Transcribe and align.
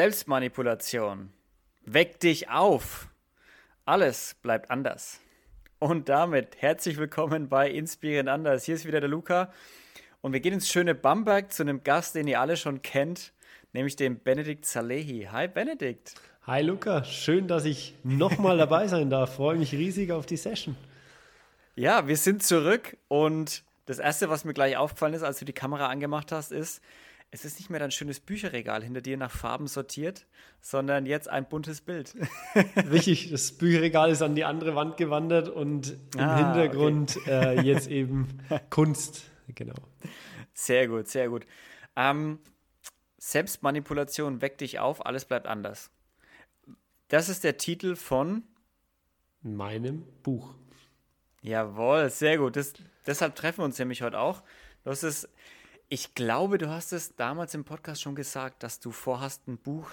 Selbstmanipulation. 0.00 1.28
Weck 1.84 2.20
dich 2.20 2.48
auf. 2.48 3.08
Alles 3.84 4.34
bleibt 4.40 4.70
anders. 4.70 5.20
Und 5.78 6.08
damit 6.08 6.56
herzlich 6.62 6.96
willkommen 6.96 7.50
bei 7.50 7.68
Inspirieren 7.68 8.26
anders. 8.26 8.64
Hier 8.64 8.76
ist 8.76 8.86
wieder 8.86 9.00
der 9.00 9.10
Luca. 9.10 9.52
Und 10.22 10.32
wir 10.32 10.40
gehen 10.40 10.54
ins 10.54 10.70
schöne 10.70 10.94
Bamberg 10.94 11.52
zu 11.52 11.64
einem 11.64 11.84
Gast, 11.84 12.14
den 12.14 12.28
ihr 12.28 12.40
alle 12.40 12.56
schon 12.56 12.80
kennt, 12.80 13.34
nämlich 13.74 13.94
dem 13.94 14.20
Benedikt 14.20 14.64
Salehi. 14.64 15.28
Hi 15.30 15.48
Benedikt. 15.48 16.14
Hi 16.46 16.62
Luca, 16.62 17.04
schön, 17.04 17.46
dass 17.46 17.66
ich 17.66 17.94
nochmal 18.02 18.56
dabei 18.56 18.88
sein 18.88 19.10
darf. 19.10 19.34
Freue 19.34 19.58
mich 19.58 19.72
riesig 19.72 20.12
auf 20.12 20.24
die 20.24 20.38
Session. 20.38 20.76
Ja, 21.76 22.08
wir 22.08 22.16
sind 22.16 22.42
zurück 22.42 22.96
und 23.08 23.64
das 23.84 23.98
Erste, 23.98 24.30
was 24.30 24.46
mir 24.46 24.54
gleich 24.54 24.78
aufgefallen 24.78 25.12
ist, 25.12 25.24
als 25.24 25.40
du 25.40 25.44
die 25.44 25.52
Kamera 25.52 25.88
angemacht 25.88 26.32
hast, 26.32 26.52
ist, 26.52 26.80
es 27.32 27.44
ist 27.44 27.58
nicht 27.58 27.70
mehr 27.70 27.78
dein 27.78 27.92
schönes 27.92 28.18
Bücherregal 28.18 28.82
hinter 28.82 29.00
dir 29.00 29.16
nach 29.16 29.30
Farben 29.30 29.68
sortiert, 29.68 30.26
sondern 30.60 31.06
jetzt 31.06 31.28
ein 31.28 31.48
buntes 31.48 31.80
Bild. 31.80 32.14
Richtig, 32.90 33.30
das 33.30 33.52
Bücherregal 33.52 34.10
ist 34.10 34.22
an 34.22 34.34
die 34.34 34.44
andere 34.44 34.74
Wand 34.74 34.96
gewandert 34.96 35.48
und 35.48 35.96
im 36.14 36.20
ah, 36.20 36.36
Hintergrund 36.36 37.16
okay. 37.18 37.58
äh, 37.58 37.60
jetzt 37.60 37.86
eben 37.88 38.40
Kunst. 38.68 39.30
Genau. 39.54 39.74
Sehr 40.54 40.88
gut, 40.88 41.08
sehr 41.08 41.28
gut. 41.28 41.46
Ähm, 41.96 42.40
Selbstmanipulation 43.18 44.40
weckt 44.40 44.60
dich 44.60 44.78
auf, 44.78 45.06
alles 45.06 45.24
bleibt 45.24 45.46
anders. 45.46 45.90
Das 47.08 47.28
ist 47.28 47.44
der 47.44 47.58
Titel 47.58 47.96
von 47.96 48.42
meinem 49.42 50.04
Buch. 50.22 50.54
Jawohl, 51.42 52.10
sehr 52.10 52.38
gut. 52.38 52.56
Das, 52.56 52.74
deshalb 53.06 53.34
treffen 53.36 53.58
wir 53.58 53.64
uns 53.64 53.78
nämlich 53.78 54.02
heute 54.02 54.18
auch. 54.18 54.42
Du 54.84 54.90
hast 54.90 55.02
es, 55.02 55.28
ich 55.92 56.14
glaube, 56.14 56.56
du 56.56 56.68
hast 56.68 56.92
es 56.92 57.16
damals 57.16 57.52
im 57.52 57.64
Podcast 57.64 58.00
schon 58.00 58.14
gesagt, 58.14 58.62
dass 58.62 58.78
du 58.78 58.92
vorhast, 58.92 59.48
ein 59.48 59.58
Buch 59.58 59.92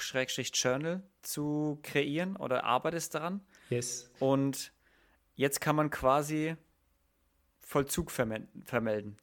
Journal 0.54 1.02
zu 1.24 1.80
kreieren 1.82 2.36
oder 2.36 2.66
arbeitest 2.66 3.16
daran. 3.16 3.42
Yes. 3.72 4.10
Und 4.20 4.72
jetzt 5.36 5.60
kann 5.60 5.76
man 5.76 5.90
quasi 5.90 6.56
Vollzug 7.62 8.12
vermelden 8.12 9.18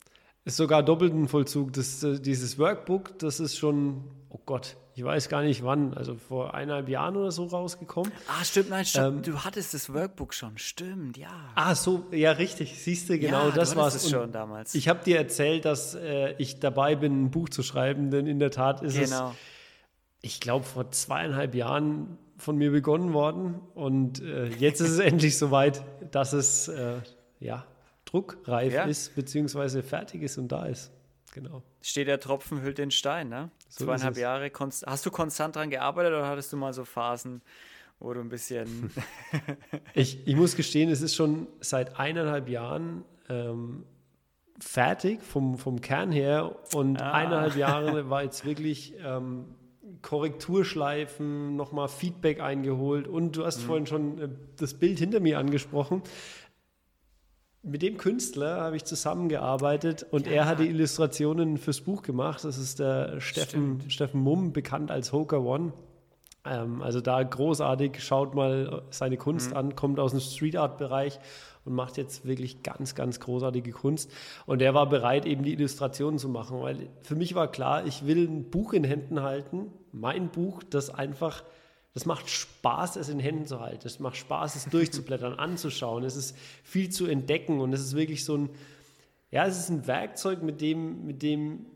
ist 0.44 0.56
sogar 0.56 0.82
doppelten 0.82 1.28
Vollzug. 1.28 1.72
Das, 1.72 2.02
äh, 2.02 2.20
dieses 2.20 2.58
Workbook, 2.58 3.18
das 3.18 3.40
ist 3.40 3.56
schon, 3.56 4.04
oh 4.28 4.40
Gott, 4.44 4.76
ich 4.96 5.02
weiß 5.02 5.28
gar 5.28 5.42
nicht 5.42 5.64
wann, 5.64 5.94
also 5.94 6.14
vor 6.14 6.54
eineinhalb 6.54 6.88
Jahren 6.88 7.16
oder 7.16 7.32
so 7.32 7.46
rausgekommen. 7.46 8.12
Ah, 8.28 8.44
stimmt, 8.44 8.70
nein, 8.70 8.84
stimmt. 8.84 9.26
Ähm, 9.26 9.32
du 9.32 9.44
hattest 9.44 9.74
das 9.74 9.92
Workbook 9.92 10.34
schon, 10.34 10.56
stimmt, 10.56 11.16
ja. 11.16 11.50
Ah, 11.56 11.74
so, 11.74 12.06
ja, 12.12 12.32
richtig, 12.32 12.78
siehst 12.80 13.08
du, 13.08 13.18
genau, 13.18 13.48
ja, 13.48 13.54
das 13.54 13.74
war 13.74 13.88
es 13.88 14.08
schon 14.08 14.30
damals. 14.30 14.74
Ich 14.74 14.88
habe 14.88 15.02
dir 15.02 15.16
erzählt, 15.16 15.64
dass 15.64 15.94
äh, 15.94 16.34
ich 16.38 16.60
dabei 16.60 16.94
bin, 16.94 17.24
ein 17.24 17.30
Buch 17.30 17.48
zu 17.48 17.62
schreiben, 17.62 18.10
denn 18.10 18.26
in 18.26 18.38
der 18.38 18.50
Tat 18.50 18.82
ist 18.82 18.96
genau. 18.96 19.30
es, 19.30 19.36
ich 20.20 20.40
glaube, 20.40 20.64
vor 20.64 20.90
zweieinhalb 20.90 21.54
Jahren 21.54 22.18
von 22.36 22.56
mir 22.56 22.70
begonnen 22.70 23.12
worden 23.12 23.60
und 23.74 24.22
äh, 24.22 24.46
jetzt 24.46 24.80
ist 24.80 24.90
es 24.90 24.98
endlich 25.00 25.38
soweit, 25.38 25.82
dass 26.12 26.32
es, 26.32 26.68
äh, 26.68 26.98
ja, 27.40 27.66
druckreif 28.14 28.72
ja. 28.72 28.84
ist, 28.84 29.14
beziehungsweise 29.14 29.82
fertig 29.82 30.22
ist 30.22 30.38
und 30.38 30.48
da 30.48 30.66
ist. 30.66 30.92
Genau. 31.32 31.62
Steht 31.82 32.06
der 32.06 32.20
Tropfen 32.20 32.62
hüllt 32.62 32.78
den 32.78 32.92
Stein, 32.92 33.28
ne? 33.28 33.50
So 33.68 33.84
Zweieinhalb 33.84 34.16
Jahre. 34.16 34.50
Hast 34.86 35.04
du 35.04 35.10
konstant 35.10 35.56
daran 35.56 35.68
gearbeitet 35.68 36.12
oder 36.12 36.28
hattest 36.28 36.52
du 36.52 36.56
mal 36.56 36.72
so 36.72 36.84
Phasen, 36.84 37.42
wo 37.98 38.14
du 38.14 38.20
ein 38.20 38.28
bisschen. 38.28 38.92
ich, 39.94 40.26
ich 40.26 40.36
muss 40.36 40.54
gestehen, 40.54 40.90
es 40.90 41.02
ist 41.02 41.16
schon 41.16 41.48
seit 41.60 41.98
eineinhalb 41.98 42.48
Jahren 42.48 43.04
ähm, 43.28 43.84
fertig 44.60 45.22
vom, 45.22 45.58
vom 45.58 45.80
Kern 45.80 46.12
her 46.12 46.54
und 46.72 47.02
ah. 47.02 47.12
eineinhalb 47.12 47.56
Jahre 47.56 48.08
war 48.10 48.22
jetzt 48.22 48.44
wirklich 48.44 48.94
ähm, 49.04 49.46
Korrekturschleifen, 50.02 51.56
nochmal 51.56 51.88
Feedback 51.88 52.40
eingeholt 52.40 53.08
und 53.08 53.36
du 53.36 53.44
hast 53.44 53.62
mhm. 53.62 53.66
vorhin 53.66 53.86
schon 53.86 54.18
äh, 54.20 54.28
das 54.56 54.74
Bild 54.74 55.00
hinter 55.00 55.18
mir 55.18 55.38
angesprochen 55.38 56.02
mit 57.64 57.82
dem 57.82 57.96
Künstler 57.96 58.60
habe 58.60 58.76
ich 58.76 58.84
zusammengearbeitet 58.84 60.06
und 60.10 60.26
ja. 60.26 60.32
er 60.32 60.46
hat 60.46 60.60
die 60.60 60.68
Illustrationen 60.68 61.56
fürs 61.56 61.80
Buch 61.80 62.02
gemacht. 62.02 62.44
Das 62.44 62.58
ist 62.58 62.78
der 62.78 63.20
Steffen, 63.20 63.82
Steffen 63.88 64.20
Mumm, 64.20 64.52
bekannt 64.52 64.90
als 64.90 65.12
Hoker 65.12 65.42
One. 65.42 65.72
Ähm, 66.44 66.82
also 66.82 67.00
da 67.00 67.22
großartig, 67.22 68.02
schaut 68.04 68.34
mal 68.34 68.82
seine 68.90 69.16
Kunst 69.16 69.50
mhm. 69.50 69.56
an, 69.56 69.76
kommt 69.76 69.98
aus 69.98 70.10
dem 70.10 70.20
Street 70.20 70.56
Art 70.56 70.78
Bereich 70.78 71.18
und 71.64 71.74
macht 71.74 71.96
jetzt 71.96 72.26
wirklich 72.26 72.62
ganz, 72.62 72.94
ganz 72.94 73.18
großartige 73.20 73.72
Kunst. 73.72 74.10
Und 74.44 74.60
er 74.60 74.74
war 74.74 74.88
bereit, 74.88 75.24
eben 75.24 75.42
die 75.42 75.54
Illustrationen 75.54 76.18
zu 76.18 76.28
machen, 76.28 76.60
weil 76.60 76.88
für 77.02 77.16
mich 77.16 77.34
war 77.34 77.50
klar, 77.50 77.86
ich 77.86 78.06
will 78.06 78.28
ein 78.28 78.50
Buch 78.50 78.74
in 78.74 78.84
Händen 78.84 79.22
halten, 79.22 79.72
mein 79.92 80.28
Buch, 80.28 80.62
das 80.68 80.90
einfach 80.90 81.42
das 81.94 82.06
macht 82.06 82.28
Spaß, 82.28 82.96
es 82.96 83.08
in 83.08 83.20
Händen 83.20 83.46
zu 83.46 83.60
halten. 83.60 83.86
Es 83.86 84.00
macht 84.00 84.16
Spaß, 84.16 84.56
es 84.56 84.64
durchzublättern, 84.66 85.34
anzuschauen. 85.38 86.02
Es 86.02 86.16
ist 86.16 86.36
viel 86.64 86.90
zu 86.90 87.06
entdecken 87.06 87.60
und 87.60 87.72
es 87.72 87.80
ist 87.80 87.94
wirklich 87.94 88.24
so 88.24 88.36
ein, 88.36 88.50
ja, 89.30 89.46
es 89.46 89.58
ist 89.58 89.68
ein 89.70 89.86
Werkzeug, 89.86 90.42
mit 90.42 90.60
dem, 90.60 91.06
mit 91.06 91.22
dem 91.22 91.66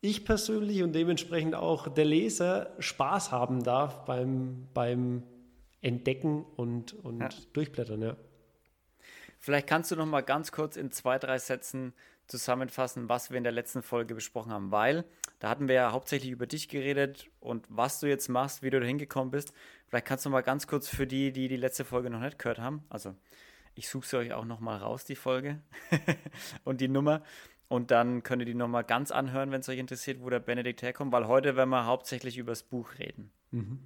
ich 0.00 0.24
persönlich 0.24 0.82
und 0.82 0.92
dementsprechend 0.92 1.54
auch 1.54 1.86
der 1.86 2.04
Leser 2.04 2.74
Spaß 2.80 3.30
haben 3.30 3.62
darf 3.62 4.04
beim, 4.04 4.66
beim 4.74 5.22
Entdecken 5.80 6.44
und, 6.56 6.92
und 7.04 7.20
ja. 7.20 7.28
Durchblättern, 7.52 8.02
ja. 8.02 8.16
Vielleicht 9.38 9.68
kannst 9.68 9.92
du 9.92 9.96
noch 9.96 10.06
mal 10.06 10.22
ganz 10.22 10.50
kurz 10.50 10.76
in 10.76 10.90
zwei, 10.90 11.18
drei 11.18 11.38
Sätzen 11.38 11.92
zusammenfassen, 12.26 13.08
was 13.08 13.30
wir 13.30 13.38
in 13.38 13.44
der 13.44 13.52
letzten 13.52 13.82
Folge 13.82 14.14
besprochen 14.14 14.52
haben, 14.52 14.70
weil 14.70 15.04
da 15.38 15.48
hatten 15.48 15.68
wir 15.68 15.74
ja 15.74 15.92
hauptsächlich 15.92 16.30
über 16.30 16.46
dich 16.46 16.68
geredet 16.68 17.28
und 17.40 17.66
was 17.68 18.00
du 18.00 18.08
jetzt 18.08 18.28
machst, 18.28 18.62
wie 18.62 18.70
du 18.70 18.80
da 18.80 18.86
hingekommen 18.86 19.30
bist. 19.30 19.52
Vielleicht 19.88 20.06
kannst 20.06 20.24
du 20.24 20.30
mal 20.30 20.42
ganz 20.42 20.66
kurz 20.66 20.88
für 20.88 21.06
die, 21.06 21.32
die 21.32 21.48
die 21.48 21.56
letzte 21.56 21.84
Folge 21.84 22.10
noch 22.10 22.20
nicht 22.20 22.38
gehört 22.38 22.58
haben, 22.58 22.84
also 22.88 23.14
ich 23.74 23.88
suche 23.88 24.06
sie 24.06 24.16
euch 24.18 24.32
auch 24.32 24.44
noch 24.44 24.60
mal 24.60 24.76
raus, 24.76 25.04
die 25.04 25.16
Folge 25.16 25.60
und 26.64 26.80
die 26.80 26.88
Nummer. 26.88 27.22
Und 27.68 27.90
dann 27.90 28.22
könnt 28.22 28.42
ihr 28.42 28.46
die 28.46 28.54
nochmal 28.54 28.84
ganz 28.84 29.10
anhören, 29.10 29.50
wenn 29.50 29.60
es 29.60 29.68
euch 29.68 29.78
interessiert, 29.78 30.20
wo 30.20 30.28
der 30.28 30.40
Benedikt 30.40 30.82
herkommt, 30.82 31.10
weil 31.10 31.26
heute 31.26 31.56
werden 31.56 31.70
wir 31.70 31.86
hauptsächlich 31.86 32.36
über 32.36 32.52
das 32.52 32.62
Buch 32.62 32.98
reden. 32.98 33.32
Mhm. 33.50 33.78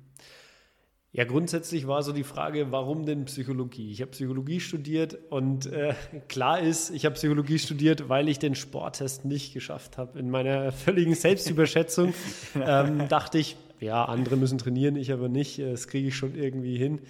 Ja, 1.17 1.25
grundsätzlich 1.25 1.87
war 1.87 2.03
so 2.03 2.13
die 2.13 2.25
Frage, 2.25 2.73
warum 2.73 3.07
denn 3.07 3.25
Psychologie? 3.25 3.91
Ich 3.91 4.03
habe 4.03 4.11
Psychologie 4.11 4.61
studiert 4.61 5.17
und 5.31 5.65
äh, 5.65 5.95
klar 6.29 6.61
ist, 6.61 6.91
ich 6.91 7.07
habe 7.07 7.15
Psychologie 7.15 7.59
studiert, 7.59 8.11
weil 8.11 8.29
ich 8.29 8.39
den 8.39 8.55
Sporttest 8.55 9.25
nicht 9.25 9.55
geschafft 9.55 9.97
habe. 9.97 10.19
In 10.19 10.29
meiner 10.29 10.73
völligen 10.85 11.15
Selbstüberschätzung 11.15 12.13
ähm, 12.63 13.09
dachte 13.09 13.39
ich, 13.39 13.57
ja, 13.81 14.05
andere 14.05 14.37
müssen 14.37 14.59
trainieren, 14.59 14.97
ich 14.97 15.11
aber 15.11 15.31
nicht, 15.31 15.59
das 15.59 15.89
kriege 15.89 16.09
ich 16.09 16.17
schon 16.17 16.35
irgendwie 16.35 16.77
hin. 16.77 17.01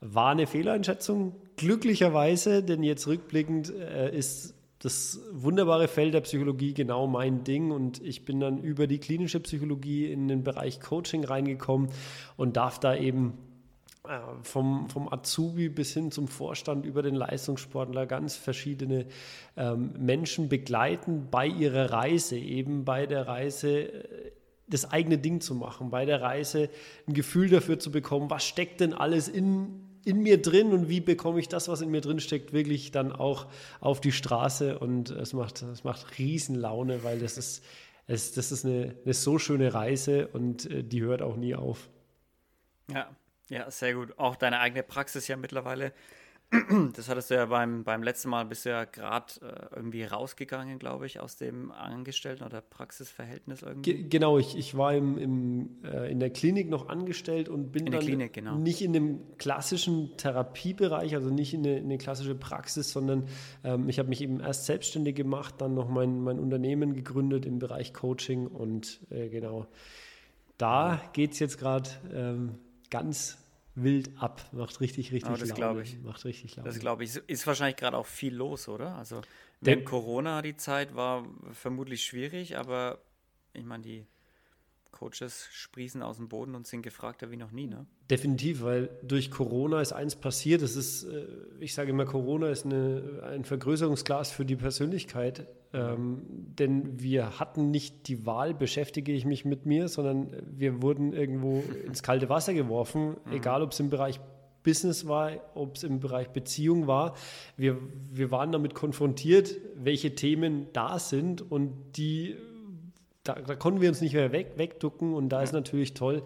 War 0.00 0.32
eine 0.32 0.48
Fehleinschätzung, 0.48 1.36
glücklicherweise, 1.56 2.64
denn 2.64 2.82
jetzt 2.82 3.06
rückblickend 3.06 3.72
äh, 3.72 4.12
ist 4.12 4.56
das 4.80 5.20
wunderbare 5.30 5.86
Feld 5.86 6.14
der 6.14 6.22
Psychologie 6.22 6.74
genau 6.74 7.06
mein 7.06 7.44
Ding 7.44 7.70
und 7.70 8.02
ich 8.02 8.24
bin 8.24 8.40
dann 8.40 8.58
über 8.58 8.88
die 8.88 8.98
klinische 8.98 9.38
Psychologie 9.38 10.10
in 10.10 10.26
den 10.26 10.42
Bereich 10.42 10.80
Coaching 10.80 11.22
reingekommen 11.22 11.90
und 12.36 12.56
darf 12.56 12.80
da 12.80 12.96
eben 12.96 13.34
äh, 13.34 13.51
vom, 14.42 14.88
vom 14.88 15.12
Azubi 15.12 15.68
bis 15.68 15.94
hin 15.94 16.10
zum 16.10 16.26
Vorstand 16.26 16.84
über 16.84 17.02
den 17.02 17.14
Leistungssportler 17.14 18.06
ganz 18.06 18.36
verschiedene 18.36 19.06
ähm, 19.56 19.92
Menschen 19.96 20.48
begleiten 20.48 21.28
bei 21.30 21.46
ihrer 21.46 21.92
Reise, 21.92 22.36
eben 22.36 22.84
bei 22.84 23.06
der 23.06 23.28
Reise 23.28 23.92
äh, 23.92 24.32
das 24.66 24.90
eigene 24.90 25.18
Ding 25.18 25.40
zu 25.40 25.54
machen, 25.54 25.90
bei 25.90 26.04
der 26.04 26.20
Reise 26.20 26.68
ein 27.06 27.14
Gefühl 27.14 27.48
dafür 27.48 27.78
zu 27.78 27.92
bekommen, 27.92 28.28
was 28.30 28.44
steckt 28.44 28.80
denn 28.80 28.92
alles 28.92 29.28
in, 29.28 30.00
in 30.04 30.20
mir 30.20 30.40
drin 30.42 30.72
und 30.72 30.88
wie 30.88 31.00
bekomme 31.00 31.38
ich 31.38 31.48
das, 31.48 31.68
was 31.68 31.80
in 31.80 31.90
mir 31.90 32.00
drin 32.00 32.18
steckt, 32.18 32.52
wirklich 32.52 32.90
dann 32.90 33.12
auch 33.12 33.46
auf 33.80 34.00
die 34.00 34.12
Straße 34.12 34.78
und 34.80 35.10
es 35.10 35.32
macht, 35.32 35.62
es 35.62 35.84
macht 35.84 36.18
Riesenlaune, 36.18 37.04
weil 37.04 37.20
das 37.20 37.38
ist, 37.38 37.64
es, 38.08 38.32
das 38.32 38.50
ist 38.50 38.64
eine, 38.64 38.96
eine 39.04 39.14
so 39.14 39.38
schöne 39.38 39.74
Reise 39.74 40.26
und 40.28 40.68
äh, 40.68 40.82
die 40.82 41.02
hört 41.02 41.22
auch 41.22 41.36
nie 41.36 41.54
auf. 41.54 41.88
Ja, 42.92 43.08
ja, 43.52 43.70
sehr 43.70 43.94
gut. 43.94 44.18
Auch 44.18 44.36
deine 44.36 44.60
eigene 44.60 44.82
Praxis 44.82 45.28
ja 45.28 45.36
mittlerweile. 45.36 45.92
Das 46.94 47.08
hattest 47.08 47.30
du 47.30 47.34
ja 47.34 47.46
beim, 47.46 47.82
beim 47.82 48.02
letzten 48.02 48.28
Mal, 48.28 48.44
bist 48.44 48.66
du 48.66 48.70
ja 48.70 48.84
gerade 48.84 49.32
äh, 49.40 49.74
irgendwie 49.76 50.04
rausgegangen, 50.04 50.78
glaube 50.78 51.06
ich, 51.06 51.18
aus 51.18 51.36
dem 51.36 51.72
Angestellten- 51.72 52.44
oder 52.44 52.60
Praxisverhältnis 52.60 53.62
irgendwie. 53.62 53.94
Ge 53.94 54.08
genau, 54.08 54.36
ich, 54.36 54.54
ich 54.56 54.76
war 54.76 54.94
im, 54.94 55.16
im, 55.16 55.70
äh, 55.82 56.10
in 56.10 56.20
der 56.20 56.28
Klinik 56.28 56.68
noch 56.68 56.90
angestellt 56.90 57.48
und 57.48 57.72
bin 57.72 57.86
in 57.86 57.92
dann 57.92 58.02
Klinik, 58.02 58.34
genau. 58.34 58.56
nicht 58.56 58.82
in 58.82 58.92
dem 58.92 59.38
klassischen 59.38 60.14
Therapiebereich, 60.18 61.14
also 61.14 61.30
nicht 61.30 61.54
in 61.54 61.60
eine, 61.60 61.78
in 61.78 61.84
eine 61.84 61.96
klassische 61.96 62.34
Praxis, 62.34 62.92
sondern 62.92 63.28
ähm, 63.64 63.88
ich 63.88 63.98
habe 63.98 64.10
mich 64.10 64.20
eben 64.20 64.40
erst 64.40 64.66
selbstständig 64.66 65.14
gemacht, 65.14 65.54
dann 65.58 65.72
noch 65.72 65.88
mein, 65.88 66.22
mein 66.22 66.38
Unternehmen 66.38 66.92
gegründet 66.92 67.46
im 67.46 67.60
Bereich 67.60 67.94
Coaching 67.94 68.46
und 68.46 69.00
äh, 69.08 69.30
genau, 69.30 69.68
da 70.58 71.00
geht 71.14 71.32
es 71.32 71.38
jetzt 71.38 71.58
gerade 71.58 71.88
ähm, 72.12 72.56
ganz 72.90 73.41
wild 73.74 74.10
ab. 74.18 74.42
Macht 74.52 74.80
richtig, 74.80 75.12
richtig 75.12 75.32
oh, 75.32 75.36
das 75.36 75.56
Laune. 75.56 75.82
Ich. 75.82 76.00
Macht 76.02 76.24
richtig 76.24 76.56
Laune. 76.56 76.68
Das 76.68 76.78
glaube 76.78 77.04
ich. 77.04 77.16
Ist 77.16 77.46
wahrscheinlich 77.46 77.76
gerade 77.76 77.96
auch 77.96 78.06
viel 78.06 78.34
los, 78.34 78.68
oder? 78.68 78.96
Also, 78.96 79.20
denn 79.60 79.84
Corona, 79.84 80.42
die 80.42 80.56
Zeit 80.56 80.94
war 80.94 81.24
vermutlich 81.52 82.04
schwierig, 82.04 82.56
aber 82.56 82.98
ich 83.52 83.64
meine, 83.64 83.82
die 83.82 84.06
Coaches 84.90 85.48
sprießen 85.52 86.02
aus 86.02 86.16
dem 86.16 86.28
Boden 86.28 86.54
und 86.54 86.66
sind 86.66 86.82
gefragter 86.82 87.30
wie 87.30 87.36
noch 87.36 87.50
nie, 87.50 87.66
ne? 87.66 87.86
Definitiv, 88.10 88.62
weil 88.62 88.90
durch 89.02 89.30
Corona 89.30 89.80
ist 89.80 89.92
eins 89.92 90.16
passiert. 90.16 90.62
Das 90.62 90.76
ist, 90.76 91.04
äh, 91.04 91.26
ich 91.60 91.74
sage 91.74 91.90
immer, 91.90 92.04
Corona 92.04 92.50
ist 92.50 92.66
eine, 92.66 93.22
ein 93.24 93.44
Vergrößerungsglas 93.44 94.30
für 94.30 94.44
die 94.44 94.56
Persönlichkeit. 94.56 95.46
Ähm, 95.74 96.22
denn 96.28 97.00
wir 97.00 97.38
hatten 97.40 97.70
nicht 97.70 98.08
die 98.08 98.26
Wahl, 98.26 98.52
beschäftige 98.52 99.12
ich 99.12 99.24
mich 99.24 99.44
mit 99.44 99.64
mir, 99.64 99.88
sondern 99.88 100.28
wir 100.50 100.82
wurden 100.82 101.12
irgendwo 101.12 101.62
ins 101.86 102.02
kalte 102.02 102.28
Wasser 102.28 102.52
geworfen, 102.52 103.16
mhm. 103.24 103.32
egal 103.32 103.62
ob 103.62 103.72
es 103.72 103.80
im 103.80 103.88
Bereich 103.88 104.20
Business 104.62 105.08
war, 105.08 105.32
ob 105.54 105.76
es 105.76 105.82
im 105.82 105.98
Bereich 105.98 106.28
Beziehung 106.28 106.86
war. 106.86 107.14
Wir, 107.56 107.78
wir 108.12 108.30
waren 108.30 108.52
damit 108.52 108.74
konfrontiert, 108.74 109.56
welche 109.76 110.14
Themen 110.14 110.66
da 110.72 110.98
sind 110.98 111.42
und 111.50 111.72
die 111.96 112.36
da, 113.24 113.34
da, 113.34 113.54
konnten 113.54 113.80
wir 113.80 113.88
uns 113.88 114.00
nicht 114.00 114.14
mehr 114.14 114.32
weg, 114.32 114.54
wegducken 114.56 115.14
und 115.14 115.28
da 115.28 115.38
ja. 115.38 115.42
ist 115.44 115.52
natürlich 115.52 115.94
toll, 115.94 116.22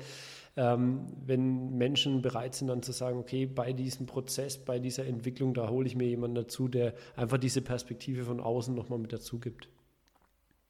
ähm, 0.56 1.06
wenn 1.24 1.76
Menschen 1.76 2.22
bereit 2.22 2.54
sind, 2.54 2.68
dann 2.68 2.82
zu 2.82 2.92
sagen, 2.92 3.18
okay, 3.18 3.46
bei 3.46 3.72
diesem 3.72 4.06
Prozess, 4.06 4.56
bei 4.56 4.78
dieser 4.78 5.06
Entwicklung, 5.06 5.52
da 5.52 5.68
hole 5.68 5.86
ich 5.86 5.94
mir 5.94 6.08
jemanden 6.08 6.36
dazu, 6.36 6.68
der 6.68 6.94
einfach 7.14 7.38
diese 7.38 7.60
Perspektive 7.60 8.24
von 8.24 8.40
außen 8.40 8.74
nochmal 8.74 8.98
mit 8.98 9.12
dazu 9.12 9.38
gibt. 9.38 9.68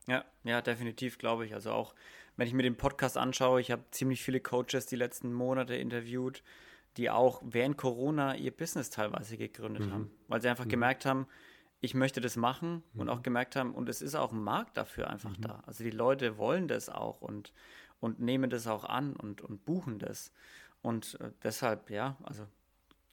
Ja, 0.09 0.25
ja, 0.45 0.61
definitiv, 0.61 1.19
glaube 1.19 1.47
ich. 1.47 1.55
Also 1.55 1.71
auch, 1.71 1.95
wenn 2.37 2.49
ich 2.49 2.55
mir 2.55 2.63
den 2.63 2.77
Podcast 2.77 3.17
anschaue, 3.17 3.61
ich 3.61 3.71
habe 3.71 3.83
ziemlich 3.91 4.23
viele 4.23 4.41
Coaches 4.41 4.87
die 4.87 4.97
letzten 4.97 5.33
Monate 5.33 5.77
interviewt, 5.77 6.43
die 6.97 7.11
auch 7.11 7.43
während 7.45 7.77
Corona 7.77 8.37
ihr 8.37 8.51
Business 8.51 8.91
teilweise 8.91 9.37
gegründet 9.37 9.87
mhm. 9.87 9.93
haben, 9.93 10.11
weil 10.29 10.41
sie 10.43 10.49
einfach 10.49 10.65
mhm. 10.65 10.71
gemerkt 10.71 11.07
haben, 11.07 11.27
ich 11.81 11.95
möchte 11.95 12.21
das 12.21 12.37
machen 12.37 12.83
mhm. 12.93 13.01
und 13.01 13.09
auch 13.09 13.23
gemerkt 13.23 13.55
haben, 13.55 13.75
und 13.75 13.89
es 13.89 14.03
ist 14.03 14.15
auch 14.15 14.33
ein 14.33 14.43
Markt 14.43 14.77
dafür 14.77 15.11
einfach 15.11 15.37
mhm. 15.37 15.43
da. 15.43 15.63
Also 15.67 15.85
die 15.85 15.91
Leute 15.91 16.39
wollen 16.39 16.69
das 16.69 16.89
auch 16.89 17.21
und, 17.21 17.53
und 18.01 18.21
nehmen 18.21 18.51
das 18.51 18.67
auch 18.67 18.85
an 18.85 19.15
und, 19.15 19.41
und 19.41 19.65
buchen 19.65 19.99
das. 19.99 20.33
Und 20.83 21.19
äh, 21.21 21.31
deshalb, 21.43 21.91
ja, 21.91 22.17
also 22.23 22.47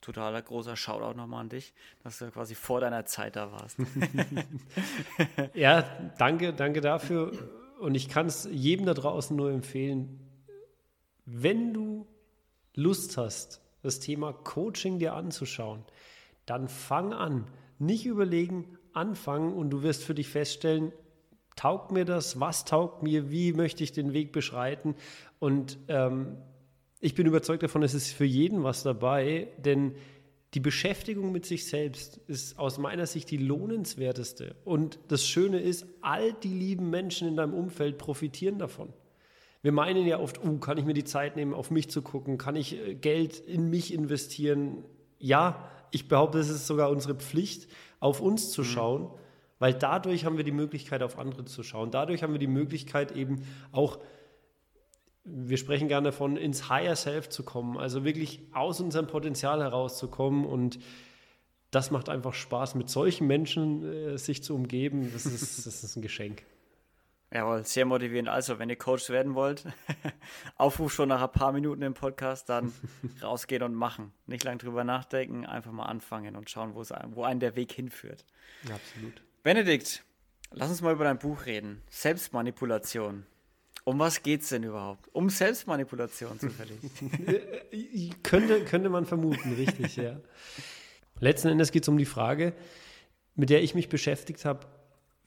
totaler 0.01 0.41
großer 0.41 0.75
Shoutout 0.75 1.17
nochmal 1.17 1.41
an 1.41 1.49
dich, 1.49 1.73
dass 2.03 2.19
du 2.19 2.29
quasi 2.29 2.55
vor 2.55 2.81
deiner 2.81 3.05
Zeit 3.05 3.35
da 3.35 3.51
warst. 3.51 3.77
ja, 5.53 5.81
danke, 6.17 6.53
danke 6.53 6.81
dafür. 6.81 7.31
Und 7.79 7.95
ich 7.95 8.09
kann 8.09 8.27
es 8.27 8.47
jedem 8.51 8.85
da 8.85 8.93
draußen 8.93 9.35
nur 9.35 9.51
empfehlen, 9.51 10.19
wenn 11.25 11.73
du 11.73 12.05
Lust 12.75 13.17
hast, 13.17 13.61
das 13.81 13.99
Thema 13.99 14.33
Coaching 14.33 14.99
dir 14.99 15.13
anzuschauen, 15.13 15.83
dann 16.45 16.67
fang 16.67 17.13
an 17.13 17.47
nicht 17.79 18.05
überlegen, 18.05 18.77
anfangen 18.93 19.53
und 19.53 19.69
du 19.69 19.83
wirst 19.83 20.03
für 20.03 20.13
dich 20.13 20.29
feststellen, 20.29 20.91
taugt 21.55 21.91
mir 21.91 22.05
das, 22.05 22.39
was 22.39 22.65
taugt 22.65 23.03
mir, 23.03 23.31
wie 23.31 23.53
möchte 23.53 23.83
ich 23.83 23.91
den 23.91 24.13
Weg 24.13 24.31
beschreiten. 24.31 24.95
Und 25.39 25.77
ähm, 25.87 26.37
ich 26.99 27.15
bin 27.15 27.27
überzeugt 27.27 27.63
davon, 27.63 27.83
es 27.83 27.93
ist 27.93 28.11
für 28.11 28.25
jeden 28.25 28.63
was 28.63 28.83
dabei, 28.83 29.49
denn 29.57 29.95
die 30.53 30.59
Beschäftigung 30.59 31.31
mit 31.31 31.45
sich 31.45 31.65
selbst 31.67 32.17
ist 32.27 32.59
aus 32.59 32.77
meiner 32.77 33.07
Sicht 33.07 33.31
die 33.31 33.37
lohnenswerteste. 33.37 34.55
Und 34.63 34.99
das 35.07 35.25
Schöne 35.25 35.59
ist, 35.59 35.85
all 36.01 36.33
die 36.33 36.53
lieben 36.53 36.89
Menschen 36.89 37.27
in 37.27 37.35
deinem 37.35 37.53
Umfeld 37.53 37.97
profitieren 37.97 38.59
davon. 38.59 38.93
Wir 39.63 39.71
meinen 39.71 40.05
ja 40.05 40.19
oft, 40.19 40.43
uh, 40.43 40.59
kann 40.59 40.77
ich 40.77 40.85
mir 40.85 40.93
die 40.93 41.05
Zeit 41.05 41.35
nehmen, 41.35 41.53
auf 41.53 41.71
mich 41.71 41.89
zu 41.89 42.01
gucken? 42.01 42.37
Kann 42.37 42.55
ich 42.55 42.77
äh, 42.77 42.95
Geld 42.95 43.39
in 43.39 43.69
mich 43.69 43.93
investieren? 43.93 44.83
Ja, 45.19 45.69
ich 45.91 46.07
behaupte, 46.07 46.37
es 46.39 46.49
ist 46.49 46.67
sogar 46.67 46.91
unsere 46.91 47.15
Pflicht, 47.15 47.67
auf 47.99 48.19
uns 48.19 48.51
zu 48.51 48.61
mhm. 48.61 48.65
Weil 49.63 49.73
dadurch 49.73 50.25
haben 50.25 50.35
wir 50.35 50.43
die 50.43 50.51
Möglichkeit, 50.51 51.01
auf 51.03 51.17
andere 51.17 51.45
zu 51.45 51.63
schauen. 51.63 51.89
Dadurch 51.89 52.21
haben 52.21 52.33
wir 52.33 52.39
die 52.39 52.47
Möglichkeit, 52.47 53.13
eben 53.13 53.47
auch, 53.71 53.97
wir 55.23 55.55
sprechen 55.55 55.87
gerne 55.87 56.09
davon, 56.09 56.35
ins 56.35 56.67
Higher 56.67 56.97
Self 56.97 57.29
zu 57.29 57.43
kommen, 57.43 57.77
also 57.77 58.03
wirklich 58.03 58.41
aus 58.51 58.81
unserem 58.81 59.07
Potenzial 59.07 59.61
herauszukommen 59.61 60.43
und 60.43 60.79
das 61.71 61.91
macht 61.91 62.09
einfach 62.09 62.33
Spaß, 62.33 62.75
mit 62.75 62.89
solchen 62.89 63.25
Menschen 63.25 63.85
äh, 63.85 64.17
sich 64.17 64.43
zu 64.43 64.53
umgeben. 64.53 65.09
Das 65.13 65.25
ist, 65.25 65.41
das 65.65 65.81
ist 65.81 65.95
ein 65.95 66.01
Geschenk. 66.01 66.43
Jawohl, 67.31 67.63
sehr 67.63 67.85
motivierend. 67.85 68.27
Also, 68.27 68.59
wenn 68.59 68.69
ihr 68.69 68.75
Coach 68.75 69.11
werden 69.11 69.33
wollt, 69.33 69.63
Aufruf 70.57 70.91
schon 70.91 71.07
nach 71.07 71.21
ein 71.21 71.31
paar 71.31 71.53
Minuten 71.53 71.83
im 71.83 71.93
Podcast, 71.93 72.49
dann 72.49 72.73
rausgehen 73.23 73.63
und 73.63 73.75
machen. 73.75 74.11
Nicht 74.25 74.43
lange 74.43 74.57
drüber 74.57 74.83
nachdenken, 74.83 75.45
einfach 75.45 75.71
mal 75.71 75.85
anfangen 75.85 76.35
und 76.35 76.49
schauen, 76.49 76.75
wo 76.75 77.23
einen 77.23 77.39
der 77.39 77.55
Weg 77.55 77.71
hinführt. 77.71 78.25
absolut. 78.69 79.23
Benedikt, 79.43 80.05
lass 80.51 80.69
uns 80.69 80.81
mal 80.81 80.93
über 80.93 81.03
dein 81.03 81.19
Buch 81.19 81.45
reden. 81.45 81.81
Selbstmanipulation. 81.89 83.25
Um 83.83 83.99
was 83.99 84.23
geht 84.23 84.41
es 84.41 84.49
denn 84.49 84.63
überhaupt? 84.63 85.13
Um 85.13 85.29
Selbstmanipulation 85.29 86.39
zufällig. 86.39 86.79
könnte, 88.23 88.63
könnte 88.63 88.87
man 88.87 89.05
vermuten, 89.05 89.53
richtig, 89.55 89.97
ja. 89.97 90.21
Letzten 91.19 91.49
Endes 91.49 91.71
geht 91.71 91.83
es 91.83 91.89
um 91.89 91.97
die 91.97 92.05
Frage, 92.05 92.53
mit 93.35 93.49
der 93.49 93.61
ich 93.61 93.75
mich 93.75 93.89
beschäftigt 93.89 94.45
habe, 94.45 94.65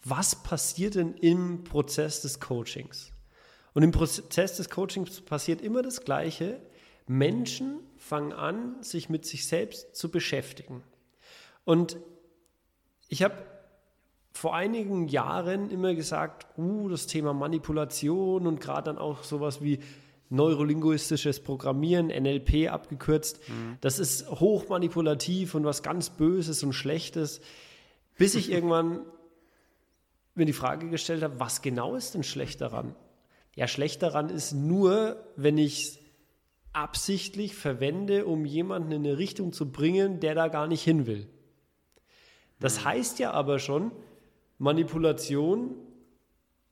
was 0.03 0.43
passiert 0.43 0.95
denn 0.95 1.13
im 1.13 1.65
Prozess 1.65 2.23
des 2.23 2.41
Coachings? 2.41 3.13
Und 3.75 3.83
im 3.83 3.93
Prozess 3.93 4.57
des 4.57 4.71
Coachings 4.71 5.21
passiert 5.21 5.61
immer 5.61 5.83
das 5.83 6.01
Gleiche. 6.01 6.63
Menschen 7.07 7.81
fangen 7.99 8.33
an, 8.33 8.83
sich 8.83 9.11
mit 9.11 9.27
sich 9.27 9.47
selbst 9.47 9.95
zu 9.95 10.11
beschäftigen. 10.11 10.83
Und 11.65 11.99
ich 13.09 13.23
habe 13.23 13.56
vor 14.37 14.55
einigen 14.55 15.09
Jahren 15.09 15.71
immer 15.71 15.95
gesagt, 15.95 16.47
uh, 16.59 16.89
das 16.89 17.07
Thema 17.07 17.33
Manipulation 17.33 18.47
und 18.47 18.61
gerade 18.61 18.85
dann 18.85 18.99
auch 18.99 19.25
sowas 19.25 19.63
wie 19.63 19.81
neurolinguistisches 20.29 21.41
Programmieren, 21.41 22.09
NLP 22.09 22.71
abgekürzt, 22.71 23.41
mhm. 23.49 23.79
das 23.81 23.99
ist 23.99 24.29
hochmanipulativ 24.29 25.55
und 25.55 25.65
was 25.65 25.83
ganz 25.83 26.11
Böses 26.11 26.63
und 26.63 26.75
Schlechtes, 26.75 27.41
bis 28.19 28.35
ich 28.35 28.51
irgendwann 28.51 29.01
mir 30.35 30.45
die 30.45 30.53
Frage 30.53 30.91
gestellt 30.91 31.23
habe, 31.23 31.41
was 31.41 31.63
genau 31.63 31.95
ist 31.95 32.15
denn 32.15 32.23
schlecht 32.23 32.61
daran? 32.61 32.95
Ja, 33.55 33.69
schlecht 33.69 34.03
daran 34.03 34.29
ist 34.29 34.53
nur, 34.53 35.17
wenn 35.37 35.57
ich 35.57 35.83
es 35.83 35.99
absichtlich 36.75 37.55
verwende, 37.55 38.27
um 38.27 38.45
jemanden 38.45 38.93
in 38.93 39.07
eine 39.07 39.17
Richtung 39.17 39.55
zu 39.55 39.73
bringen, 39.73 40.21
der 40.21 40.35
da 40.35 40.49
gar 40.49 40.67
nicht 40.67 40.83
hin 40.83 41.07
will. 41.07 41.27
Das 42.61 42.81
mhm. 42.81 42.85
heißt 42.85 43.19
ja 43.19 43.31
aber 43.31 43.59
schon, 43.59 43.93
Manipulation, 44.59 45.75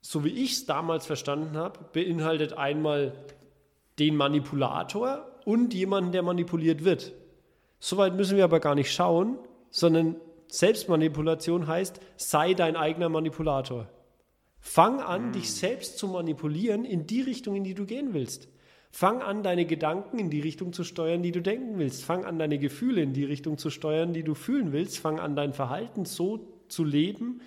so 0.00 0.24
wie 0.24 0.30
ich 0.30 0.52
es 0.52 0.66
damals 0.66 1.06
verstanden 1.06 1.56
habe, 1.56 1.80
beinhaltet 1.92 2.54
einmal 2.54 3.12
den 3.98 4.16
Manipulator 4.16 5.26
und 5.44 5.74
jemanden, 5.74 6.12
der 6.12 6.22
manipuliert 6.22 6.84
wird. 6.84 7.12
Soweit 7.80 8.14
müssen 8.14 8.36
wir 8.36 8.44
aber 8.44 8.60
gar 8.60 8.74
nicht 8.74 8.92
schauen, 8.92 9.38
sondern 9.70 10.16
Selbstmanipulation 10.48 11.66
heißt, 11.66 12.00
sei 12.16 12.54
dein 12.54 12.76
eigener 12.76 13.08
Manipulator. 13.08 13.88
Fang 14.58 15.00
an, 15.00 15.26
mhm. 15.26 15.32
dich 15.32 15.52
selbst 15.52 15.98
zu 15.98 16.08
manipulieren 16.08 16.84
in 16.84 17.06
die 17.06 17.20
Richtung, 17.20 17.56
in 17.56 17.64
die 17.64 17.74
du 17.74 17.84
gehen 17.84 18.14
willst. 18.14 18.48
Fang 18.90 19.20
an, 19.20 19.42
deine 19.42 19.66
Gedanken 19.66 20.18
in 20.18 20.30
die 20.30 20.40
Richtung 20.40 20.72
zu 20.72 20.84
steuern, 20.84 21.22
die 21.22 21.32
du 21.32 21.42
denken 21.42 21.78
willst. 21.78 22.04
Fang 22.04 22.24
an, 22.24 22.38
deine 22.38 22.58
Gefühle 22.58 23.02
in 23.02 23.12
die 23.12 23.24
Richtung 23.24 23.58
zu 23.58 23.68
steuern, 23.68 24.12
die 24.12 24.22
du 24.22 24.34
fühlen 24.34 24.72
willst. 24.72 24.98
Fang 24.98 25.18
an, 25.18 25.34
dein 25.34 25.52
Verhalten 25.52 26.04
so 26.04 26.46
zu 26.68 26.84
leben, 26.84 27.40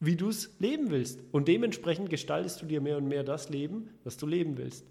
wie 0.00 0.16
du 0.16 0.28
es 0.28 0.50
leben 0.58 0.90
willst. 0.90 1.20
Und 1.32 1.48
dementsprechend 1.48 2.10
gestaltest 2.10 2.60
du 2.62 2.66
dir 2.66 2.80
mehr 2.80 2.96
und 2.96 3.08
mehr 3.08 3.24
das 3.24 3.48
Leben, 3.48 3.90
was 4.04 4.16
du 4.16 4.26
leben 4.26 4.56
willst. 4.56 4.84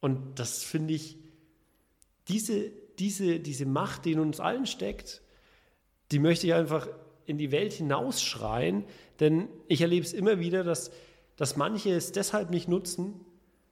Und 0.00 0.38
das 0.38 0.62
finde 0.62 0.94
ich, 0.94 1.16
diese, 2.28 2.70
diese, 2.98 3.40
diese 3.40 3.66
Macht, 3.66 4.04
die 4.04 4.12
in 4.12 4.20
uns 4.20 4.40
allen 4.40 4.66
steckt, 4.66 5.22
die 6.10 6.18
möchte 6.18 6.46
ich 6.46 6.54
einfach 6.54 6.88
in 7.24 7.38
die 7.38 7.52
Welt 7.52 7.72
hinausschreien, 7.72 8.84
denn 9.20 9.48
ich 9.68 9.80
erlebe 9.80 10.04
es 10.04 10.12
immer 10.12 10.40
wieder, 10.40 10.64
dass, 10.64 10.90
dass 11.36 11.56
manche 11.56 11.90
es 11.90 12.12
deshalb 12.12 12.50
nicht 12.50 12.68
nutzen, 12.68 13.20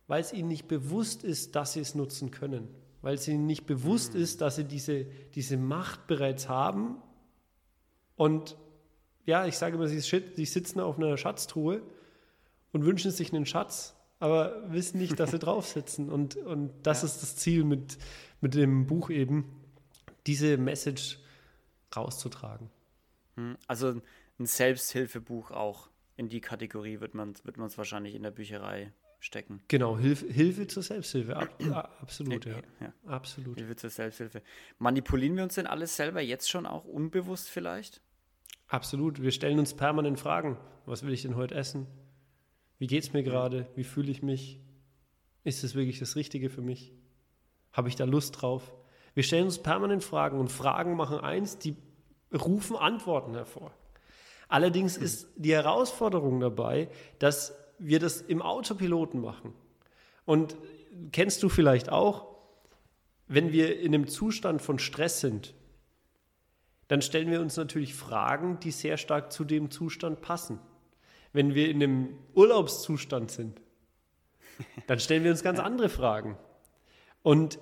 weil 0.06 0.22
es 0.22 0.32
ihnen 0.32 0.48
nicht 0.48 0.66
bewusst 0.66 1.24
ist, 1.24 1.54
dass 1.54 1.74
sie 1.74 1.80
es 1.80 1.94
nutzen 1.94 2.30
können, 2.30 2.68
weil 3.02 3.14
es 3.14 3.28
ihnen 3.28 3.46
nicht 3.46 3.66
bewusst 3.66 4.14
mhm. 4.14 4.22
ist, 4.22 4.40
dass 4.40 4.56
sie 4.56 4.64
diese, 4.64 5.06
diese 5.34 5.56
Macht 5.56 6.06
bereits 6.06 6.48
haben 6.48 6.96
und 8.16 8.56
ja, 9.26 9.46
ich 9.46 9.56
sage 9.56 9.76
immer, 9.76 9.88
sie, 9.88 10.00
sie 10.00 10.44
sitzen 10.44 10.80
auf 10.80 10.98
einer 10.98 11.16
Schatztruhe 11.16 11.82
und 12.72 12.84
wünschen 12.84 13.10
sich 13.10 13.32
einen 13.32 13.46
Schatz, 13.46 13.94
aber 14.18 14.70
wissen 14.72 14.98
nicht, 14.98 15.18
dass 15.18 15.30
sie 15.30 15.38
drauf 15.40 15.66
sitzen. 15.66 16.10
Und, 16.10 16.36
und 16.36 16.72
das 16.82 17.02
ja. 17.02 17.06
ist 17.06 17.22
das 17.22 17.36
Ziel 17.36 17.64
mit, 17.64 17.98
mit 18.40 18.54
dem 18.54 18.86
Buch 18.86 19.10
eben, 19.10 19.44
diese 20.26 20.56
Message 20.58 21.18
rauszutragen. 21.94 22.70
Hm, 23.36 23.56
also 23.66 24.00
ein 24.38 24.46
Selbsthilfebuch 24.46 25.50
auch 25.50 25.90
in 26.16 26.28
die 26.28 26.40
Kategorie 26.40 27.00
wird 27.00 27.14
man 27.14 27.30
es 27.30 27.44
wird 27.44 27.56
wahrscheinlich 27.58 28.14
in 28.14 28.22
der 28.22 28.30
Bücherei 28.30 28.92
stecken. 29.20 29.62
Genau, 29.68 29.98
Hilfe, 29.98 30.26
Hilfe 30.26 30.66
zur 30.66 30.82
Selbsthilfe, 30.82 31.36
Ab, 31.36 31.48
absolut, 32.00 32.44
ja. 32.46 32.60
ja. 32.80 32.92
Absolut. 33.06 33.58
Hilfe 33.58 33.76
zur 33.76 33.90
Selbsthilfe. 33.90 34.42
Manipulieren 34.78 35.36
wir 35.36 35.44
uns 35.44 35.54
denn 35.54 35.66
alles 35.66 35.96
selber 35.96 36.20
jetzt 36.20 36.50
schon 36.50 36.66
auch 36.66 36.84
unbewusst 36.84 37.48
vielleicht? 37.48 38.02
Absolut. 38.70 39.20
Wir 39.20 39.32
stellen 39.32 39.58
uns 39.58 39.74
permanent 39.74 40.20
Fragen. 40.20 40.56
Was 40.86 41.02
will 41.02 41.12
ich 41.12 41.22
denn 41.22 41.34
heute 41.34 41.56
essen? 41.56 41.88
Wie 42.78 42.86
geht 42.86 43.02
es 43.02 43.12
mir 43.12 43.24
gerade? 43.24 43.66
Wie 43.74 43.82
fühle 43.82 44.12
ich 44.12 44.22
mich? 44.22 44.60
Ist 45.42 45.64
es 45.64 45.74
wirklich 45.74 45.98
das 45.98 46.14
Richtige 46.14 46.50
für 46.50 46.62
mich? 46.62 46.92
Habe 47.72 47.88
ich 47.88 47.96
da 47.96 48.04
Lust 48.04 48.40
drauf? 48.40 48.72
Wir 49.14 49.24
stellen 49.24 49.46
uns 49.46 49.60
permanent 49.60 50.04
Fragen 50.04 50.38
und 50.38 50.52
Fragen 50.52 50.94
machen 50.94 51.18
eins, 51.18 51.58
die 51.58 51.76
rufen 52.32 52.76
Antworten 52.76 53.34
hervor. 53.34 53.72
Allerdings 54.46 54.96
ist 54.96 55.26
die 55.34 55.52
Herausforderung 55.52 56.38
dabei, 56.38 56.90
dass 57.18 57.52
wir 57.80 57.98
das 57.98 58.20
im 58.20 58.40
Autopiloten 58.40 59.20
machen. 59.20 59.52
Und 60.24 60.56
kennst 61.10 61.42
du 61.42 61.48
vielleicht 61.48 61.90
auch, 61.90 62.36
wenn 63.26 63.50
wir 63.50 63.80
in 63.80 63.94
einem 63.94 64.06
Zustand 64.06 64.62
von 64.62 64.78
Stress 64.78 65.20
sind, 65.20 65.54
dann 66.90 67.02
stellen 67.02 67.30
wir 67.30 67.40
uns 67.40 67.56
natürlich 67.56 67.94
Fragen, 67.94 68.58
die 68.58 68.72
sehr 68.72 68.96
stark 68.96 69.30
zu 69.30 69.44
dem 69.44 69.70
Zustand 69.70 70.22
passen. 70.22 70.58
Wenn 71.32 71.54
wir 71.54 71.70
in 71.70 71.80
einem 71.80 72.18
Urlaubszustand 72.34 73.30
sind, 73.30 73.60
dann 74.88 74.98
stellen 74.98 75.22
wir 75.22 75.30
uns 75.30 75.44
ganz 75.44 75.60
andere 75.60 75.88
Fragen. 75.88 76.36
Und 77.22 77.60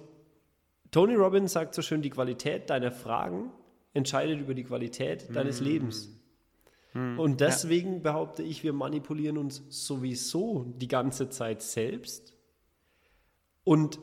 Tony 0.93 1.15
Robbins 1.15 1.53
sagt 1.53 1.75
so 1.75 1.83
schön, 1.83 2.01
die 2.01 2.09
Qualität 2.09 2.71
deiner 2.71 2.91
Fragen 2.91 3.53
entscheidet 3.93 4.41
über 4.41 4.55
die 4.55 4.65
Qualität 4.65 5.29
deines 5.37 5.61
mm. 5.61 5.65
Lebens. 5.65 6.19
Mm. 6.95 7.19
Und 7.19 7.43
deswegen 7.43 7.97
ja. 7.97 7.99
behaupte 7.99 8.43
ich, 8.43 8.63
wir 8.63 8.73
manipulieren 8.73 9.37
uns 9.37 9.63
sowieso 9.69 10.73
die 10.79 10.89
ganze 10.89 11.29
Zeit 11.29 11.61
selbst. 11.61 12.33
Und 13.63 13.99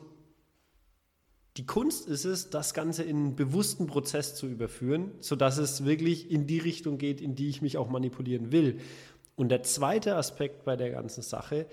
die 1.56 1.64
Kunst 1.64 2.06
ist 2.06 2.24
es, 2.24 2.50
das 2.50 2.74
Ganze 2.74 3.02
in 3.02 3.16
einen 3.16 3.36
bewussten 3.36 3.86
Prozess 3.86 4.34
zu 4.34 4.46
überführen, 4.46 5.12
sodass 5.20 5.56
es 5.56 5.84
wirklich 5.84 6.30
in 6.30 6.46
die 6.46 6.58
Richtung 6.58 6.98
geht, 6.98 7.20
in 7.20 7.34
die 7.34 7.48
ich 7.48 7.62
mich 7.62 7.78
auch 7.78 7.88
manipulieren 7.88 8.52
will. 8.52 8.80
Und 9.36 9.48
der 9.48 9.62
zweite 9.62 10.16
Aspekt 10.16 10.64
bei 10.64 10.76
der 10.76 10.90
ganzen 10.90 11.22
Sache, 11.22 11.66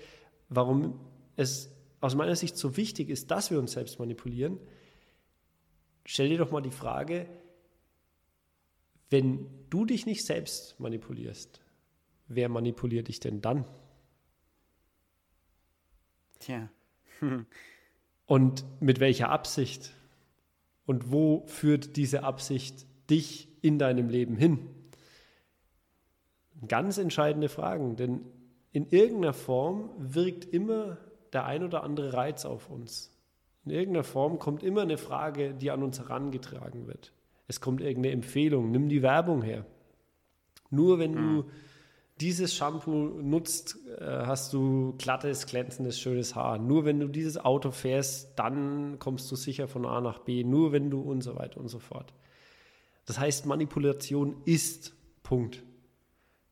warum 0.48 0.98
es 1.36 1.70
aus 2.00 2.14
meiner 2.14 2.36
Sicht 2.36 2.56
so 2.56 2.76
wichtig 2.76 3.10
ist, 3.10 3.30
dass 3.30 3.50
wir 3.50 3.58
uns 3.58 3.72
selbst 3.72 3.98
manipulieren, 3.98 4.58
stell 6.06 6.28
dir 6.30 6.38
doch 6.38 6.50
mal 6.50 6.62
die 6.62 6.70
Frage, 6.70 7.26
wenn 9.10 9.46
du 9.68 9.84
dich 9.84 10.06
nicht 10.06 10.24
selbst 10.24 10.80
manipulierst, 10.80 11.60
wer 12.28 12.48
manipuliert 12.48 13.08
dich 13.08 13.20
denn 13.20 13.42
dann? 13.42 13.66
Tja. 16.38 16.70
Und 18.26 18.64
mit 18.80 19.00
welcher 19.00 19.30
Absicht? 19.30 19.92
Und 20.86 21.12
wo 21.12 21.44
führt 21.46 21.96
diese 21.96 22.22
Absicht 22.22 22.86
dich 23.10 23.48
in 23.62 23.78
deinem 23.78 24.08
Leben 24.08 24.36
hin? 24.36 24.58
Ganz 26.66 26.98
entscheidende 26.98 27.48
Fragen, 27.48 27.96
denn 27.96 28.20
in 28.72 28.88
irgendeiner 28.88 29.34
Form 29.34 29.90
wirkt 29.98 30.44
immer 30.46 30.98
der 31.32 31.44
ein 31.44 31.62
oder 31.62 31.82
andere 31.82 32.12
Reiz 32.12 32.44
auf 32.44 32.70
uns. 32.70 33.10
In 33.64 33.70
irgendeiner 33.70 34.04
Form 34.04 34.38
kommt 34.38 34.62
immer 34.62 34.82
eine 34.82 34.98
Frage, 34.98 35.54
die 35.54 35.70
an 35.70 35.82
uns 35.82 35.98
herangetragen 35.98 36.86
wird. 36.86 37.12
Es 37.46 37.60
kommt 37.60 37.80
irgendeine 37.80 38.14
Empfehlung, 38.14 38.70
nimm 38.70 38.88
die 38.88 39.02
Werbung 39.02 39.42
her. 39.42 39.64
Nur 40.70 40.98
wenn 40.98 41.12
du 41.12 41.44
dieses 42.20 42.54
Shampoo 42.54 42.90
nutzt, 42.92 43.76
äh, 43.98 44.04
hast 44.04 44.52
du 44.52 44.94
glattes, 44.98 45.46
glänzendes, 45.46 45.98
schönes 45.98 46.34
Haar. 46.34 46.58
Nur 46.58 46.84
wenn 46.84 47.00
du 47.00 47.08
dieses 47.08 47.38
Auto 47.38 47.70
fährst, 47.70 48.38
dann 48.38 48.98
kommst 48.98 49.30
du 49.30 49.36
sicher 49.36 49.66
von 49.66 49.84
A 49.84 50.00
nach 50.00 50.20
B. 50.20 50.44
Nur 50.44 50.72
wenn 50.72 50.90
du 50.90 51.00
und 51.00 51.22
so 51.22 51.36
weiter 51.36 51.58
und 51.58 51.68
so 51.68 51.80
fort. 51.80 52.14
Das 53.06 53.18
heißt, 53.18 53.46
Manipulation 53.46 54.36
ist 54.44 54.94
Punkt. 55.22 55.62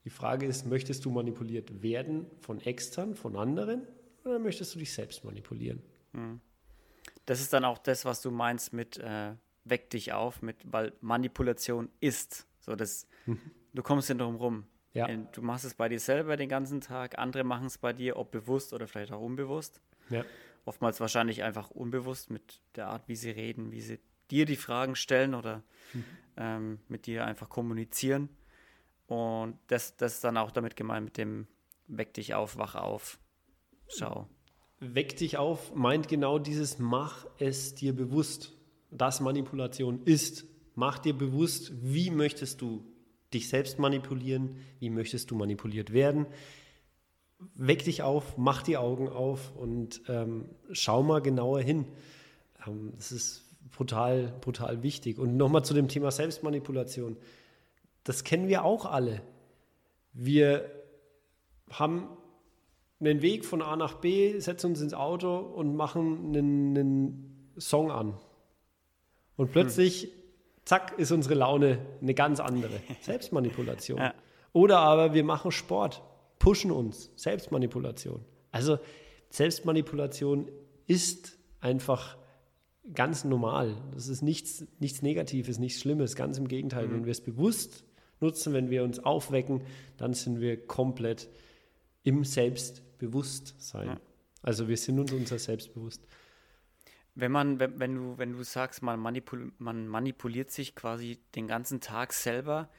Die 0.05 0.11
Frage 0.11 0.47
ist, 0.47 0.67
möchtest 0.67 1.05
du 1.05 1.11
manipuliert 1.11 1.83
werden 1.83 2.27
von 2.41 2.61
extern, 2.61 3.15
von 3.15 3.37
anderen, 3.37 3.87
oder 4.25 4.39
möchtest 4.39 4.75
du 4.75 4.79
dich 4.79 4.93
selbst 4.93 5.25
manipulieren? 5.25 5.83
Mhm. 6.13 6.41
Das 7.27 7.41
ist 7.41 7.53
dann 7.53 7.65
auch 7.65 7.79
das, 7.79 8.05
was 8.05 8.21
du 8.21 8.31
meinst 8.31 8.73
mit 8.73 8.99
äh, 8.99 9.35
weck 9.65 9.91
dich 9.91 10.13
auf, 10.13 10.43
mit, 10.43 10.57
weil 10.65 10.93
Manipulation 11.01 11.89
ist. 12.01 12.47
So, 12.61 12.75
das, 12.75 13.07
mhm. 13.27 13.39
du 13.73 13.83
kommst 13.83 14.09
nicht 14.09 14.21
drum 14.21 14.37
rum. 14.37 14.65
Ja. 14.95 15.09
Du 15.09 15.43
machst 15.43 15.65
es 15.65 15.75
bei 15.75 15.89
dir 15.89 16.01
selber 16.01 16.37
den 16.37 16.49
ganzen 16.49 16.81
Tag, 16.81 17.19
andere 17.19 17.45
machen 17.45 17.67
es 17.67 17.79
bei 17.79 17.93
dir, 17.93 18.17
ob 18.17 18.31
bewusst 18.31 18.73
oder 18.73 18.87
vielleicht 18.87 19.13
auch 19.13 19.21
unbewusst. 19.21 19.81
Ja. 20.11 20.25
Oftmals 20.65 21.01
wahrscheinlich 21.01 21.43
einfach 21.43 21.71
unbewusst 21.71 22.31
mit 22.31 22.61
der 22.77 22.89
Art, 22.89 23.09
wie 23.09 23.17
sie 23.17 23.31
reden, 23.31 23.73
wie 23.73 23.81
sie 23.81 23.99
dir 24.31 24.45
die 24.45 24.57
Fragen 24.57 24.95
stellen 24.95 25.35
oder 25.35 25.63
mhm. 25.93 26.05
ähm, 26.37 26.81
mit 26.89 27.07
dir 27.07 27.25
einfach 27.25 27.49
kommunizieren. 27.49 28.29
Und 29.07 29.59
das, 29.67 29.97
das 29.97 30.15
ist 30.15 30.25
dann 30.25 30.37
auch 30.37 30.51
damit 30.51 30.77
gemeint 30.77 31.05
mit 31.05 31.19
dem 31.19 31.47
Weck 31.87 32.15
dich 32.15 32.35
auf, 32.35 32.57
wach 32.59 32.75
auf, 32.75 33.19
schau. 33.89 34.29
Weck 34.81 35.17
dich 35.17 35.37
auf 35.37 35.75
meint 35.75 36.09
genau 36.09 36.39
dieses 36.39 36.79
Mach 36.79 37.27
es 37.39 37.75
dir 37.75 37.95
bewusst, 37.95 38.53
dass 38.91 39.21
Manipulation 39.21 40.03
ist. 40.05 40.45
Mach 40.75 40.99
dir 40.99 41.17
bewusst, 41.17 41.73
wie 41.75 42.11
möchtest 42.11 42.61
du 42.61 42.92
dich 43.35 43.49
selbst 43.49 43.79
manipulieren, 43.79 44.57
wie 44.79 44.91
möchtest 44.91 45.31
du 45.31 45.35
manipuliert 45.35 45.93
werden. 45.93 46.27
Weck 47.55 47.85
dich 47.85 48.03
auf, 48.03 48.37
mach 48.39 48.63
die 48.63 48.77
Augen 48.77 49.09
auf 49.09 49.55
und 49.57 50.03
ähm, 50.09 50.47
schau 50.71 51.03
mal 51.03 51.21
genauer 51.21 51.61
hin. 51.61 51.87
Ähm, 52.67 52.93
das 52.97 53.13
ist 53.13 53.45
brutal, 53.73 54.33
brutal 54.41 54.83
wichtig. 54.83 55.19
Und 55.19 55.37
nochmal 55.37 55.65
zu 55.65 55.75
dem 55.75 55.89
Thema 55.89 56.11
Selbstmanipulation. 56.11 57.17
Das 58.05 58.25
kennen 58.25 58.49
wir 58.49 58.65
auch 58.65 58.87
alle. 58.87 59.23
Wir 60.13 60.71
haben 61.71 62.09
einen 63.01 63.23
Weg 63.23 63.45
von 63.45 63.63
A 63.63 63.77
nach 63.77 63.95
B, 63.95 64.39
setzen 64.39 64.69
uns 64.69 64.81
ins 64.81 64.95
Auto 64.95 65.37
und 65.39 65.75
machen 65.75 66.29
einen, 66.29 66.77
einen 66.77 67.53
Song 67.59 67.91
an. 67.91 68.15
Und 69.37 69.51
plötzlich 69.51 70.05
hm 70.05 70.22
zack, 70.65 70.99
ist 70.99 71.13
unsere 71.13 71.35
Laune 71.35 71.79
eine 72.01 72.15
ganz 72.15 72.41
andere. 72.41 72.81
Selbstmanipulation. 73.01 73.99
Ja. 73.99 74.15
Oder 74.53 74.79
aber 74.79 75.15
wir 75.15 75.25
machen 75.25 75.51
Sport, 75.51 76.03
pushen 76.39 76.71
uns. 76.71 77.11
Selbstmanipulation. 77.17 78.25
Also 78.51 78.79
Selbstmanipulation 79.31 80.49
ist 80.87 81.39
einfach 81.61 82.19
ganz 82.95 83.25
normal. 83.25 83.77
Das 83.95 84.09
ist 84.09 84.23
nichts, 84.23 84.67
nichts 84.79 85.03
Negatives, 85.03 85.59
nichts 85.59 85.81
Schlimmes. 85.81 86.17
Ganz 86.17 86.39
im 86.39 86.49
Gegenteil. 86.49 86.87
Mhm. 86.87 86.93
Wenn 86.93 87.05
wir 87.07 87.13
es 87.13 87.21
bewusst 87.21 87.85
nutzen, 88.21 88.53
wenn 88.53 88.71
wir 88.71 88.85
uns 88.85 88.99
aufwecken, 88.99 89.63
dann 89.97 90.15
sind 90.15 90.41
wir 90.41 90.67
komplett 90.67 91.29
im 92.03 92.25
Selbstbewusstsein. 92.25 93.89
Ja. 93.89 94.01
Also 94.43 94.69
wir 94.69 94.77
sind 94.77 94.99
uns 94.99 95.13
unser 95.13 95.39
Selbstbewusst. 95.39 96.03
Wenn 97.15 97.33
man, 97.33 97.59
wenn, 97.61 97.79
wenn 97.79 97.95
du, 97.95 98.19
wenn 98.19 98.33
du 98.33 98.43
sagst, 98.43 98.83
man, 98.83 98.99
manipul 98.99 99.53
man 99.59 99.87
manipuliert 99.87 100.51
sich 100.51 100.75
quasi 100.75 101.21
den 101.35 101.47
ganzen 101.47 101.81
Tag 101.81 102.13
selber, 102.13 102.71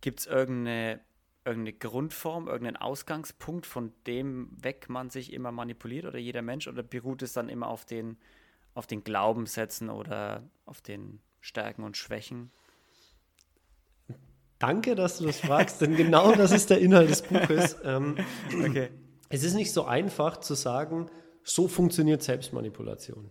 gibt 0.00 0.20
es 0.20 0.26
irgendeine, 0.26 1.00
irgendeine 1.44 1.76
Grundform, 1.76 2.46
irgendeinen 2.46 2.76
Ausgangspunkt, 2.76 3.66
von 3.66 3.92
dem 4.06 4.50
weg 4.62 4.88
man 4.88 5.10
sich 5.10 5.32
immer 5.32 5.52
manipuliert 5.52 6.06
oder 6.06 6.18
jeder 6.18 6.42
Mensch 6.42 6.66
oder 6.66 6.82
beruht 6.82 7.22
es 7.22 7.32
dann 7.32 7.48
immer 7.48 7.68
auf 7.68 7.84
den, 7.84 8.16
auf 8.74 8.86
den 8.86 9.04
Glaubenssätzen 9.04 9.90
oder 9.90 10.48
auf 10.64 10.80
den 10.80 11.20
Stärken 11.40 11.82
und 11.82 11.96
Schwächen? 11.96 12.50
Danke, 14.58 14.94
dass 14.94 15.18
du 15.18 15.26
das 15.26 15.40
fragst, 15.40 15.80
denn 15.80 15.94
genau 15.94 16.34
das 16.34 16.50
ist 16.50 16.70
der 16.70 16.78
Inhalt 16.78 17.10
des 17.10 17.22
Buches. 17.22 17.76
Ähm, 17.84 18.16
okay. 18.64 18.90
Es 19.28 19.44
ist 19.44 19.54
nicht 19.54 19.72
so 19.72 19.84
einfach 19.84 20.38
zu 20.38 20.54
sagen, 20.54 21.10
so 21.42 21.68
funktioniert 21.68 22.22
Selbstmanipulation 22.22 23.30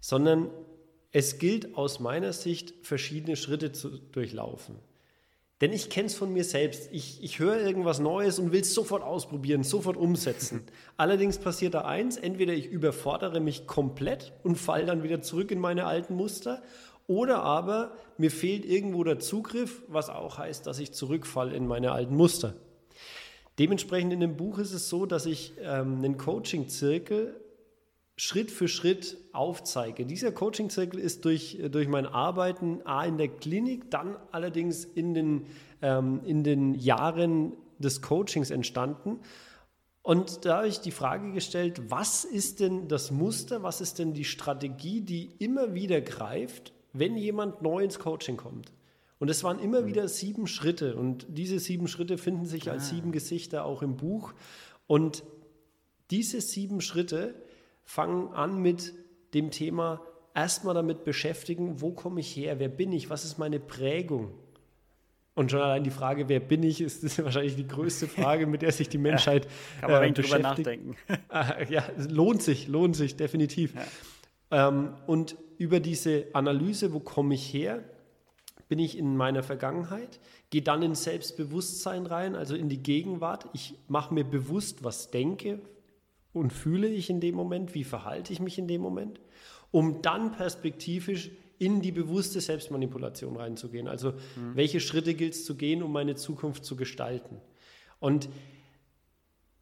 sondern 0.00 0.50
es 1.10 1.38
gilt 1.38 1.76
aus 1.76 2.00
meiner 2.00 2.32
Sicht, 2.32 2.74
verschiedene 2.82 3.36
Schritte 3.36 3.72
zu 3.72 3.90
durchlaufen. 3.90 4.76
Denn 5.60 5.72
ich 5.72 5.90
kenne 5.90 6.06
es 6.06 6.14
von 6.14 6.32
mir 6.32 6.44
selbst. 6.44 6.88
Ich, 6.92 7.22
ich 7.22 7.40
höre 7.40 7.60
irgendwas 7.60 7.98
Neues 7.98 8.38
und 8.38 8.52
will 8.52 8.60
es 8.60 8.74
sofort 8.74 9.02
ausprobieren, 9.02 9.64
sofort 9.64 9.96
umsetzen. 9.96 10.62
Allerdings 10.96 11.38
passiert 11.38 11.74
da 11.74 11.80
eins, 11.80 12.16
entweder 12.16 12.52
ich 12.52 12.66
überfordere 12.66 13.40
mich 13.40 13.66
komplett 13.66 14.32
und 14.44 14.56
falle 14.56 14.86
dann 14.86 15.02
wieder 15.02 15.20
zurück 15.20 15.50
in 15.50 15.58
meine 15.58 15.86
alten 15.86 16.14
Muster, 16.14 16.62
oder 17.08 17.42
aber 17.42 17.92
mir 18.18 18.30
fehlt 18.30 18.66
irgendwo 18.66 19.02
der 19.02 19.18
Zugriff, 19.18 19.82
was 19.88 20.10
auch 20.10 20.36
heißt, 20.36 20.66
dass 20.66 20.78
ich 20.78 20.92
zurückfalle 20.92 21.56
in 21.56 21.66
meine 21.66 21.92
alten 21.92 22.14
Muster. 22.14 22.54
Dementsprechend 23.58 24.12
in 24.12 24.20
dem 24.20 24.36
Buch 24.36 24.58
ist 24.58 24.74
es 24.74 24.90
so, 24.90 25.06
dass 25.06 25.24
ich 25.24 25.54
ähm, 25.62 25.96
einen 25.96 26.18
Coaching-Zirkel 26.18 27.34
Schritt 28.20 28.50
für 28.50 28.66
Schritt 28.66 29.16
aufzeige. 29.32 30.04
Dieser 30.04 30.32
Coaching-Zirkel 30.32 30.98
ist 30.98 31.24
durch, 31.24 31.56
durch 31.70 31.86
mein 31.86 32.04
Arbeiten 32.04 32.82
A 32.84 33.04
in 33.04 33.16
der 33.16 33.28
Klinik, 33.28 33.92
dann 33.92 34.16
allerdings 34.32 34.84
in 34.84 35.14
den, 35.14 35.46
ähm, 35.82 36.20
in 36.24 36.42
den 36.42 36.74
Jahren 36.74 37.52
des 37.78 38.02
Coachings 38.02 38.50
entstanden. 38.50 39.20
Und 40.02 40.44
da 40.44 40.58
habe 40.58 40.68
ich 40.68 40.80
die 40.80 40.90
Frage 40.90 41.30
gestellt, 41.30 41.92
was 41.92 42.24
ist 42.24 42.58
denn 42.58 42.88
das 42.88 43.12
Muster, 43.12 43.62
was 43.62 43.80
ist 43.80 44.00
denn 44.00 44.14
die 44.14 44.24
Strategie, 44.24 45.00
die 45.00 45.36
immer 45.38 45.74
wieder 45.74 46.00
greift, 46.00 46.72
wenn 46.92 47.16
jemand 47.16 47.62
neu 47.62 47.84
ins 47.84 48.00
Coaching 48.00 48.36
kommt? 48.36 48.72
Und 49.20 49.30
es 49.30 49.44
waren 49.44 49.60
immer 49.60 49.82
mhm. 49.82 49.86
wieder 49.86 50.08
sieben 50.08 50.48
Schritte 50.48 50.96
und 50.96 51.24
diese 51.28 51.60
sieben 51.60 51.86
Schritte 51.86 52.18
finden 52.18 52.46
sich 52.46 52.68
als 52.68 52.84
ah. 52.84 52.94
sieben 52.94 53.12
Gesichter 53.12 53.64
auch 53.64 53.82
im 53.82 53.96
Buch. 53.96 54.34
Und 54.88 55.22
diese 56.10 56.40
sieben 56.40 56.80
Schritte 56.80 57.36
fang 57.88 58.34
an 58.34 58.60
mit 58.60 58.92
dem 59.32 59.50
Thema 59.50 60.02
erstmal 60.34 60.74
damit 60.74 61.04
beschäftigen, 61.04 61.80
wo 61.80 61.92
komme 61.92 62.20
ich 62.20 62.36
her, 62.36 62.58
wer 62.58 62.68
bin 62.68 62.92
ich, 62.92 63.08
was 63.08 63.24
ist 63.24 63.38
meine 63.38 63.58
Prägung. 63.58 64.34
Und 65.34 65.50
schon 65.50 65.62
allein 65.62 65.84
die 65.84 65.90
Frage, 65.90 66.28
wer 66.28 66.38
bin 66.38 66.62
ich, 66.62 66.82
ist, 66.82 67.02
ist 67.02 67.24
wahrscheinlich 67.24 67.56
die 67.56 67.66
größte 67.66 68.06
Frage, 68.06 68.46
mit 68.46 68.60
der 68.60 68.72
sich 68.72 68.90
die 68.90 68.98
Menschheit 68.98 69.46
ja, 69.46 69.80
kann 69.80 69.90
man 69.90 70.02
äh, 70.02 70.12
drüber 70.12 70.38
nachdenken. 70.38 70.96
Ah, 71.30 71.62
ja, 71.70 71.82
lohnt 72.10 72.42
sich, 72.42 72.68
lohnt 72.68 72.94
sich, 72.94 73.16
definitiv. 73.16 73.74
Ja. 74.50 74.68
Ähm, 74.68 74.92
und 75.06 75.36
über 75.56 75.80
diese 75.80 76.26
Analyse, 76.34 76.92
wo 76.92 77.00
komme 77.00 77.34
ich 77.34 77.54
her, 77.54 77.82
bin 78.68 78.78
ich 78.78 78.98
in 78.98 79.16
meiner 79.16 79.42
Vergangenheit, 79.42 80.20
gehe 80.50 80.62
dann 80.62 80.82
in 80.82 80.94
Selbstbewusstsein 80.94 82.04
rein, 82.04 82.36
also 82.36 82.54
in 82.54 82.68
die 82.68 82.82
Gegenwart. 82.82 83.46
Ich 83.54 83.76
mache 83.88 84.12
mir 84.12 84.24
bewusst, 84.24 84.84
was 84.84 85.10
denke 85.10 85.60
und 86.32 86.52
fühle 86.52 86.88
ich 86.88 87.10
in 87.10 87.20
dem 87.20 87.34
Moment, 87.34 87.74
wie 87.74 87.84
verhalte 87.84 88.32
ich 88.32 88.40
mich 88.40 88.58
in 88.58 88.68
dem 88.68 88.80
Moment, 88.80 89.20
um 89.70 90.02
dann 90.02 90.32
perspektivisch 90.32 91.30
in 91.58 91.82
die 91.82 91.92
bewusste 91.92 92.40
Selbstmanipulation 92.40 93.36
reinzugehen. 93.36 93.88
Also 93.88 94.12
mhm. 94.12 94.54
welche 94.54 94.80
Schritte 94.80 95.14
gilt 95.14 95.34
es 95.34 95.44
zu 95.44 95.56
gehen, 95.56 95.82
um 95.82 95.92
meine 95.92 96.14
Zukunft 96.14 96.64
zu 96.64 96.76
gestalten. 96.76 97.40
Und 97.98 98.28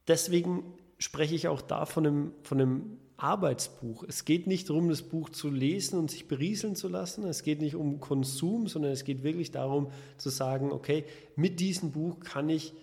deswegen 0.07 0.75
spreche 0.99 1.35
ich 1.35 1.49
auch 1.49 1.63
da 1.63 1.87
von 1.87 2.07
einem, 2.07 2.33
von 2.43 2.61
einem 2.61 2.99
Arbeitsbuch. 3.17 4.05
Es 4.07 4.27
geht 4.27 4.47
nicht 4.47 4.69
darum, 4.69 4.91
das 4.91 5.03
Buch 5.03 5.31
zu 5.31 5.51
lesen 5.51 5.99
und 5.99 6.11
sich 6.11 6.29
berieseln 6.29 6.77
zu 6.77 6.89
lassen. 6.89 7.25
Es 7.25 7.43
geht 7.43 7.63
nicht 7.63 7.75
um 7.75 7.99
Konsum, 7.99 8.69
sondern 8.69 8.93
es 8.93 9.05
geht 9.05 9.23
wirklich 9.23 9.51
darum 9.51 9.91
zu 10.19 10.29
sagen, 10.29 10.71
okay, 10.71 11.05
mit 11.35 11.61
diesem 11.61 11.93
Buch 11.93 12.21
kann 12.21 12.51
ich 12.51 12.75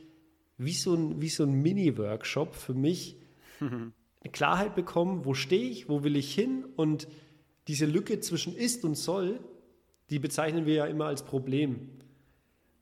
wie 0.57 0.73
so 0.73 0.95
ein, 0.95 1.21
wie 1.21 1.29
so 1.29 1.43
ein 1.43 1.53
Mini-Workshop 1.61 2.55
für 2.55 2.73
mich 2.73 3.17
eine 3.67 4.31
Klarheit 4.31 4.75
bekommen, 4.75 5.25
wo 5.25 5.33
stehe 5.33 5.69
ich, 5.69 5.89
wo 5.89 6.03
will 6.03 6.15
ich 6.15 6.33
hin 6.33 6.65
und 6.75 7.07
diese 7.67 7.85
Lücke 7.85 8.19
zwischen 8.19 8.55
ist 8.55 8.83
und 8.83 8.95
soll, 8.95 9.39
die 10.09 10.19
bezeichnen 10.19 10.65
wir 10.65 10.73
ja 10.75 10.85
immer 10.85 11.05
als 11.05 11.23
Problem. 11.23 11.89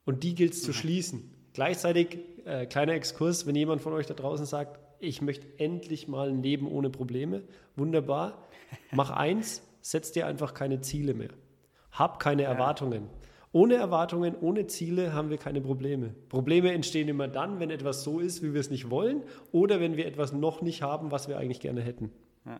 Und 0.05 0.23
die 0.23 0.35
gilt 0.35 0.53
es 0.53 0.63
zu 0.63 0.73
schließen. 0.73 1.31
Gleichzeitig, 1.53 2.19
äh, 2.45 2.65
kleiner 2.65 2.93
Exkurs, 2.93 3.45
wenn 3.45 3.55
jemand 3.55 3.81
von 3.81 3.93
euch 3.93 4.07
da 4.07 4.13
draußen 4.13 4.45
sagt, 4.45 4.79
ich 4.99 5.21
möchte 5.21 5.47
endlich 5.57 6.07
mal 6.07 6.29
ein 6.29 6.43
Leben 6.43 6.67
ohne 6.67 6.89
Probleme, 6.89 7.43
wunderbar. 7.75 8.47
Mach 8.91 9.09
eins, 9.09 9.63
setz 9.81 10.11
dir 10.11 10.27
einfach 10.27 10.53
keine 10.53 10.81
Ziele 10.81 11.13
mehr. 11.13 11.31
Hab 11.91 12.19
keine 12.19 12.43
ja. 12.43 12.49
Erwartungen. 12.49 13.09
Ohne 13.53 13.75
Erwartungen, 13.75 14.35
ohne 14.39 14.67
Ziele 14.67 15.13
haben 15.13 15.29
wir 15.29 15.37
keine 15.37 15.59
Probleme. 15.59 16.15
Probleme 16.29 16.71
entstehen 16.71 17.09
immer 17.09 17.27
dann, 17.27 17.59
wenn 17.59 17.69
etwas 17.69 18.03
so 18.03 18.19
ist, 18.19 18.41
wie 18.41 18.53
wir 18.53 18.61
es 18.61 18.69
nicht 18.69 18.89
wollen, 18.89 19.23
oder 19.51 19.79
wenn 19.79 19.97
wir 19.97 20.05
etwas 20.05 20.31
noch 20.31 20.61
nicht 20.61 20.81
haben, 20.81 21.11
was 21.11 21.27
wir 21.27 21.37
eigentlich 21.37 21.59
gerne 21.59 21.81
hätten. 21.81 22.11
Ja 22.45 22.59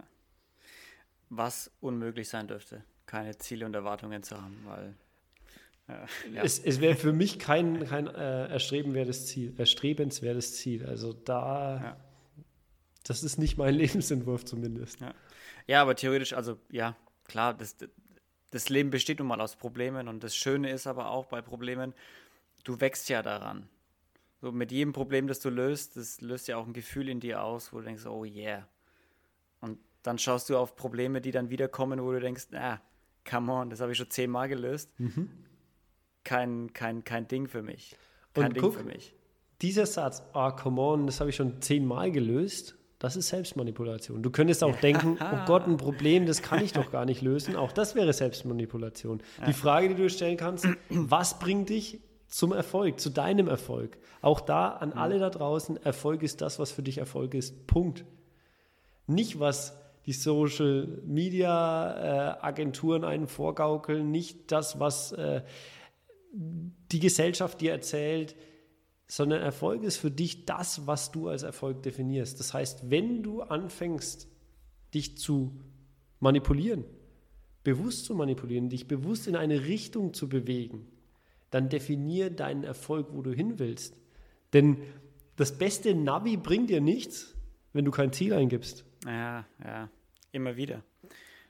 was 1.32 1.72
unmöglich 1.80 2.28
sein 2.28 2.48
dürfte, 2.48 2.84
keine 3.06 3.38
Ziele 3.38 3.66
und 3.66 3.74
Erwartungen 3.74 4.22
zu 4.22 4.40
haben, 4.40 4.58
weil 4.66 4.94
ja. 6.34 6.44
es, 6.44 6.60
es 6.60 6.82
wäre 6.82 6.96
für 6.96 7.14
mich 7.14 7.40
kein, 7.40 7.86
kein 7.88 8.08
äh, 8.08 8.48
erstrebenswertes 8.50 9.28
Ziel, 9.28 9.54
erstrebenswertes 9.58 10.58
Ziel. 10.58 10.86
Also 10.86 11.14
da, 11.14 11.82
ja. 11.82 11.98
das 13.06 13.24
ist 13.24 13.38
nicht 13.38 13.58
mein 13.58 13.74
Lebensentwurf 13.76 14.44
zumindest. 14.44 15.00
Ja. 15.00 15.14
ja, 15.68 15.82
aber 15.82 15.96
theoretisch, 15.96 16.34
also 16.34 16.58
ja, 16.70 16.98
klar, 17.24 17.54
das, 17.54 17.78
das 18.52 18.70
Leben 18.70 18.90
besteht 18.90 19.20
nun 19.20 19.28
mal 19.28 19.42
aus 19.42 19.56
Problemen 19.56 20.08
und 20.08 20.24
das 20.24 20.36
Schöne 20.36 20.70
ist 20.70 20.86
aber 20.86 21.10
auch 21.10 21.26
bei 21.26 21.42
Problemen, 21.42 21.94
du 22.64 22.80
wächst 22.80 23.10
ja 23.10 23.22
daran. 23.22 23.68
So 24.42 24.52
mit 24.52 24.72
jedem 24.72 24.94
Problem, 24.94 25.28
das 25.28 25.40
du 25.40 25.50
löst, 25.50 25.98
das 25.98 26.22
löst 26.22 26.48
ja 26.48 26.58
auch 26.58 26.68
ein 26.68 26.74
Gefühl 26.74 27.10
in 27.10 27.20
dir 27.20 27.44
aus, 27.44 27.74
wo 27.74 27.80
du 27.80 27.86
denkst, 27.86 28.06
oh 28.06 28.26
yeah. 28.26 28.68
Und 29.62 29.80
dann 30.04 30.18
schaust 30.18 30.50
du 30.50 30.58
auf 30.58 30.76
Probleme, 30.76 31.22
die 31.22 31.32
dann 31.32 31.50
wiederkommen, 31.50 32.02
wo 32.04 32.12
du 32.12 32.20
denkst, 32.20 32.48
ah, 32.54 32.82
come 33.30 33.52
on, 33.52 33.70
das 33.70 33.82
habe 33.82 33.92
ich 33.92 33.98
schon 33.98 34.10
zehnmal 34.10 34.50
gelöst. 34.50 34.92
Mhm. 35.00 35.30
Kein, 36.24 36.74
kein, 36.74 37.04
kein 37.04 37.28
Ding 37.28 37.48
für 37.48 37.62
mich. 37.62 37.96
Kein 38.34 38.48
Und 38.48 38.54
Ding 38.56 38.64
guck, 38.64 38.74
für 38.76 38.84
mich. 38.84 39.14
Dieser 39.62 39.86
Satz, 39.86 40.24
ah, 40.34 40.50
oh, 40.50 40.56
come 40.56 40.82
on, 40.82 41.06
das 41.06 41.20
habe 41.20 41.30
ich 41.30 41.36
schon 41.36 41.62
zehnmal 41.62 42.12
gelöst, 42.12 42.76
das 43.02 43.16
ist 43.16 43.30
Selbstmanipulation. 43.30 44.22
Du 44.22 44.30
könntest 44.30 44.64
auch 44.64 44.76
denken, 44.76 45.18
oh 45.20 45.38
Gott, 45.48 45.66
ein 45.66 45.78
Problem, 45.78 46.28
das 46.28 46.44
kann 46.44 46.64
ich 46.64 46.72
doch 46.72 46.92
gar 46.92 47.06
nicht 47.06 47.24
lösen. 47.24 47.56
Auch 47.56 47.72
das 47.72 47.96
wäre 47.96 48.14
Selbstmanipulation. 48.14 49.24
Die 49.48 49.54
Frage, 49.54 49.90
die 49.90 49.96
du 49.96 50.08
stellen 50.08 50.38
kannst, 50.38 50.68
was 50.90 51.40
bringt 51.40 51.70
dich 51.70 52.00
zum 52.28 52.52
Erfolg, 52.52 53.00
zu 53.00 53.10
deinem 53.10 53.48
Erfolg? 53.48 53.98
Auch 54.22 54.40
da 54.40 54.70
an 54.70 54.90
mhm. 54.90 54.98
alle 55.00 55.18
da 55.18 55.32
draußen, 55.32 55.84
Erfolg 55.84 56.22
ist 56.22 56.42
das, 56.42 56.60
was 56.60 56.72
für 56.72 56.84
dich 56.84 57.00
Erfolg 57.00 57.34
ist. 57.34 57.66
Punkt. 57.66 58.06
Nicht, 59.08 59.40
was 59.40 59.76
die 60.06 60.14
Social 60.14 61.02
Media 61.04 62.36
äh, 62.38 62.46
Agenturen 62.46 63.04
einen 63.04 63.26
vorgaukeln, 63.26 64.12
nicht 64.12 64.52
das, 64.52 64.80
was 64.80 65.12
äh, 65.14 65.42
die 66.34 67.00
Gesellschaft 67.00 67.62
dir 67.62 67.72
erzählt, 67.72 68.36
sondern 69.12 69.42
Erfolg 69.42 69.84
ist 69.84 69.98
für 69.98 70.10
dich 70.10 70.46
das, 70.46 70.88
was 70.88 71.12
du 71.12 71.28
als 71.28 71.44
Erfolg 71.44 71.84
definierst. 71.84 72.40
Das 72.40 72.54
heißt, 72.54 72.90
wenn 72.90 73.24
du 73.24 73.42
anfängst, 73.42 74.30
dich 74.94 75.18
zu 75.18 75.60
manipulieren, 76.22 76.86
bewusst 77.66 78.06
zu 78.06 78.16
manipulieren, 78.16 78.70
dich 78.70 78.88
bewusst 78.88 79.28
in 79.28 79.36
eine 79.36 79.66
Richtung 79.66 80.14
zu 80.14 80.30
bewegen, 80.30 80.88
dann 81.50 81.68
definier 81.68 82.30
deinen 82.30 82.64
Erfolg, 82.64 83.08
wo 83.12 83.22
du 83.22 83.34
hin 83.34 83.60
willst. 83.60 83.98
Denn 84.54 84.78
das 85.36 85.58
beste 85.58 85.94
Navi 85.94 86.38
bringt 86.38 86.70
dir 86.70 86.80
nichts, 86.80 87.36
wenn 87.74 87.84
du 87.84 87.92
kein 87.92 88.14
Ziel 88.14 88.32
eingibst. 88.32 88.86
Ja, 89.06 89.46
ja, 89.62 89.90
immer 90.32 90.56
wieder. 90.56 90.86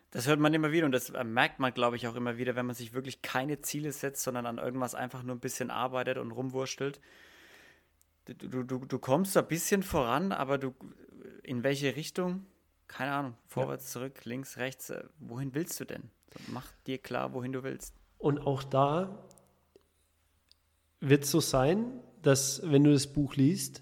Das 0.10 0.28
hört 0.28 0.40
man 0.40 0.52
immer 0.56 0.72
wieder 0.72 0.88
und 0.88 0.94
das 0.94 1.12
äh, 1.12 1.24
merkt 1.24 1.60
man, 1.60 1.76
glaube 1.76 1.96
ich, 1.96 2.08
auch 2.08 2.16
immer 2.16 2.40
wieder, 2.40 2.56
wenn 2.56 2.66
man 2.66 2.76
sich 2.76 2.96
wirklich 2.96 3.22
keine 3.22 3.62
Ziele 3.62 3.92
setzt, 3.92 4.24
sondern 4.24 4.48
an 4.48 4.58
irgendwas 4.58 4.96
einfach 4.96 5.22
nur 5.22 5.36
ein 5.36 5.40
bisschen 5.40 5.70
arbeitet 5.70 6.18
und 6.18 6.32
rumwurschtelt. 6.32 7.00
Du, 8.38 8.64
du, 8.64 8.86
du 8.86 9.00
kommst 9.00 9.36
ein 9.38 9.48
bisschen 9.48 9.84
voran, 9.84 10.32
aber 10.32 10.58
du 10.58 10.74
in 11.44 11.64
welche 11.64 11.96
Richtung? 11.96 12.46
Keine 12.88 13.12
Ahnung. 13.12 13.34
Vorwärts, 13.48 13.86
ja. 13.86 14.00
zurück, 14.00 14.26
links, 14.26 14.58
rechts. 14.58 14.90
Äh, 14.90 15.04
wohin 15.20 15.54
willst 15.56 15.80
du 15.80 15.86
denn? 15.86 16.10
Mach 16.48 16.72
dir 16.86 16.98
klar, 16.98 17.34
wohin 17.34 17.52
du 17.52 17.64
willst. 17.64 17.96
Und 18.18 18.40
auch 18.40 18.64
da 18.64 19.28
wird 21.00 21.24
es 21.24 21.32
so 21.32 21.40
sein, 21.40 22.00
dass 22.22 22.62
wenn 22.64 22.84
du 22.84 22.92
das 22.92 23.08
Buch 23.08 23.36
liest, 23.36 23.82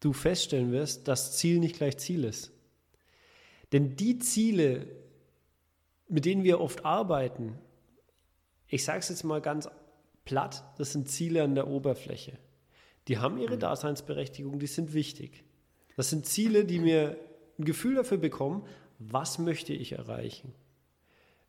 du 0.00 0.12
feststellen 0.12 0.72
wirst, 0.72 1.08
dass 1.08 1.36
Ziel 1.36 1.58
nicht 1.58 1.76
gleich 1.76 1.98
Ziel 1.98 2.24
ist. 2.24 2.52
Denn 3.72 3.96
die 3.96 4.18
Ziele, 4.18 4.86
mit 6.08 6.24
denen 6.24 6.44
wir 6.44 6.60
oft 6.60 6.84
arbeiten, 6.84 7.58
ich 8.68 8.84
sage 8.84 9.00
es 9.00 9.08
jetzt 9.08 9.24
mal 9.24 9.40
ganz 9.40 9.68
platt, 10.24 10.64
das 10.78 10.92
sind 10.92 11.10
Ziele 11.10 11.42
an 11.42 11.54
der 11.54 11.68
Oberfläche. 11.68 12.38
Die 13.08 13.18
haben 13.18 13.38
ihre 13.38 13.56
mhm. 13.56 13.60
Daseinsberechtigung, 13.60 14.58
die 14.58 14.66
sind 14.66 14.92
wichtig. 14.92 15.44
Das 15.96 16.10
sind 16.10 16.26
Ziele, 16.26 16.64
die 16.64 16.78
mir 16.78 17.16
ein 17.58 17.64
Gefühl 17.64 17.94
dafür 17.94 18.18
bekommen, 18.18 18.66
was 18.98 19.38
möchte 19.38 19.72
ich 19.72 19.92
erreichen? 19.92 20.52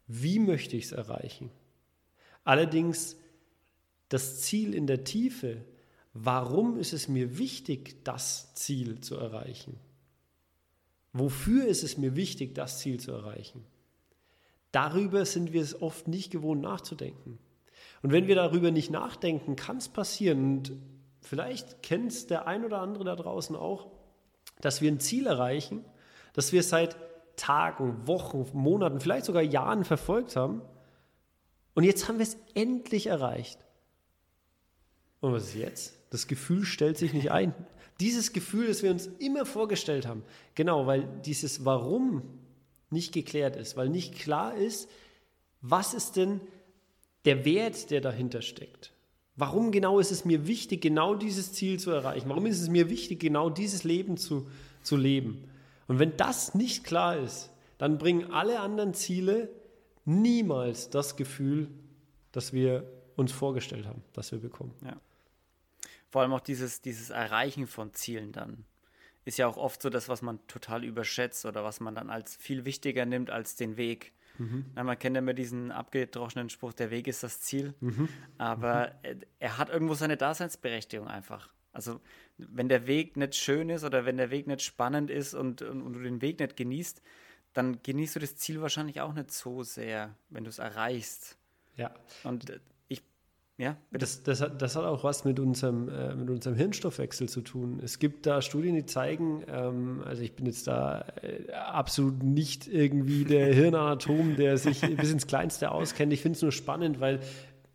Wie 0.07 0.39
möchte 0.39 0.77
ich 0.77 0.85
es 0.85 0.91
erreichen? 0.91 1.51
Allerdings 2.43 3.17
das 4.09 4.41
Ziel 4.41 4.73
in 4.73 4.87
der 4.87 5.03
Tiefe, 5.03 5.65
warum 6.13 6.77
ist 6.77 6.93
es 6.93 7.07
mir 7.07 7.37
wichtig, 7.37 8.03
das 8.05 8.53
Ziel 8.53 9.01
zu 9.01 9.15
erreichen? 9.15 9.77
Wofür 11.11 11.67
ist 11.67 11.83
es 11.83 11.97
mir 11.97 12.15
wichtig, 12.15 12.55
das 12.55 12.79
Ziel 12.79 12.99
zu 12.99 13.11
erreichen? 13.11 13.63
Darüber 14.71 15.25
sind 15.25 15.51
wir 15.51 15.61
es 15.61 15.81
oft 15.81 16.07
nicht 16.07 16.31
gewohnt 16.31 16.61
nachzudenken. 16.61 17.39
Und 18.01 18.11
wenn 18.11 18.27
wir 18.27 18.35
darüber 18.35 18.71
nicht 18.71 18.91
nachdenken, 18.91 19.55
kann 19.55 19.77
es 19.77 19.89
passieren, 19.89 20.57
und 20.57 20.71
vielleicht 21.27 21.83
kennt 21.83 22.11
es 22.11 22.27
der 22.27 22.47
ein 22.47 22.65
oder 22.65 22.79
andere 22.79 23.03
da 23.03 23.15
draußen 23.15 23.55
auch, 23.55 23.87
dass 24.61 24.81
wir 24.81 24.91
ein 24.91 24.99
Ziel 24.99 25.27
erreichen, 25.27 25.85
das 26.33 26.51
wir 26.51 26.63
seit 26.63 26.95
Tagen, 27.35 28.07
Wochen, 28.07 28.45
Monaten, 28.53 28.99
vielleicht 28.99 29.25
sogar 29.25 29.43
Jahren 29.43 29.85
verfolgt 29.85 30.35
haben. 30.35 30.61
Und 31.75 31.83
jetzt 31.83 32.07
haben 32.07 32.17
wir 32.17 32.23
es 32.23 32.37
endlich 32.55 33.07
erreicht. 33.07 33.59
Und 35.21 35.33
was 35.33 35.45
ist 35.49 35.55
jetzt? 35.55 35.93
Das 36.09 36.27
Gefühl 36.27 36.65
stellt 36.65 36.97
sich 36.97 37.13
nicht 37.13 37.31
ein. 37.31 37.53
Dieses 37.99 38.33
Gefühl, 38.33 38.67
das 38.67 38.83
wir 38.83 38.91
uns 38.91 39.07
immer 39.07 39.45
vorgestellt 39.45 40.07
haben. 40.07 40.23
Genau, 40.53 40.85
weil 40.85 41.07
dieses 41.25 41.65
Warum 41.65 42.21
nicht 42.91 43.11
geklärt 43.11 43.55
ist, 43.55 43.75
weil 43.75 43.89
nicht 43.89 44.13
klar 44.13 44.55
ist, 44.55 44.87
was 45.61 45.95
ist 45.95 46.15
denn 46.15 46.39
der 47.25 47.43
Wert, 47.43 47.89
der 47.89 48.01
dahinter 48.01 48.43
steckt. 48.43 48.93
Warum 49.37 49.71
genau 49.71 49.99
ist 49.99 50.11
es 50.11 50.25
mir 50.25 50.47
wichtig, 50.47 50.81
genau 50.81 51.13
dieses 51.15 51.53
Ziel 51.53 51.79
zu 51.79 51.91
erreichen? 51.91 52.27
Warum 52.27 52.47
ist 52.47 52.59
es 52.59 52.69
mir 52.69 52.89
wichtig, 52.89 53.19
genau 53.19 53.49
dieses 53.49 53.83
Leben 53.83 54.17
zu, 54.17 54.49
zu 54.81 54.97
leben? 54.97 55.47
Und 55.87 55.99
wenn 55.99 56.17
das 56.17 56.55
nicht 56.55 56.83
klar 56.83 57.17
ist, 57.17 57.51
dann 57.77 57.99
bringen 57.99 58.31
alle 58.31 58.59
anderen 58.59 58.95
Ziele 58.95 59.49
niemals 60.05 60.89
das 60.89 61.15
Gefühl, 61.15 61.69
das 62.31 62.51
wir 62.51 62.91
uns 63.15 63.31
vorgestellt 63.31 63.85
haben, 63.85 64.03
das 64.13 64.31
wir 64.31 64.39
bekommen. 64.39 64.73
Ja. 64.83 64.97
Vor 66.09 66.21
allem 66.21 66.33
auch 66.33 66.41
dieses, 66.41 66.81
dieses 66.81 67.11
Erreichen 67.11 67.67
von 67.67 67.93
Zielen 67.93 68.31
dann 68.31 68.65
ist 69.23 69.37
ja 69.37 69.47
auch 69.47 69.57
oft 69.57 69.81
so 69.81 69.89
das, 69.89 70.07
was 70.07 70.21
man 70.21 70.39
total 70.47 70.85
überschätzt 70.85 71.45
oder 71.45 71.63
was 71.63 71.79
man 71.81 71.93
dann 71.93 72.09
als 72.09 72.37
viel 72.37 72.63
wichtiger 72.63 73.05
nimmt 73.05 73.29
als 73.29 73.57
den 73.57 73.75
Weg. 73.75 74.13
Mhm. 74.37 74.65
Na, 74.75 74.83
man 74.83 74.97
kennt 74.99 75.15
ja 75.15 75.21
immer 75.21 75.33
diesen 75.33 75.71
abgedroschenen 75.71 76.49
Spruch, 76.49 76.73
der 76.73 76.91
Weg 76.91 77.07
ist 77.07 77.23
das 77.23 77.41
Ziel. 77.41 77.73
Mhm. 77.79 78.09
Aber 78.37 78.93
mhm. 79.03 79.21
er 79.39 79.57
hat 79.57 79.69
irgendwo 79.69 79.93
seine 79.93 80.17
Daseinsberechtigung 80.17 81.07
einfach. 81.07 81.49
Also 81.73 82.01
wenn 82.37 82.69
der 82.69 82.87
Weg 82.87 83.17
nicht 83.17 83.35
schön 83.35 83.69
ist 83.69 83.83
oder 83.83 84.05
wenn 84.05 84.17
der 84.17 84.31
Weg 84.31 84.47
nicht 84.47 84.61
spannend 84.61 85.11
ist 85.11 85.33
und, 85.33 85.61
und, 85.61 85.81
und 85.81 85.93
du 85.93 85.99
den 85.99 86.21
Weg 86.21 86.39
nicht 86.39 86.57
genießt, 86.57 87.01
dann 87.53 87.81
genießt 87.81 88.15
du 88.15 88.19
das 88.19 88.35
Ziel 88.35 88.61
wahrscheinlich 88.61 89.01
auch 89.01 89.13
nicht 89.13 89.31
so 89.31 89.63
sehr, 89.63 90.15
wenn 90.29 90.43
du 90.43 90.49
es 90.49 90.59
erreichst. 90.59 91.37
Ja. 91.75 91.93
Und 92.23 92.59
ja. 93.57 93.75
Das, 93.91 94.21
das, 94.21 94.41
hat, 94.41 94.61
das 94.61 94.75
hat 94.75 94.85
auch 94.85 95.03
was 95.03 95.25
mit 95.25 95.39
unserem, 95.39 95.89
äh, 95.89 96.13
mit 96.13 96.29
unserem 96.29 96.55
Hirnstoffwechsel 96.55 97.27
zu 97.27 97.41
tun. 97.41 97.79
Es 97.83 97.97
gibt 97.97 98.27
da 98.27 98.41
Studien, 98.43 98.75
die 98.75 98.85
zeigen, 98.85 99.43
ähm, 99.47 100.03
also 100.05 100.21
ich 100.21 100.35
bin 100.35 100.45
jetzt 100.45 100.67
da 100.67 101.05
äh, 101.23 101.51
absolut 101.51 102.21
nicht 102.21 102.67
irgendwie 102.67 103.25
der 103.25 103.51
Hirnanatom, 103.53 104.35
der 104.35 104.57
sich 104.57 104.81
bis 104.81 105.11
ins 105.11 105.25
Kleinste 105.25 105.71
auskennt. 105.71 106.13
Ich 106.13 106.21
finde 106.21 106.35
es 106.35 106.43
nur 106.43 106.51
spannend, 106.51 106.99
weil 106.99 107.19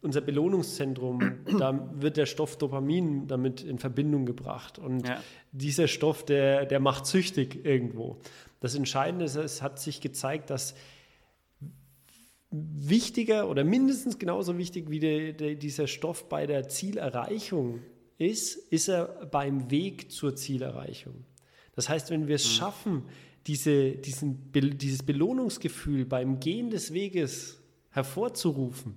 unser 0.03 0.21
Belohnungszentrum, 0.21 1.21
da 1.59 1.89
wird 1.95 2.17
der 2.17 2.27
Stoff 2.27 2.59
Dopamin 2.59 3.27
damit 3.27 3.63
in 3.63 3.81
Verbindung 3.81 4.25
gebracht. 4.25 4.79
Und 4.79 5.09
ja. 5.09 5.21
dieser 5.51 5.89
Stoff, 5.89 6.25
der, 6.25 6.65
der 6.65 6.79
macht 6.79 7.07
süchtig 7.07 7.65
irgendwo. 7.65 8.19
Das 8.61 8.77
Entscheidende 8.77 9.25
ist, 9.25 9.35
es 9.35 9.63
hat 9.63 9.81
sich 9.81 10.01
gezeigt, 10.01 10.51
dass 10.51 10.77
wichtiger 12.53 13.49
oder 13.49 13.65
mindestens 13.65 14.19
genauso 14.19 14.59
wichtig 14.59 14.91
wie 14.91 15.01
der, 15.01 15.33
der, 15.33 15.55
dieser 15.55 15.87
Stoff 15.87 16.29
bei 16.29 16.47
der 16.47 16.69
Zielerreichung 16.69 17.81
ist, 18.19 18.57
ist 18.57 18.89
er 18.89 19.27
beim 19.31 19.71
Weg 19.71 20.13
zur 20.13 20.37
Zielerreichung. 20.37 21.25
Das 21.75 21.89
heißt, 21.89 22.11
wenn 22.11 22.29
wir 22.29 22.37
es 22.37 22.47
mhm. 22.47 22.51
schaffen, 22.51 23.03
diese, 23.47 23.93
diesen, 23.93 24.53
dieses 24.53 25.03
Belohnungsgefühl 25.03 26.05
beim 26.05 26.39
Gehen 26.39 26.71
des 26.71 26.93
Weges 26.93 27.61
hervorzurufen, 27.91 28.97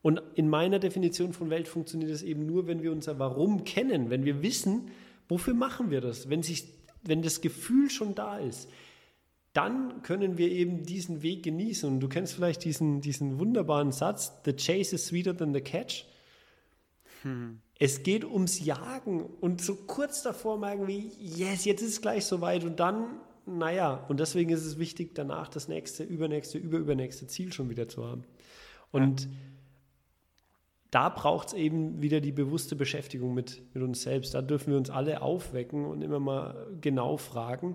und 0.00 0.22
in 0.36 0.48
meiner 0.48 0.78
Definition 0.78 1.32
von 1.32 1.50
Welt 1.50 1.66
funktioniert 1.66 2.10
es 2.10 2.22
eben 2.22 2.46
nur, 2.46 2.66
wenn 2.66 2.82
wir 2.82 2.92
unser 2.92 3.18
Warum 3.18 3.64
kennen, 3.64 4.10
wenn 4.10 4.24
wir 4.24 4.42
wissen, 4.42 4.90
wofür 5.28 5.54
machen 5.54 5.90
wir 5.90 6.00
das, 6.00 6.30
wenn, 6.30 6.42
sich, 6.42 6.68
wenn 7.02 7.20
das 7.20 7.40
Gefühl 7.40 7.90
schon 7.90 8.14
da 8.14 8.38
ist 8.38 8.70
dann 9.58 10.02
können 10.02 10.38
wir 10.38 10.52
eben 10.52 10.84
diesen 10.84 11.22
Weg 11.22 11.42
genießen. 11.42 11.90
Und 11.90 11.98
du 11.98 12.08
kennst 12.08 12.32
vielleicht 12.32 12.64
diesen, 12.64 13.00
diesen 13.00 13.40
wunderbaren 13.40 13.90
Satz, 13.90 14.32
The 14.44 14.52
chase 14.52 14.94
is 14.94 15.06
sweeter 15.06 15.36
than 15.36 15.52
the 15.52 15.60
catch. 15.60 16.04
Hm. 17.22 17.58
Es 17.76 18.04
geht 18.04 18.24
ums 18.24 18.64
Jagen 18.64 19.26
und 19.40 19.60
so 19.60 19.74
kurz 19.74 20.22
davor 20.22 20.58
merken 20.58 20.86
wir, 20.86 20.96
yes, 20.96 21.64
jetzt 21.64 21.82
ist 21.82 21.88
es 21.88 22.00
gleich 22.00 22.24
soweit 22.24 22.62
und 22.62 22.78
dann, 22.78 23.16
naja, 23.46 24.04
und 24.08 24.20
deswegen 24.20 24.50
ist 24.50 24.64
es 24.64 24.78
wichtig, 24.78 25.16
danach 25.16 25.48
das 25.48 25.66
nächste, 25.66 26.04
übernächste, 26.04 26.56
überübernächste 26.58 27.26
Ziel 27.26 27.52
schon 27.52 27.68
wieder 27.68 27.88
zu 27.88 28.04
haben. 28.04 28.22
Und 28.92 29.22
ja. 29.22 29.28
da 30.92 31.08
braucht 31.08 31.48
es 31.48 31.54
eben 31.54 32.00
wieder 32.00 32.20
die 32.20 32.30
bewusste 32.30 32.76
Beschäftigung 32.76 33.34
mit, 33.34 33.60
mit 33.74 33.82
uns 33.82 34.02
selbst. 34.02 34.34
Da 34.34 34.40
dürfen 34.40 34.70
wir 34.70 34.78
uns 34.78 34.90
alle 34.90 35.20
aufwecken 35.20 35.84
und 35.84 36.02
immer 36.02 36.20
mal 36.20 36.68
genau 36.80 37.16
fragen, 37.16 37.74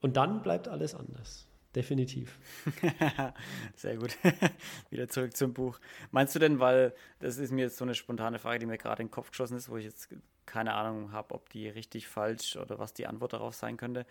und 0.00 0.16
dann 0.16 0.42
bleibt 0.42 0.68
alles 0.68 0.94
anders. 0.94 1.46
Definitiv. 1.74 2.38
Sehr 3.74 3.96
gut. 3.98 4.16
Wieder 4.90 5.08
zurück 5.08 5.36
zum 5.36 5.52
Buch. 5.52 5.78
Meinst 6.10 6.34
du 6.34 6.38
denn, 6.38 6.58
weil 6.58 6.94
das 7.18 7.36
ist 7.36 7.52
mir 7.52 7.62
jetzt 7.66 7.76
so 7.76 7.84
eine 7.84 7.94
spontane 7.94 8.38
Frage, 8.38 8.60
die 8.60 8.66
mir 8.66 8.78
gerade 8.78 9.02
in 9.02 9.08
den 9.08 9.12
Kopf 9.12 9.28
geschossen 9.30 9.58
ist, 9.58 9.68
wo 9.68 9.76
ich 9.76 9.84
jetzt 9.84 10.08
keine 10.46 10.72
Ahnung 10.72 11.12
habe, 11.12 11.34
ob 11.34 11.50
die 11.50 11.68
richtig 11.68 12.08
falsch 12.08 12.56
oder 12.56 12.78
was 12.78 12.94
die 12.94 13.06
Antwort 13.06 13.34
darauf 13.34 13.54
sein 13.54 13.76
könnte. 13.76 14.06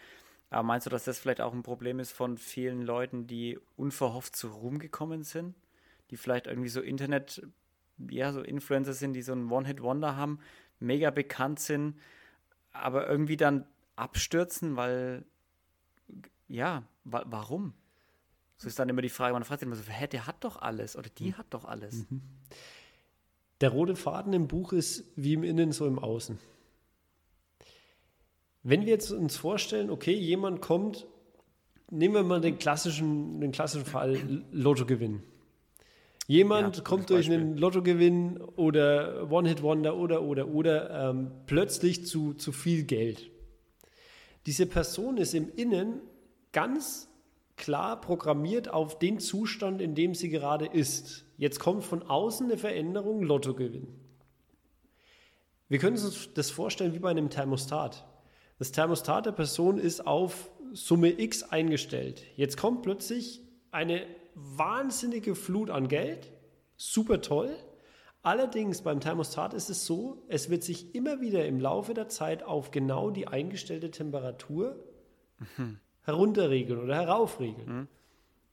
Aber 0.52 0.62
meinst 0.62 0.86
du, 0.86 0.92
dass 0.92 1.06
das 1.06 1.18
vielleicht 1.18 1.42
auch 1.42 1.54
ein 1.54 1.64
Problem 1.64 2.00
ist 2.00 2.12
von 2.12 2.38
vielen 2.38 2.84
Leuten, 2.84 3.26
die 3.26 3.58
unverhofft 3.78 4.36
zu 4.36 4.50
Ruhm 4.50 4.78
gekommen 4.78 5.24
sind? 5.24 5.56
Die 6.12 6.18
vielleicht 6.18 6.46
irgendwie 6.46 6.70
so 6.70 6.82
Internet, 6.82 7.42
ja, 7.98 8.32
so 8.32 8.42
Influencer 8.42 8.94
sind, 8.94 9.14
die 9.14 9.24
so 9.24 9.34
ein 9.34 9.50
One-Hit-Wonder 9.50 10.16
haben, 10.16 10.40
mega 10.80 11.10
bekannt 11.10 11.60
sind, 11.60 12.00
aber 12.72 13.10
irgendwie 13.10 13.38
dann 13.38 13.66
abstürzen, 13.96 14.76
weil 14.76 15.26
ja, 16.48 16.84
wa 17.04 17.24
warum? 17.28 17.74
So 18.58 18.68
ist 18.68 18.80
dann 18.80 18.90
immer 18.90 19.02
die 19.02 19.10
Frage, 19.10 19.34
man 19.34 19.44
fragt 19.44 19.60
sich 19.60 19.68
immer 19.68 19.76
so, 19.76 19.84
hä, 19.84 20.08
der 20.08 20.28
hat 20.28 20.44
doch 20.44 20.62
alles 20.62 20.96
oder 20.96 21.10
die 21.10 21.30
mhm. 21.30 21.38
hat 21.38 21.48
doch 21.50 21.66
alles. 21.66 22.10
Mhm. 22.10 22.22
Der 23.62 23.70
rote 23.70 23.96
Faden 23.96 24.34
im 24.34 24.48
Buch 24.48 24.74
ist 24.74 25.06
wie 25.16 25.34
im 25.34 25.44
Innen, 25.44 25.72
so 25.72 25.86
im 25.88 26.00
Außen. 26.00 26.38
Wenn 28.64 28.82
wir 28.82 28.90
jetzt 28.90 29.12
uns 29.12 29.38
vorstellen, 29.38 29.90
okay, 29.90 30.14
jemand 30.14 30.62
kommt, 30.62 31.06
nehmen 31.90 32.16
wir 32.16 32.24
mal 32.24 32.42
den 32.42 32.58
klassischen, 32.58 33.40
den 33.40 33.52
klassischen 33.52 33.86
Fall 33.86 34.44
Lottogewinn. 34.52 35.22
Jemand 36.28 36.78
ja, 36.78 36.84
kommt 36.84 37.12
durch 37.12 37.28
Beispiel. 37.28 37.40
einen 37.40 37.58
Lottogewinn 37.58 38.42
oder 38.42 39.32
One-Hit-Wonder 39.32 39.96
oder, 39.96 40.24
oder, 40.24 40.48
oder 40.48 41.10
ähm, 41.10 41.32
plötzlich 41.46 42.08
zu, 42.08 42.34
zu 42.34 42.52
viel 42.52 42.84
Geld. 42.84 43.30
Diese 44.46 44.66
Person 44.66 45.18
ist 45.18 45.34
im 45.34 45.52
Innen 45.56 46.02
ganz 46.52 47.10
klar 47.56 48.00
programmiert 48.00 48.70
auf 48.70 49.00
den 49.00 49.20
Zustand, 49.20 49.82
in 49.82 49.96
dem 49.96 50.14
sie 50.14 50.30
gerade 50.30 50.66
ist. 50.66 51.26
Jetzt 51.38 51.60
kommt 51.60 51.84
von 51.84 52.04
außen 52.04 52.48
eine 52.48 52.58
Veränderung, 52.58 53.24
Lottogewinn. 53.24 53.88
Wir 55.68 55.80
können 55.80 55.98
uns 55.98 56.30
das 56.34 56.52
vorstellen 56.52 56.94
wie 56.94 57.00
bei 57.00 57.10
einem 57.10 57.30
Thermostat. 57.30 58.06
Das 58.60 58.72
Thermostat 58.72 59.26
der 59.26 59.32
Person 59.32 59.80
ist 59.80 60.06
auf 60.06 60.52
Summe 60.74 61.20
X 61.20 61.44
eingestellt. 61.44 62.24
Jetzt 62.36 62.58
kommt 62.58 62.84
plötzlich 62.84 63.42
eine 63.72 64.06
wahnsinnige 64.36 65.36
Flut 65.36 65.70
an 65.70 65.88
Geld. 65.88 66.32
Super 66.78 67.22
toll. 67.22 67.56
Allerdings 68.26 68.82
beim 68.82 69.00
Thermostat 69.00 69.54
ist 69.54 69.70
es 69.70 69.86
so, 69.86 70.24
es 70.28 70.50
wird 70.50 70.64
sich 70.64 70.96
immer 70.96 71.22
wieder 71.22 71.46
im 71.46 71.60
Laufe 71.60 71.94
der 71.94 72.10
Zeit 72.10 72.44
auf 72.44 72.72
genau 72.72 73.12
die 73.12 73.28
eingestellte 73.28 73.92
Temperatur 73.92 74.84
mhm 75.56 75.80
herunterregeln 76.06 76.80
oder 76.80 76.96
heraufregeln. 76.96 77.80
Mhm. 77.80 77.88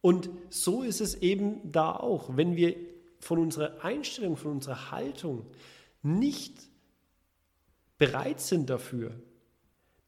Und 0.01 0.31
so 0.49 0.83
ist 0.83 1.01
es 1.01 1.15
eben 1.15 1.71
da 1.71 1.95
auch. 1.95 2.37
Wenn 2.37 2.57
wir 2.57 2.75
von 3.21 3.39
unserer 3.39 3.85
Einstellung, 3.85 4.37
von 4.37 4.53
unserer 4.53 4.91
Haltung 4.91 5.47
nicht 6.03 6.55
bereit 7.99 8.41
sind 8.41 8.69
dafür, 8.69 9.13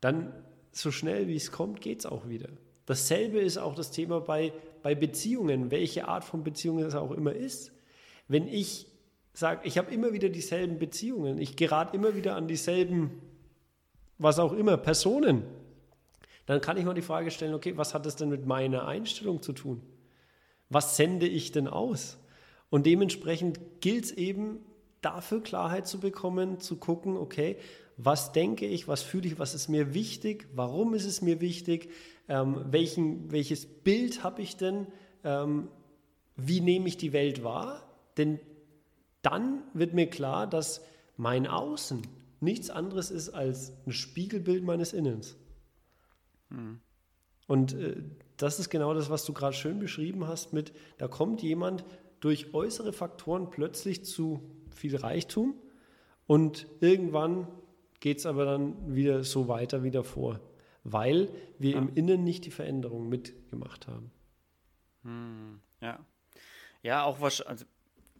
dann 0.01 0.33
so 0.73 0.91
schnell 0.91 1.29
wie 1.29 1.37
es 1.37 1.53
kommt, 1.53 1.81
geht 1.81 2.01
es 2.01 2.07
auch 2.07 2.29
wieder. 2.29 2.49
Dasselbe 2.87 3.39
ist 3.39 3.59
auch 3.59 3.75
das 3.75 3.93
Thema 3.93 4.21
bei, 4.21 4.53
bei 4.83 4.95
Beziehungen, 4.95 5.71
welche 5.71 6.09
Art 6.09 6.25
von 6.25 6.43
Beziehungen 6.43 6.85
es 6.85 6.95
auch 6.95 7.13
immer 7.13 7.33
ist. 7.33 7.73
Wenn 8.27 8.49
ich 8.49 8.89
sage, 9.35 9.61
ich 9.65 9.79
habe 9.79 9.93
immer 9.93 10.13
wieder 10.13 10.29
dieselben 10.29 10.79
Beziehungen, 10.79 11.39
ich 11.39 11.57
gerate 11.57 11.97
immer 11.97 12.15
wieder 12.15 12.37
an 12.37 12.49
dieselben, 12.49 13.21
was 14.19 14.39
auch 14.39 14.53
immer, 14.53 14.77
Personen, 14.77 15.43
dann 16.47 16.61
kann 16.61 16.77
ich 16.77 16.85
mal 16.85 16.95
die 16.95 17.03
Frage 17.03 17.31
stellen, 17.31 17.55
okay, 17.55 17.77
was 17.77 17.95
hat 17.95 18.07
das 18.07 18.17
denn 18.17 18.29
mit 18.29 18.47
meiner 18.47 18.87
Einstellung 18.87 19.43
zu 19.43 19.53
tun? 19.53 19.83
Was 20.69 20.97
sende 20.97 21.27
ich 21.27 21.53
denn 21.53 21.69
aus? 21.69 22.19
Und 22.71 22.87
dementsprechend 22.87 23.61
gilt 23.81 24.05
es 24.05 24.13
eben, 24.13 24.61
dafür 25.01 25.43
Klarheit 25.43 25.87
zu 25.87 26.01
bekommen, 26.01 26.61
zu 26.61 26.77
gucken, 26.77 27.17
okay, 27.17 27.57
was 27.97 28.33
denke 28.33 28.67
ich, 28.67 28.89
was 28.89 29.03
fühle 29.03 29.27
ich, 29.29 29.39
was 29.39 29.55
ist 29.55 29.69
mir 29.69 29.95
wichtig, 29.95 30.49
warum 30.55 30.95
ist 30.95 31.05
es 31.05 31.23
mir 31.23 31.41
wichtig, 31.41 31.91
ähm, 32.29 32.65
welchen, 32.71 33.31
welches 33.31 33.67
Bild 33.67 34.25
habe 34.25 34.43
ich 34.43 34.57
denn, 34.57 34.87
ähm, 35.23 35.69
wie 36.37 36.61
nehme 36.61 36.89
ich 36.89 36.97
die 36.97 37.13
Welt 37.13 37.45
wahr? 37.45 37.87
Denn 38.17 38.41
dann 39.25 39.63
wird 39.73 39.95
mir 39.95 40.09
klar, 40.09 40.47
dass 40.47 40.85
mein 41.17 41.47
Außen 41.47 42.03
nichts 42.41 42.71
anderes 42.71 43.11
ist 43.11 43.31
als 43.31 43.73
ein 43.87 43.93
Spiegelbild 43.93 44.65
meines 44.65 44.93
Innens. 44.93 45.37
Mhm. 46.51 46.81
Und 47.47 47.75
äh, 47.75 48.03
das 48.37 48.59
ist 48.59 48.71
genau 48.71 48.95
das, 48.95 49.11
was 49.11 49.25
du 49.25 49.33
gerade 49.33 49.55
schön 49.55 49.79
beschrieben 49.79 50.27
hast 50.27 50.53
mit, 50.53 50.73
da 50.99 51.09
kommt 51.09 51.43
jemand 51.43 51.85
durch 52.21 52.55
äußere 52.55 52.93
Faktoren 52.93 53.51
plötzlich 53.51 54.05
zu 54.05 54.43
viel 54.71 54.97
Reichtum 54.97 55.55
und 56.27 56.67
irgendwann 56.81 57.49
geht 58.01 58.19
es 58.19 58.27
aber 58.27 58.45
dann 58.45 58.95
wieder 58.95 59.25
so 59.25 59.49
weiter 59.49 59.83
wie 59.83 59.91
davor, 59.91 60.41
weil 60.85 61.29
wir 61.59 61.73
ja. 61.73 61.79
im 61.79 61.95
Innen 61.95 62.25
nicht 62.25 62.45
die 62.45 62.51
Veränderung 62.51 63.09
mitgemacht 63.09 63.87
haben. 63.89 64.11
Hm, 65.03 65.61
ja. 65.81 66.05
Ja, 66.83 67.05
auch 67.05 67.21
was, 67.21 67.41
also, 67.41 67.65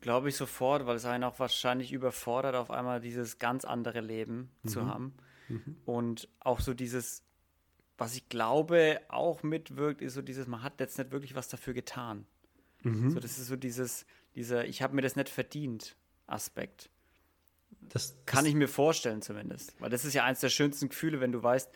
glaube 0.05 0.29
ich 0.29 0.37
sofort, 0.37 0.85
weil 0.85 0.97
es 0.97 1.07
einen 1.07 1.25
auch 1.25 1.39
wahrscheinlich 1.39 1.91
überfordert, 1.91 2.55
auf 2.57 2.71
einmal 2.71 3.01
dieses 3.01 3.39
ganz 3.39 3.65
andere 3.65 4.03
Leben 4.03 4.51
mhm. 4.63 4.69
zu 4.69 4.87
haben. 4.87 5.15
Mhm. 5.49 5.77
Und 5.87 6.29
auch 6.41 6.61
so 6.61 6.75
dieses, 6.75 7.23
was 7.97 8.15
ich 8.15 8.29
glaube 8.29 9.01
auch 9.09 9.43
mitwirkt, 9.43 10.03
ist 10.03 10.13
so 10.13 10.21
dieses, 10.21 10.47
man 10.47 10.63
hat 10.63 10.79
jetzt 10.79 10.99
nicht 10.99 11.11
wirklich 11.11 11.35
was 11.35 11.49
dafür 11.49 11.73
getan. 11.73 12.27
Mhm. 12.83 13.13
So, 13.13 13.19
das 13.19 13.39
ist 13.39 13.47
so 13.47 13.57
dieses, 13.57 14.05
dieser, 14.35 14.67
ich 14.67 14.83
habe 14.83 14.95
mir 14.95 15.01
das 15.01 15.17
nicht 15.17 15.31
verdient 15.31 15.97
Aspekt. 16.27 16.91
Das, 17.81 18.15
das 18.15 18.27
kann 18.27 18.45
ich 18.45 18.55
mir 18.55 18.69
vorstellen 18.69 19.23
zumindest. 19.23 19.75
Weil 19.81 19.89
das 19.89 20.05
ist 20.05 20.13
ja 20.13 20.25
eines 20.25 20.41
der 20.41 20.51
schönsten 20.51 20.91
Gefühle, 20.91 21.21
wenn 21.21 21.33
du 21.33 21.43
weißt, 21.43 21.71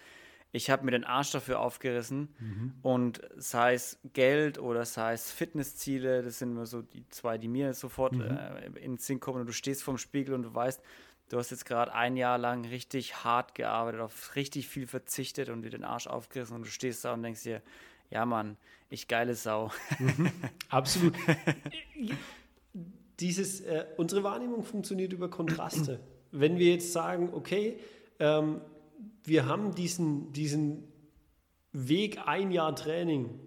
ich 0.50 0.70
habe 0.70 0.84
mir 0.84 0.92
den 0.92 1.04
Arsch 1.04 1.30
dafür 1.30 1.60
aufgerissen 1.60 2.28
mhm. 2.38 2.72
und 2.82 3.20
sei 3.36 3.74
es 3.74 3.98
Geld 4.14 4.58
oder 4.58 4.84
sei 4.84 5.12
es 5.12 5.30
Fitnessziele, 5.30 6.22
das 6.22 6.38
sind 6.38 6.52
immer 6.52 6.66
so 6.66 6.80
die 6.80 7.06
zwei, 7.10 7.36
die 7.36 7.48
mir 7.48 7.74
sofort 7.74 8.14
mhm. 8.14 8.22
äh, 8.22 8.66
in 8.66 8.92
den 8.92 8.96
Sinn 8.98 9.20
kommen 9.20 9.40
und 9.40 9.46
du 9.46 9.52
stehst 9.52 9.82
vorm 9.82 9.98
Spiegel 9.98 10.34
und 10.34 10.44
du 10.44 10.54
weißt, 10.54 10.80
du 11.28 11.38
hast 11.38 11.50
jetzt 11.50 11.66
gerade 11.66 11.92
ein 11.92 12.16
Jahr 12.16 12.38
lang 12.38 12.64
richtig 12.64 13.24
hart 13.24 13.54
gearbeitet, 13.54 14.00
auf 14.00 14.36
richtig 14.36 14.68
viel 14.68 14.86
verzichtet 14.86 15.50
und 15.50 15.62
dir 15.62 15.70
den 15.70 15.84
Arsch 15.84 16.06
aufgerissen 16.06 16.56
und 16.56 16.62
du 16.62 16.70
stehst 16.70 17.04
da 17.04 17.12
und 17.12 17.22
denkst 17.22 17.42
dir, 17.42 17.60
ja 18.10 18.24
Mann, 18.24 18.56
ich 18.88 19.06
geile 19.06 19.34
Sau. 19.34 19.70
Mhm. 19.98 20.30
Absolut. 20.70 21.14
Dieses, 23.20 23.60
äh, 23.60 23.84
unsere 23.98 24.22
Wahrnehmung 24.22 24.62
funktioniert 24.62 25.12
über 25.12 25.28
Kontraste. 25.28 26.00
Wenn 26.30 26.58
wir 26.58 26.72
jetzt 26.72 26.92
sagen, 26.92 27.30
okay, 27.34 27.78
ähm, 28.18 28.60
wir 29.24 29.46
haben 29.46 29.74
diesen, 29.74 30.32
diesen 30.32 30.84
Weg 31.72 32.18
ein 32.26 32.50
Jahr 32.50 32.74
Training 32.74 33.38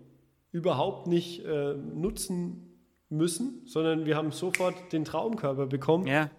überhaupt 0.52 1.08
nicht 1.08 1.44
äh, 1.46 1.74
nutzen 1.74 2.72
müssen, 3.10 3.62
sondern 3.66 4.06
wir 4.06 4.16
haben 4.16 4.32
sofort 4.32 4.94
den 4.94 5.06
Traumkörper 5.06 5.68
bekommen, 5.68 6.08
ja. 6.08 6.30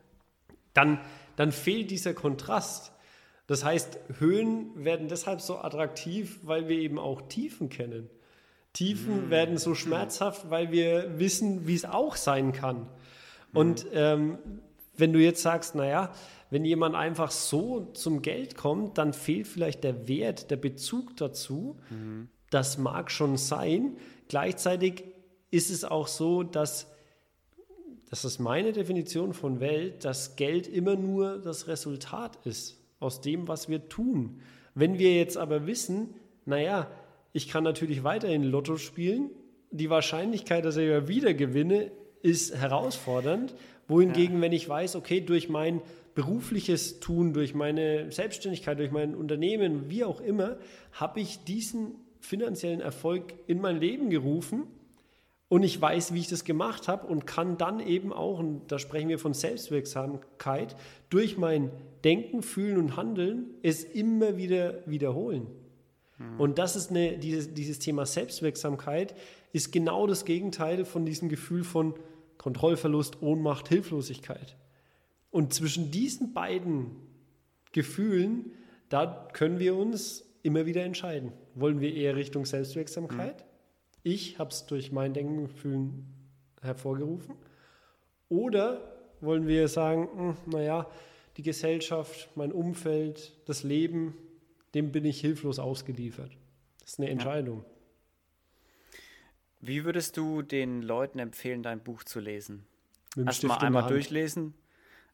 dann, 0.75 1.01
dann 1.37 1.53
fehlt 1.53 1.91
dieser 1.91 2.15
Kontrast. 2.15 2.93
Das 3.47 3.65
heißt, 3.65 3.99
Höhen 4.19 4.71
werden 4.75 5.09
deshalb 5.09 5.41
so 5.41 5.59
attraktiv, 5.59 6.41
weil 6.43 6.69
wir 6.69 6.79
eben 6.79 6.99
auch 6.99 7.23
Tiefen 7.23 7.69
kennen. 7.69 8.09
Tiefen 8.73 9.29
mm. 9.29 9.31
werden 9.31 9.59
so 9.59 9.75
schmerzhaft, 9.75 10.49
weil 10.49 10.73
wir 10.73 11.19
wissen, 11.19 11.67
wie 11.67 11.75
es 11.75 11.85
auch 11.85 12.17
sein 12.17 12.53
kann. 12.53 12.89
Und 13.53 13.87
ähm, 13.93 14.39
wenn 15.03 15.13
du 15.13 15.19
jetzt 15.19 15.43
sagst, 15.43 15.75
naja, 15.75 16.13
wenn 16.51 16.65
jemand 16.65 16.95
einfach 16.95 17.33
so 17.33 17.91
zum 17.93 18.23
Geld 18.23 18.57
kommt, 18.57 18.99
dann 18.99 19.13
fehlt 19.13 19.49
vielleicht 19.49 19.83
der 19.83 20.07
Wert, 20.07 20.53
der 20.53 20.57
Bezug 20.57 21.17
dazu. 21.17 21.77
Mhm. 21.91 22.29
Das 22.51 22.79
mag 22.79 23.11
schon 23.11 23.37
sein. 23.37 23.97
Gleichzeitig 24.29 25.03
ist 25.51 25.71
es 25.71 25.85
auch 25.85 26.07
so, 26.07 26.45
dass, 26.45 26.87
das 28.11 28.25
ist 28.25 28.39
meine 28.39 28.73
Definition 28.73 29.35
von 29.35 29.59
Welt, 29.59 30.05
dass 30.05 30.37
Geld 30.37 30.69
immer 30.69 30.95
nur 30.95 31.39
das 31.39 31.67
Resultat 31.67 32.39
ist 32.45 32.79
aus 33.01 33.21
dem, 33.21 33.49
was 33.49 33.69
wir 33.69 33.89
tun. 33.89 34.41
Wenn 34.77 35.01
wir 35.01 35.17
jetzt 35.17 35.37
aber 35.37 35.67
wissen, 35.67 36.15
naja, 36.45 36.87
ich 37.33 37.49
kann 37.49 37.65
natürlich 37.65 38.05
weiterhin 38.05 38.45
Lotto 38.45 38.77
spielen, 38.77 39.31
die 39.73 39.91
Wahrscheinlichkeit, 39.91 40.65
dass 40.65 40.77
ich 40.77 41.09
wieder 41.09 41.35
gewinne, 41.35 41.91
ist 42.23 42.55
herausfordernd. 42.55 43.53
Wohingegen, 43.93 44.37
ja. 44.37 44.43
wenn 44.43 44.53
ich 44.53 44.69
weiß, 44.69 44.97
okay, 44.97 45.21
durch 45.21 45.49
mein 45.49 45.81
berufliches 46.15 47.01
Tun, 47.01 47.33
durch 47.33 47.55
meine 47.55 48.11
Selbstständigkeit, 48.11 48.79
durch 48.79 48.91
mein 48.91 49.15
Unternehmen, 49.15 49.89
wie 49.89 50.05
auch 50.05 50.21
immer, 50.21 50.59
habe 50.93 51.21
ich 51.21 51.45
diesen 51.45 51.95
finanziellen 52.21 52.81
Erfolg 52.81 53.35
in 53.47 53.61
mein 53.61 53.79
Leben 53.79 54.11
gerufen 54.11 54.65
und 55.49 55.65
ich 55.65 55.81
weiß, 55.81 56.15
wie 56.15 56.21
ich 56.21 56.29
das 56.29 56.45
gemacht 56.45 56.89
habe 56.89 57.07
und 57.07 57.27
kann 57.27 57.59
dann 57.59 57.81
eben 57.81 58.13
auch, 58.13 58.39
und 58.39 58.63
da 58.69 58.79
sprechen 58.79 59.11
wir 59.11 59.19
von 59.19 59.35
Selbstwirksamkeit, 59.35 60.77
durch 61.11 61.37
mein 61.37 61.71
Denken, 62.05 62.43
Fühlen 62.43 62.79
und 62.79 62.97
Handeln 62.97 63.51
es 63.63 63.85
immer 63.85 64.37
wieder 64.39 64.79
wiederholen. 64.87 65.47
Mhm. 66.19 66.41
Und 66.41 66.59
das 66.59 66.77
ist 66.77 66.91
eine, 66.91 67.19
dieses, 67.19 67.53
dieses 67.53 67.79
Thema 67.79 68.07
Selbstwirksamkeit 68.07 69.15
ist 69.53 69.73
genau 69.73 70.07
das 70.07 70.25
Gegenteil 70.25 70.85
von 70.85 71.05
diesem 71.05 71.29
Gefühl 71.29 71.65
von 71.65 71.95
Kontrollverlust, 72.43 73.23
Ohnmacht, 73.23 73.69
Hilflosigkeit. 73.69 74.57
Und 75.31 75.55
zwischen 75.55 75.93
diesen 75.93 76.35
beiden 76.35 76.97
Gefühlen, 77.71 78.53
da 78.89 79.29
können 79.33 79.61
wir 79.61 79.77
uns 79.77 80.25
immer 80.43 80.67
wieder 80.67 80.83
entscheiden. 80.83 81.33
Wollen 81.55 81.81
wir 81.81 81.95
eher 81.95 82.17
Richtung 82.17 82.45
Selbstwirksamkeit? 82.45 83.41
Mhm. 83.41 83.47
Ich 84.03 84.41
habe 84.41 84.51
es 84.51 84.67
durch 84.67 84.91
mein 84.91 85.15
Denken, 85.15 85.49
Fühlen 85.49 86.13
hervorgerufen. 86.61 87.37
Oder 88.29 88.93
wollen 89.21 89.47
wir 89.47 89.69
sagen, 89.69 90.09
hm, 90.13 90.37
naja, 90.47 90.89
die 91.37 91.43
Gesellschaft, 91.43 92.29
mein 92.35 92.51
Umfeld, 92.51 93.33
das 93.47 93.63
Leben, 93.63 94.15
dem 94.75 94.91
bin 94.91 95.05
ich 95.05 95.21
hilflos 95.21 95.61
ausgeliefert. 95.61 96.37
Das 96.81 96.95
ist 96.95 96.99
eine 96.99 97.09
Entscheidung. 97.09 97.59
Ja. 97.59 97.72
Wie 99.63 99.85
würdest 99.85 100.17
du 100.17 100.43
den 100.43 100.83
Leuten 100.83 101.19
empfehlen, 101.19 101.63
dein 101.63 101.81
Buch 101.81 102.05
zu 102.05 102.21
lesen? 102.21 102.67
Erstmal 103.17 103.59
einmal 103.59 103.87
durchlesen, 103.87 104.55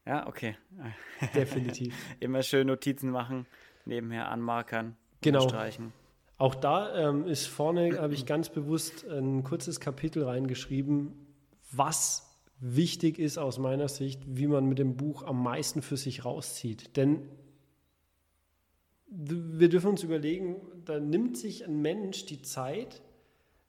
ja, 0.09 0.27
okay. 0.27 0.57
Definitiv. 1.35 1.95
Immer 2.19 2.43
schön 2.43 2.67
Notizen 2.67 3.11
machen, 3.11 3.47
nebenher 3.85 4.31
anmarkern, 4.31 4.97
genau. 5.21 5.47
streichen. 5.47 5.93
Auch 6.39 6.55
da 6.55 7.11
ähm, 7.11 7.27
ist 7.27 7.47
vorne, 7.47 7.99
habe 8.01 8.15
ich 8.15 8.25
ganz 8.25 8.49
bewusst 8.49 9.07
ein 9.07 9.45
kurzes 9.45 9.81
Kapitel 9.81 10.25
reingeschrieben, 10.25 11.13
was 11.73 12.27
wichtig 12.59 13.19
ist 13.19 13.37
aus 13.37 13.59
meiner 13.59 13.89
Sicht, 13.89 14.23
wie 14.27 14.47
man 14.47 14.65
mit 14.65 14.79
dem 14.79 14.97
Buch 14.97 15.25
am 15.25 15.43
meisten 15.43 15.83
für 15.83 15.99
sich 15.99 16.25
rauszieht. 16.25 16.97
Denn 16.97 17.29
wir 19.11 19.69
dürfen 19.69 19.91
uns 19.91 20.03
überlegen, 20.03 20.57
da 20.87 21.01
nimmt 21.01 21.37
sich 21.37 21.67
ein 21.67 21.83
Mensch 21.83 22.25
die 22.25 22.41
Zeit, 22.41 23.03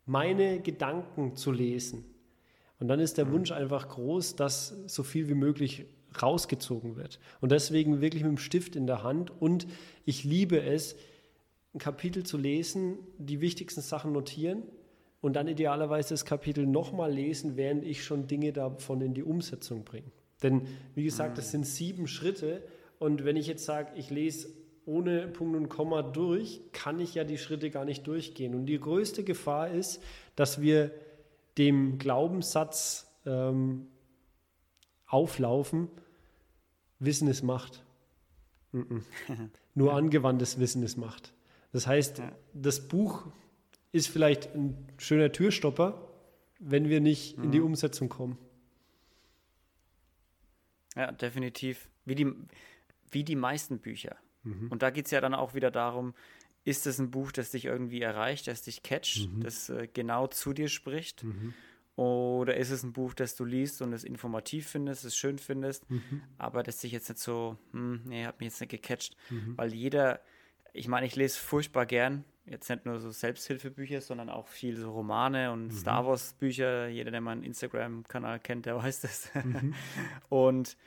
meine 0.10 0.60
Gedanken 0.60 1.36
zu 1.36 1.52
lesen. 1.52 2.04
Und 2.80 2.88
dann 2.88 3.00
ist 3.00 3.19
der 3.19 3.26
mhm. 3.26 3.34
Wunsch 3.34 3.52
einfach 3.52 3.89
groß, 3.89 4.36
dass 4.36 4.74
so 4.88 5.04
viel 5.04 5.30
wie 5.30 5.36
möglich 5.36 5.86
rausgezogen 6.19 6.95
wird. 6.95 7.19
Und 7.41 7.52
deswegen 7.52 8.02
wirklich 8.02 8.24
mit 8.24 8.32
dem 8.32 8.38
Stift 8.39 8.76
in 8.76 8.88
der 8.88 9.04
Hand. 9.04 9.32
Und 9.39 9.67
ich 10.06 10.24
liebe 10.24 10.63
es, 10.63 10.95
ein 11.76 11.78
Kapitel 11.78 12.24
zu 12.24 12.38
lesen, 12.38 12.98
die 13.19 13.39
wichtigsten 13.39 13.82
Sachen 13.82 14.12
notieren 14.12 14.63
und 15.22 15.36
dann 15.36 15.48
idealerweise 15.48 16.15
das 16.15 16.26
Kapitel 16.26 16.65
nochmal 16.65 17.13
lesen, 17.13 17.56
während 17.56 17.84
ich 17.84 18.04
schon 18.04 18.26
Dinge 18.26 18.52
davon 18.52 19.02
in 19.02 19.13
die 19.13 19.22
Umsetzung 19.22 19.84
bringe. 19.84 20.12
Denn 20.41 20.63
wie 20.95 21.04
gesagt, 21.04 21.38
das 21.38 21.52
sind 21.52 21.67
sieben 21.67 22.08
Schritte. 22.08 22.63
Und 22.98 23.26
wenn 23.26 23.36
ich 23.36 23.45
jetzt 23.45 23.65
sage, 23.65 23.91
ich 23.95 24.10
lese 24.10 24.50
ohne 24.89 25.28
Punkt 25.28 25.56
und 25.56 25.69
Komma 25.69 26.02
durch, 26.02 26.62
kann 26.73 26.99
ich 26.99 27.13
ja 27.13 27.23
die 27.23 27.38
Schritte 27.38 27.69
gar 27.69 27.86
nicht 27.86 28.08
durchgehen. 28.08 28.56
Und 28.56 28.65
die 28.65 28.80
größte 28.80 29.23
Gefahr 29.23 29.69
ist, 29.69 30.02
dass 30.36 30.62
wir 30.62 30.91
dem 31.58 31.99
Glaubenssatz 31.99 33.08
ähm, 33.25 33.88
auflaufen, 35.06 35.89
Wissen 36.97 37.28
ist 37.28 37.43
Macht. 37.43 37.86
Nur 39.75 39.93
angewandtes 39.93 40.60
Wissen 40.60 40.84
ist 40.84 40.97
Macht. 40.97 41.34
Das 41.71 41.86
heißt, 41.86 42.17
ja. 42.17 42.32
das 42.54 42.88
Buch 42.88 43.28
ist 43.91 44.08
vielleicht 44.08 44.56
ein 44.56 44.88
schöner 44.97 45.32
Türstopper, 45.32 46.10
wenn 46.60 46.89
wir 46.89 46.99
nicht 46.99 47.38
mhm. 47.38 47.45
in 47.45 47.52
die 47.52 47.60
mhm. 47.60 47.67
Umsetzung 47.67 48.10
kommen. 48.10 48.38
Ja, 50.95 51.12
definitiv. 51.12 51.89
Wie 52.06 52.15
die, 52.15 52.34
wie 53.12 53.23
die 53.23 53.36
meisten 53.36 53.80
Bücher. 53.80 54.17
Mhm. 54.43 54.67
Und 54.69 54.82
da 54.82 54.89
geht 54.89 55.06
es 55.06 55.12
ja 55.12 55.21
dann 55.21 55.34
auch 55.34 55.54
wieder 55.54 55.71
darum, 55.71 56.13
ist 56.63 56.88
es 56.88 56.99
ein 56.99 57.12
Buch, 57.12 57.32
das 57.32 57.52
dich 57.52 57.65
irgendwie 57.65 58.02
erreicht, 58.02 58.47
das 58.47 58.62
dich 58.62 58.84
catcht, 58.84 59.30
mhm. 59.30 59.41
das 59.41 59.69
äh, 59.69 59.88
genau 59.91 60.28
zu 60.28 60.54
dir 60.54 60.67
spricht? 60.67 61.23
Mhm. 61.23 61.54
Oder 61.95 62.56
ist 62.56 62.69
es 62.69 62.84
ein 62.84 62.93
Buch, 62.93 63.13
das 63.13 63.36
du 63.36 63.43
liest 63.43 63.82
und 63.82 63.91
es 63.91 64.06
informativ 64.06 64.69
findest, 64.69 65.04
es 65.04 65.17
schön 65.17 65.38
findest, 65.38 65.89
mhm. 65.89 66.21
aber 66.38 66.63
das 66.63 66.78
dich 66.78 66.93
jetzt 66.93 67.10
nicht 67.10 67.19
so, 67.19 67.58
hm, 67.73 68.04
nee, 68.06 68.25
hat 68.25 68.39
mich 68.39 68.47
jetzt 68.47 68.62
nicht 68.62 68.69
gecatcht. 68.69 69.17
Mhm. 69.30 69.58
Weil 69.58 69.73
jeder, 69.73 70.21
ich 70.71 70.88
meine, 70.88 71.08
ich 71.08 71.17
lese 71.17 71.38
furchtbar 71.38 71.86
gern, 71.86 72.23
jetzt 72.45 72.69
nicht 72.69 72.86
nur 72.86 72.99
so 72.99 73.12
Selbsthilfebücher, 73.12 73.99
sondern 73.99 74.30
auch 74.30 74.47
viel 74.47 74.78
so 74.78 74.91
Romane 74.91 75.52
und 75.52 75.65
mhm. 75.65 75.71
Star 75.71 76.06
Wars 76.06 76.34
Bücher. 76.39 76.88
Jeder, 76.88 77.12
der 77.12 77.21
meinen 77.21 77.43
Instagram-Kanal 77.43 78.39
kennt, 78.39 78.65
der 78.65 78.78
weiß 78.82 79.02
das. 79.02 79.30
Mhm. 79.34 79.73
und 80.30 80.78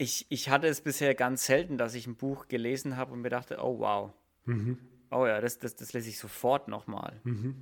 ich, 0.00 0.24
ich 0.30 0.48
hatte 0.48 0.66
es 0.66 0.80
bisher 0.80 1.14
ganz 1.14 1.44
selten, 1.44 1.76
dass 1.76 1.94
ich 1.94 2.06
ein 2.06 2.16
Buch 2.16 2.48
gelesen 2.48 2.96
habe 2.96 3.12
und 3.12 3.20
mir 3.20 3.28
dachte, 3.28 3.58
oh 3.60 3.80
wow. 3.80 4.12
Mhm. 4.46 4.78
Oh 5.10 5.26
ja, 5.26 5.42
das, 5.42 5.58
das, 5.58 5.76
das 5.76 5.92
lese 5.92 6.08
ich 6.08 6.18
sofort 6.18 6.68
nochmal. 6.68 7.20
Mhm. 7.24 7.54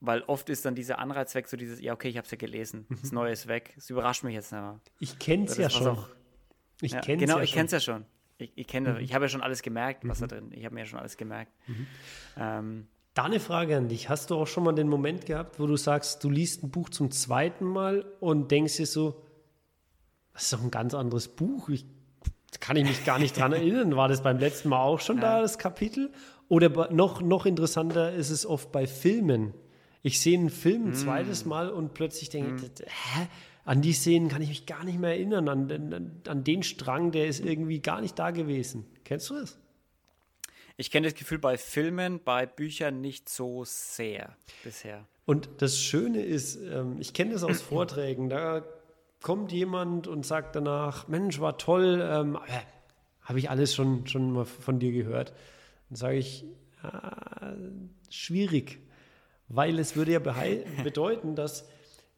Weil 0.00 0.22
oft 0.22 0.50
ist 0.50 0.64
dann 0.64 0.74
dieser 0.74 0.98
Anreiz 0.98 1.34
weg, 1.36 1.46
so 1.46 1.56
dieses, 1.56 1.80
ja, 1.80 1.92
okay, 1.92 2.08
ich 2.08 2.16
habe 2.16 2.24
es 2.24 2.30
ja 2.32 2.36
gelesen, 2.38 2.86
das 2.90 3.12
Neue 3.12 3.30
ist 3.30 3.46
weg. 3.46 3.72
Es 3.76 3.88
überrascht 3.88 4.24
mich 4.24 4.34
jetzt 4.34 4.50
nicht 4.50 4.60
mehr. 4.60 4.80
Ich 4.98 5.18
kenne 5.20 5.44
es 5.44 5.56
ja 5.58 5.70
schon. 5.70 5.86
Auch, 5.86 6.08
ich 6.80 6.92
ja, 6.92 7.00
kenn's 7.00 7.20
genau, 7.20 7.36
ja 7.36 7.44
ich 7.44 7.52
kenne 7.52 7.66
es 7.66 7.72
ja 7.72 7.80
schon. 7.80 8.04
Ich, 8.38 8.50
ich 8.56 8.66
kenne, 8.66 8.94
mhm. 8.94 8.98
ich 8.98 9.14
habe 9.14 9.26
ja 9.26 9.28
schon 9.28 9.42
alles 9.42 9.62
gemerkt, 9.62 10.06
was 10.08 10.18
mhm. 10.18 10.28
da 10.28 10.36
drin. 10.36 10.52
Ich 10.52 10.64
habe 10.64 10.74
mir 10.74 10.80
ja 10.80 10.86
schon 10.86 10.98
alles 10.98 11.16
gemerkt. 11.16 11.52
Mhm. 11.68 11.86
Ähm, 12.36 12.86
da 13.14 13.24
eine 13.24 13.38
Frage 13.38 13.76
an 13.76 13.88
dich. 13.88 14.08
Hast 14.08 14.30
du 14.30 14.34
auch 14.34 14.48
schon 14.48 14.64
mal 14.64 14.72
den 14.72 14.88
Moment 14.88 15.24
gehabt, 15.24 15.60
wo 15.60 15.68
du 15.68 15.76
sagst, 15.76 16.24
du 16.24 16.30
liest 16.30 16.64
ein 16.64 16.70
Buch 16.70 16.88
zum 16.88 17.12
zweiten 17.12 17.64
Mal 17.64 18.04
und 18.18 18.50
denkst 18.50 18.76
dir 18.76 18.86
so, 18.86 19.22
das 20.36 20.44
ist 20.44 20.52
doch 20.52 20.62
ein 20.62 20.70
ganz 20.70 20.92
anderes 20.92 21.28
Buch. 21.28 21.70
Ich, 21.70 21.86
kann 22.60 22.76
ich 22.76 22.84
mich 22.84 23.06
gar 23.06 23.18
nicht 23.18 23.38
dran 23.38 23.54
erinnern. 23.54 23.96
War 23.96 24.08
das 24.08 24.22
beim 24.22 24.38
letzten 24.38 24.68
Mal 24.68 24.82
auch 24.82 25.00
schon 25.00 25.16
ja. 25.16 25.22
da, 25.22 25.40
das 25.40 25.56
Kapitel? 25.56 26.12
Oder 26.48 26.92
noch, 26.92 27.22
noch 27.22 27.46
interessanter 27.46 28.12
ist 28.12 28.28
es 28.28 28.44
oft 28.44 28.70
bei 28.70 28.86
Filmen. 28.86 29.54
Ich 30.02 30.20
sehe 30.20 30.38
einen 30.38 30.50
Film 30.50 30.88
ein 30.88 30.90
mm. 30.90 30.94
zweites 30.94 31.46
Mal 31.46 31.70
und 31.70 31.94
plötzlich 31.94 32.28
denke 32.28 32.50
mm. 32.50 32.56
ich, 32.56 32.82
hä? 32.82 33.28
An 33.64 33.80
die 33.80 33.94
Szenen 33.94 34.28
kann 34.28 34.42
ich 34.42 34.50
mich 34.50 34.66
gar 34.66 34.84
nicht 34.84 34.98
mehr 34.98 35.12
erinnern. 35.12 35.48
An, 35.48 35.72
an, 35.72 36.20
an 36.28 36.44
den 36.44 36.62
Strang, 36.62 37.12
der 37.12 37.28
ist 37.28 37.42
irgendwie 37.42 37.80
gar 37.80 38.02
nicht 38.02 38.18
da 38.18 38.30
gewesen. 38.30 38.84
Kennst 39.04 39.30
du 39.30 39.34
das? 39.36 39.58
Ich 40.76 40.90
kenne 40.90 41.06
das 41.06 41.14
Gefühl 41.14 41.38
bei 41.38 41.56
Filmen, 41.56 42.20
bei 42.22 42.44
Büchern 42.44 43.00
nicht 43.00 43.30
so 43.30 43.64
sehr 43.64 44.36
bisher. 44.62 45.06
Und 45.24 45.48
das 45.58 45.80
Schöne 45.80 46.20
ist, 46.22 46.56
ähm, 46.56 46.96
ich 47.00 47.14
kenne 47.14 47.32
das 47.32 47.42
aus 47.42 47.62
Vorträgen, 47.62 48.28
da 48.28 48.62
kommt 49.26 49.50
jemand 49.50 50.06
und 50.06 50.24
sagt 50.24 50.54
danach, 50.54 51.08
Mensch, 51.08 51.40
war 51.40 51.58
toll, 51.58 52.00
ähm, 52.00 52.38
habe 53.22 53.40
ich 53.40 53.50
alles 53.50 53.74
schon, 53.74 54.06
schon 54.06 54.30
mal 54.30 54.44
von 54.44 54.78
dir 54.78 54.92
gehört. 54.92 55.32
Dann 55.88 55.96
sage 55.96 56.16
ich, 56.16 56.44
äh, 56.84 58.08
schwierig, 58.08 58.78
weil 59.48 59.80
es 59.80 59.96
würde 59.96 60.12
ja 60.12 60.20
bedeuten, 60.84 61.34
dass 61.34 61.68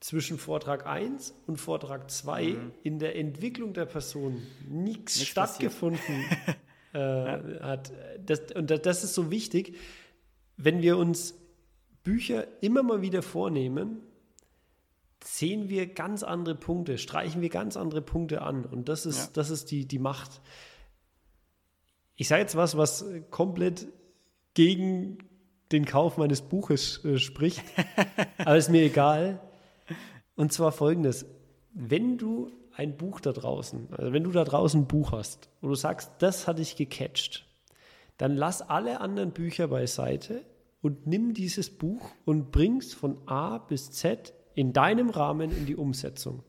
zwischen 0.00 0.36
Vortrag 0.36 0.86
1 0.86 1.34
und 1.46 1.56
Vortrag 1.56 2.10
2 2.10 2.44
mhm. 2.44 2.72
in 2.82 2.98
der 2.98 3.16
Entwicklung 3.16 3.72
der 3.72 3.86
Person 3.86 4.42
nichts 4.68 5.24
stattgefunden 5.24 6.26
äh, 6.92 6.98
ja. 6.98 7.62
hat. 7.62 7.90
Das, 8.26 8.52
und 8.54 8.68
das 8.84 9.02
ist 9.02 9.14
so 9.14 9.30
wichtig, 9.30 9.78
wenn 10.58 10.82
wir 10.82 10.98
uns 10.98 11.34
Bücher 12.04 12.46
immer 12.60 12.82
mal 12.82 13.00
wieder 13.00 13.22
vornehmen, 13.22 14.02
sehen 15.24 15.68
wir 15.68 15.86
ganz 15.86 16.22
andere 16.22 16.54
Punkte, 16.54 16.98
streichen 16.98 17.42
wir 17.42 17.48
ganz 17.48 17.76
andere 17.76 18.02
Punkte 18.02 18.42
an. 18.42 18.64
Und 18.64 18.88
das 18.88 19.06
ist, 19.06 19.18
ja. 19.18 19.30
das 19.34 19.50
ist 19.50 19.70
die, 19.70 19.86
die 19.86 19.98
Macht. 19.98 20.40
Ich 22.16 22.28
sage 22.28 22.42
jetzt 22.42 22.56
was, 22.56 22.76
was 22.76 23.04
komplett 23.30 23.88
gegen 24.54 25.18
den 25.72 25.84
Kauf 25.84 26.16
meines 26.16 26.42
Buches 26.42 27.04
äh, 27.04 27.18
spricht, 27.18 27.62
aber 28.38 28.56
ist 28.56 28.70
mir 28.70 28.82
egal. 28.82 29.40
Und 30.34 30.52
zwar 30.52 30.72
folgendes: 30.72 31.26
Wenn 31.72 32.18
du 32.18 32.50
ein 32.72 32.96
Buch 32.96 33.20
da 33.20 33.32
draußen, 33.32 33.88
also 33.92 34.12
wenn 34.12 34.24
du 34.24 34.30
da 34.30 34.44
draußen 34.44 34.82
ein 34.82 34.86
Buch 34.86 35.12
hast, 35.12 35.48
wo 35.60 35.68
du 35.68 35.74
sagst, 35.74 36.12
das 36.20 36.46
hat 36.46 36.58
dich 36.58 36.76
gecatcht, 36.76 37.46
dann 38.16 38.36
lass 38.36 38.62
alle 38.62 39.00
anderen 39.00 39.32
Bücher 39.32 39.68
beiseite 39.68 40.44
und 40.80 41.06
nimm 41.06 41.34
dieses 41.34 41.70
Buch 41.70 42.10
und 42.24 42.50
bring's 42.52 42.94
von 42.94 43.18
A 43.26 43.58
bis 43.58 43.90
Z 43.90 44.32
in 44.58 44.72
deinem 44.72 45.08
Rahmen 45.08 45.52
in 45.52 45.66
die 45.66 45.76
Umsetzung. 45.76 46.42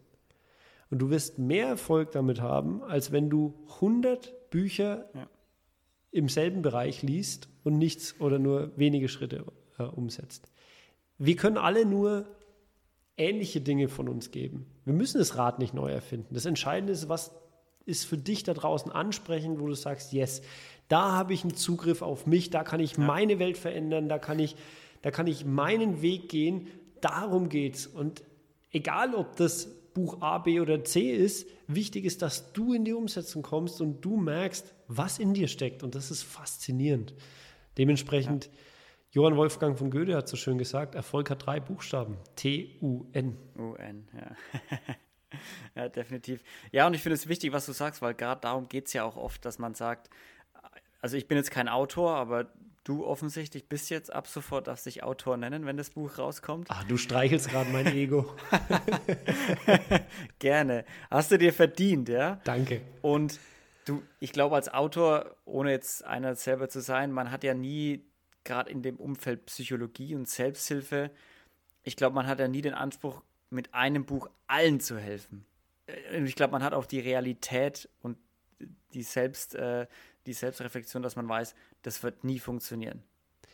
Und 0.89 0.97
du 0.97 1.11
wirst 1.11 1.37
mehr 1.37 1.67
Erfolg 1.67 2.09
damit 2.09 2.41
haben, 2.41 2.81
als 2.81 3.11
wenn 3.11 3.29
du 3.29 3.53
100 3.75 4.49
Bücher 4.49 5.05
ja. 5.13 5.29
im 6.09 6.27
selben 6.27 6.63
Bereich 6.63 7.03
liest 7.03 7.49
und 7.63 7.77
nichts 7.77 8.19
oder 8.19 8.39
nur 8.39 8.75
wenige 8.75 9.09
Schritte 9.09 9.45
äh, 9.77 9.83
umsetzt. 9.83 10.51
Wir 11.19 11.35
können 11.35 11.59
alle 11.59 11.85
nur 11.85 12.25
ähnliche 13.15 13.61
Dinge 13.61 13.89
von 13.89 14.09
uns 14.09 14.31
geben. 14.31 14.65
Wir 14.85 14.95
müssen 14.95 15.19
das 15.19 15.37
Rad 15.37 15.59
nicht 15.59 15.75
neu 15.75 15.91
erfinden. 15.91 16.33
Das 16.33 16.47
Entscheidende 16.47 16.93
ist, 16.93 17.09
was 17.09 17.31
ist 17.85 18.05
für 18.05 18.17
dich 18.17 18.41
da 18.41 18.55
draußen 18.55 18.91
ansprechend, 18.91 19.59
wo 19.59 19.67
du 19.67 19.75
sagst, 19.75 20.13
yes, 20.13 20.41
da 20.87 21.11
habe 21.11 21.35
ich 21.35 21.43
einen 21.43 21.53
Zugriff 21.53 22.01
auf 22.01 22.25
mich, 22.25 22.49
da 22.49 22.63
kann 22.63 22.79
ich 22.79 22.97
ja. 22.97 23.03
meine 23.03 23.37
Welt 23.37 23.59
verändern, 23.59 24.09
da 24.09 24.17
kann 24.17 24.39
ich, 24.39 24.55
da 25.03 25.11
kann 25.11 25.27
ich 25.27 25.45
meinen 25.45 26.01
Weg 26.01 26.27
gehen. 26.29 26.65
Darum 27.01 27.49
geht's. 27.49 27.87
Und 27.87 28.23
egal, 28.71 29.15
ob 29.15 29.35
das 29.35 29.67
Buch 29.93 30.21
A, 30.21 30.37
B 30.37 30.59
oder 30.59 30.83
C 30.83 31.11
ist, 31.11 31.47
wichtig 31.67 32.05
ist, 32.05 32.21
dass 32.21 32.53
du 32.53 32.73
in 32.73 32.85
die 32.85 32.93
Umsetzung 32.93 33.41
kommst 33.41 33.81
und 33.81 34.01
du 34.01 34.17
merkst, 34.17 34.73
was 34.87 35.19
in 35.19 35.33
dir 35.33 35.47
steckt. 35.47 35.83
Und 35.83 35.95
das 35.95 36.11
ist 36.11 36.23
faszinierend. 36.23 37.13
Dementsprechend 37.77 38.45
ja 38.45 38.51
Johann 39.11 39.35
Wolfgang 39.37 39.75
von 39.75 39.89
Goethe 39.89 40.15
hat 40.15 40.27
so 40.27 40.37
schön 40.37 40.59
gesagt, 40.59 40.93
Erfolg 40.93 41.31
hat 41.31 41.43
drei 41.43 41.59
Buchstaben. 41.59 42.17
T-U-N. 42.35 43.37
U-N, 43.57 44.07
ja. 44.13 44.35
ja, 45.75 45.89
definitiv. 45.89 46.43
Ja, 46.71 46.85
und 46.85 46.93
ich 46.93 47.01
finde 47.01 47.15
es 47.15 47.27
wichtig, 47.27 47.51
was 47.51 47.65
du 47.65 47.71
sagst, 47.71 48.03
weil 48.03 48.13
gerade 48.13 48.41
darum 48.41 48.67
geht 48.67 48.85
es 48.85 48.93
ja 48.93 49.03
auch 49.03 49.17
oft, 49.17 49.43
dass 49.45 49.57
man 49.57 49.73
sagt, 49.73 50.11
also 51.01 51.17
ich 51.17 51.27
bin 51.27 51.37
jetzt 51.37 51.49
kein 51.49 51.67
Autor, 51.67 52.17
aber 52.17 52.51
du 52.83 53.05
offensichtlich 53.05 53.67
bist 53.67 53.89
jetzt 53.89 54.11
ab 54.11 54.27
sofort, 54.27 54.67
darfst 54.67 54.85
dich 54.85 55.03
Autor 55.03 55.37
nennen, 55.37 55.65
wenn 55.65 55.77
das 55.77 55.91
Buch 55.91 56.17
rauskommt. 56.17 56.67
Ach, 56.69 56.83
du 56.85 56.97
streichelst 56.97 57.49
gerade 57.49 57.69
mein 57.69 57.87
Ego. 57.87 58.35
Gerne. 60.39 60.85
Hast 61.09 61.31
du 61.31 61.37
dir 61.37 61.53
verdient, 61.53 62.09
ja? 62.09 62.39
Danke. 62.43 62.81
Und 63.01 63.39
du, 63.85 64.03
ich 64.19 64.31
glaube, 64.31 64.55
als 64.55 64.69
Autor, 64.73 65.35
ohne 65.45 65.71
jetzt 65.71 66.03
einer 66.05 66.35
selber 66.35 66.69
zu 66.69 66.81
sein, 66.81 67.11
man 67.11 67.31
hat 67.31 67.43
ja 67.43 67.53
nie 67.53 68.05
gerade 68.43 68.71
in 68.71 68.81
dem 68.81 68.97
Umfeld 68.97 69.45
Psychologie 69.45 70.15
und 70.15 70.27
Selbsthilfe, 70.27 71.11
ich 71.83 71.95
glaube, 71.95 72.15
man 72.15 72.27
hat 72.27 72.39
ja 72.39 72.47
nie 72.47 72.61
den 72.61 72.73
Anspruch, 72.73 73.21
mit 73.51 73.73
einem 73.73 74.05
Buch 74.05 74.29
allen 74.47 74.79
zu 74.79 74.97
helfen. 74.97 75.45
Äh, 75.87 76.23
ich 76.23 76.35
glaube, 76.35 76.51
man 76.51 76.63
hat 76.63 76.73
auch 76.73 76.85
die 76.85 76.99
Realität 76.99 77.89
und 78.01 78.17
die, 78.93 79.03
Selbst, 79.03 79.55
äh, 79.55 79.87
die 80.25 80.33
Selbstreflexion, 80.33 81.03
dass 81.03 81.15
man 81.15 81.27
weiß, 81.27 81.55
das 81.81 82.03
wird 82.03 82.23
nie 82.23 82.39
funktionieren, 82.39 83.03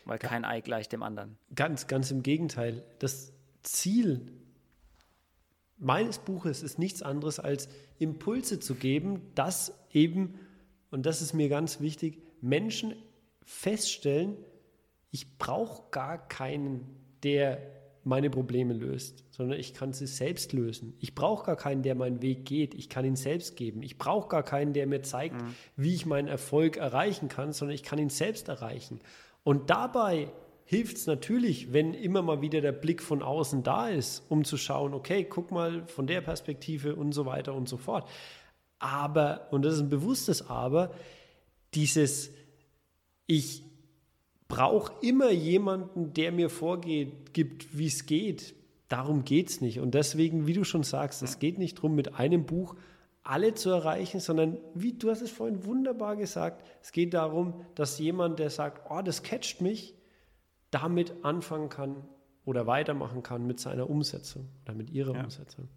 weil 0.05 0.19
kein 0.19 0.45
Ei 0.45 0.61
gleicht 0.61 0.91
dem 0.91 1.03
anderen. 1.03 1.37
Ganz, 1.53 1.87
ganz 1.87 2.11
im 2.11 2.23
Gegenteil. 2.23 2.83
Das 2.99 3.33
Ziel 3.63 4.31
meines 5.77 6.19
Buches 6.19 6.63
ist 6.63 6.79
nichts 6.79 7.01
anderes 7.01 7.39
als 7.39 7.67
Impulse 7.99 8.59
zu 8.59 8.75
geben, 8.75 9.21
dass 9.35 9.73
eben, 9.91 10.39
und 10.91 11.05
das 11.05 11.21
ist 11.21 11.33
mir 11.33 11.49
ganz 11.49 11.79
wichtig, 11.79 12.21
Menschen 12.41 12.95
feststellen, 13.43 14.37
ich 15.11 15.37
brauche 15.37 15.89
gar 15.91 16.27
keinen, 16.27 16.85
der 17.23 17.59
meine 18.05 18.29
Probleme 18.29 18.73
löst, 18.73 19.23
sondern 19.31 19.59
ich 19.59 19.73
kann 19.73 19.91
sie 19.91 20.05
selbst 20.05 20.53
lösen. 20.53 20.95
Ich 20.99 21.15
brauche 21.15 21.43
gar 21.43 21.55
keinen, 21.55 21.81
der 21.81 21.95
meinen 21.95 22.21
Weg 22.21 22.45
geht. 22.45 22.75
Ich 22.75 22.87
kann 22.87 23.03
ihn 23.03 23.15
selbst 23.15 23.55
geben. 23.55 23.81
Ich 23.81 23.97
brauche 23.97 24.29
gar 24.29 24.43
keinen, 24.43 24.73
der 24.73 24.85
mir 24.85 25.01
zeigt, 25.01 25.41
mhm. 25.41 25.55
wie 25.75 25.95
ich 25.95 26.05
meinen 26.05 26.27
Erfolg 26.27 26.77
erreichen 26.77 27.29
kann, 27.29 27.51
sondern 27.51 27.73
ich 27.73 27.83
kann 27.83 27.97
ihn 27.97 28.09
selbst 28.09 28.47
erreichen. 28.47 28.99
Und 29.43 29.71
dabei 29.71 30.29
hilft 30.65 30.97
es 30.97 31.07
natürlich, 31.07 31.73
wenn 31.73 31.95
immer 31.95 32.21
mal 32.21 32.41
wieder 32.41 32.61
der 32.61 32.71
Blick 32.71 33.01
von 33.01 33.23
außen 33.23 33.63
da 33.63 33.89
ist, 33.89 34.23
um 34.29 34.43
zu 34.45 34.57
schauen, 34.57 34.93
okay, 34.93 35.23
guck 35.23 35.51
mal 35.51 35.87
von 35.87 36.05
der 36.05 36.21
Perspektive 36.21 36.95
und 36.95 37.11
so 37.11 37.25
weiter 37.25 37.55
und 37.55 37.67
so 37.67 37.77
fort. 37.77 38.07
Aber, 38.77 39.47
und 39.51 39.65
das 39.65 39.75
ist 39.75 39.81
ein 39.81 39.89
bewusstes 39.89 40.47
Aber, 40.47 40.91
dieses, 41.73 42.31
ich 43.25 43.63
brauche 44.47 44.93
immer 45.01 45.31
jemanden, 45.31 46.13
der 46.13 46.31
mir 46.31 46.49
vorgeht, 46.49 47.33
gibt, 47.33 47.77
wie 47.77 47.87
es 47.87 48.05
geht. 48.05 48.55
Darum 48.87 49.25
geht 49.25 49.49
es 49.49 49.61
nicht. 49.61 49.79
Und 49.79 49.95
deswegen, 49.95 50.47
wie 50.47 50.53
du 50.53 50.63
schon 50.63 50.83
sagst, 50.83 51.23
es 51.23 51.39
geht 51.39 51.57
nicht 51.57 51.77
darum, 51.77 51.95
mit 51.95 52.15
einem 52.15 52.45
Buch 52.45 52.75
alle 53.23 53.55
zu 53.55 53.71
erreichen, 53.71 54.19
sondern 54.19 54.57
wie 54.75 54.93
du 54.93 55.09
hast 55.09 55.21
es 55.21 55.31
vorhin 55.31 55.65
wunderbar 55.65 56.15
gesagt, 56.15 56.63
es 56.83 56.91
geht 56.91 57.15
darum, 57.15 57.65
dass 57.73 57.97
jemand, 57.97 58.37
der 58.37 58.51
sagt, 58.51 58.89
oh, 58.91 59.01
das 59.01 59.23
catcht 59.23 59.61
mich, 59.61 59.95
damit 60.69 61.13
anfangen 61.23 61.69
kann 61.69 62.03
oder 62.45 62.67
weitermachen 62.67 63.23
kann 63.23 63.47
mit 63.47 63.59
seiner 63.59 63.89
Umsetzung 63.89 64.47
oder 64.63 64.75
mit 64.75 64.91
ihrer 64.91 65.15
ja. 65.15 65.23
Umsetzung. 65.23 65.69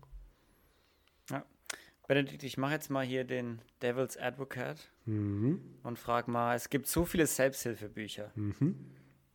Benedikt, 2.08 2.42
ich 2.42 2.56
mache 2.56 2.72
jetzt 2.72 2.88
mal 2.88 3.04
hier 3.04 3.24
den 3.24 3.60
Devil's 3.82 4.16
Advocate 4.16 4.78
mhm. 5.04 5.60
und 5.82 5.98
frage 5.98 6.30
mal, 6.30 6.56
es 6.56 6.70
gibt 6.70 6.86
so 6.86 7.04
viele 7.04 7.26
Selbsthilfebücher. 7.26 8.32
Mhm. 8.34 8.76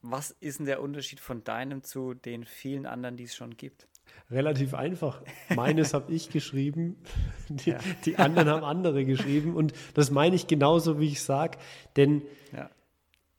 Was 0.01 0.31
ist 0.31 0.57
denn 0.57 0.65
der 0.65 0.81
Unterschied 0.81 1.19
von 1.19 1.43
deinem 1.43 1.83
zu 1.83 2.15
den 2.15 2.45
vielen 2.45 2.87
anderen, 2.87 3.15
die 3.15 3.25
es 3.25 3.35
schon 3.35 3.55
gibt? 3.55 3.87
Relativ 4.31 4.73
einfach. 4.73 5.21
Meines 5.55 5.93
habe 5.93 6.11
ich 6.11 6.31
geschrieben, 6.31 6.97
die, 7.49 7.69
ja. 7.69 7.79
die, 8.05 8.17
anderen 8.17 8.49
haben 8.49 8.63
andere 8.63 9.05
geschrieben 9.05 9.55
und 9.55 9.73
das 9.93 10.09
meine 10.09 10.35
ich 10.35 10.47
genauso, 10.47 10.99
wie 10.99 11.07
ich 11.07 11.21
sage, 11.21 11.59
denn 11.95 12.23
ja. 12.51 12.71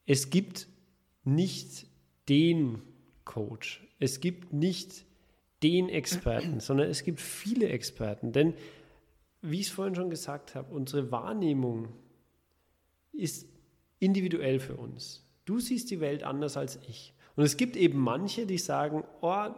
es 0.07 0.31
gibt 0.31 0.69
nicht 1.25 1.89
den 2.29 2.83
Coach, 3.25 3.85
es 3.99 4.21
gibt 4.21 4.53
nicht 4.53 5.05
den 5.65 5.89
Experten, 5.89 6.61
sondern 6.61 6.89
es 6.89 7.03
gibt 7.03 7.21
viele 7.21 7.69
Experten, 7.69 8.31
denn 8.33 8.55
wie 9.45 9.61
ich 9.61 9.67
es 9.67 9.73
vorhin 9.73 9.95
schon 9.95 10.11
gesagt 10.11 10.55
habe, 10.55 10.75
unsere 10.75 11.11
Wahrnehmung 11.11 11.89
ist 13.13 13.47
individuell 13.99 14.59
für 14.59 14.77
uns. 14.77 15.23
Du 15.45 15.61
siehst 15.61 15.91
die 15.91 16.01
Welt 16.01 16.25
anders 16.25 16.57
als 16.57 16.79
ich. 16.89 17.13
Und 17.37 17.45
es 17.45 17.57
gibt 17.57 17.77
eben 17.77 17.99
manche, 17.99 18.47
die 18.47 18.59
sagen, 18.59 19.05
oh, 19.21 19.49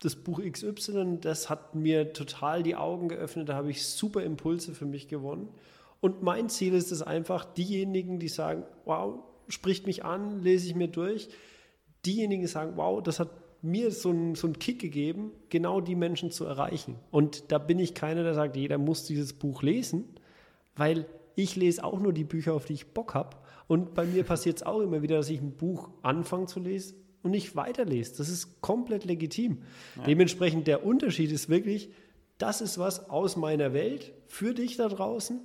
das 0.00 0.16
Buch 0.16 0.40
XY, 0.42 1.18
das 1.20 1.48
hat 1.48 1.74
mir 1.74 2.12
total 2.12 2.62
die 2.62 2.76
Augen 2.76 3.08
geöffnet, 3.08 3.48
da 3.48 3.54
habe 3.54 3.70
ich 3.70 3.86
super 3.86 4.22
Impulse 4.22 4.74
für 4.74 4.84
mich 4.84 5.08
gewonnen. 5.08 5.48
Und 6.00 6.22
mein 6.22 6.48
Ziel 6.48 6.74
ist 6.74 6.90
es 6.90 7.00
einfach, 7.00 7.44
diejenigen, 7.44 8.18
die 8.18 8.28
sagen, 8.28 8.64
wow, 8.84 9.20
spricht 9.48 9.86
mich 9.86 10.04
an, 10.04 10.42
lese 10.42 10.66
ich 10.66 10.74
mir 10.74 10.88
durch, 10.88 11.28
diejenigen, 12.04 12.42
die 12.42 12.48
sagen, 12.48 12.72
wow, 12.76 13.02
das 13.02 13.20
hat 13.20 13.30
mir 13.62 13.90
so 13.90 14.10
einen 14.10 14.34
so 14.34 14.50
Kick 14.50 14.80
gegeben, 14.80 15.30
genau 15.48 15.80
die 15.80 15.94
Menschen 15.94 16.30
zu 16.30 16.44
erreichen. 16.44 16.96
Und 17.10 17.50
da 17.52 17.58
bin 17.58 17.78
ich 17.78 17.94
keiner, 17.94 18.22
der 18.24 18.34
sagt, 18.34 18.56
jeder 18.56 18.78
muss 18.78 19.04
dieses 19.04 19.32
Buch 19.32 19.62
lesen, 19.62 20.04
weil 20.76 21.06
ich 21.36 21.56
lese 21.56 21.82
auch 21.84 21.98
nur 21.98 22.12
die 22.12 22.24
Bücher, 22.24 22.54
auf 22.54 22.66
die 22.66 22.74
ich 22.74 22.88
Bock 22.88 23.14
habe. 23.14 23.36
Und 23.68 23.94
bei 23.94 24.04
mir 24.04 24.24
passiert 24.24 24.56
es 24.56 24.62
auch 24.62 24.80
immer 24.80 25.02
wieder, 25.02 25.16
dass 25.16 25.30
ich 25.30 25.40
ein 25.40 25.56
Buch 25.56 25.88
anfange 26.02 26.46
zu 26.46 26.60
lesen 26.60 26.96
und 27.22 27.30
nicht 27.30 27.56
weiterlese. 27.56 28.16
Das 28.18 28.28
ist 28.28 28.60
komplett 28.60 29.04
legitim. 29.04 29.62
Ja. 29.96 30.04
Dementsprechend 30.04 30.66
der 30.66 30.84
Unterschied 30.84 31.30
ist 31.30 31.48
wirklich, 31.48 31.90
das 32.38 32.60
ist 32.60 32.78
was 32.78 33.08
aus 33.08 33.36
meiner 33.36 33.72
Welt 33.72 34.12
für 34.26 34.52
dich 34.52 34.76
da 34.76 34.88
draußen. 34.88 35.40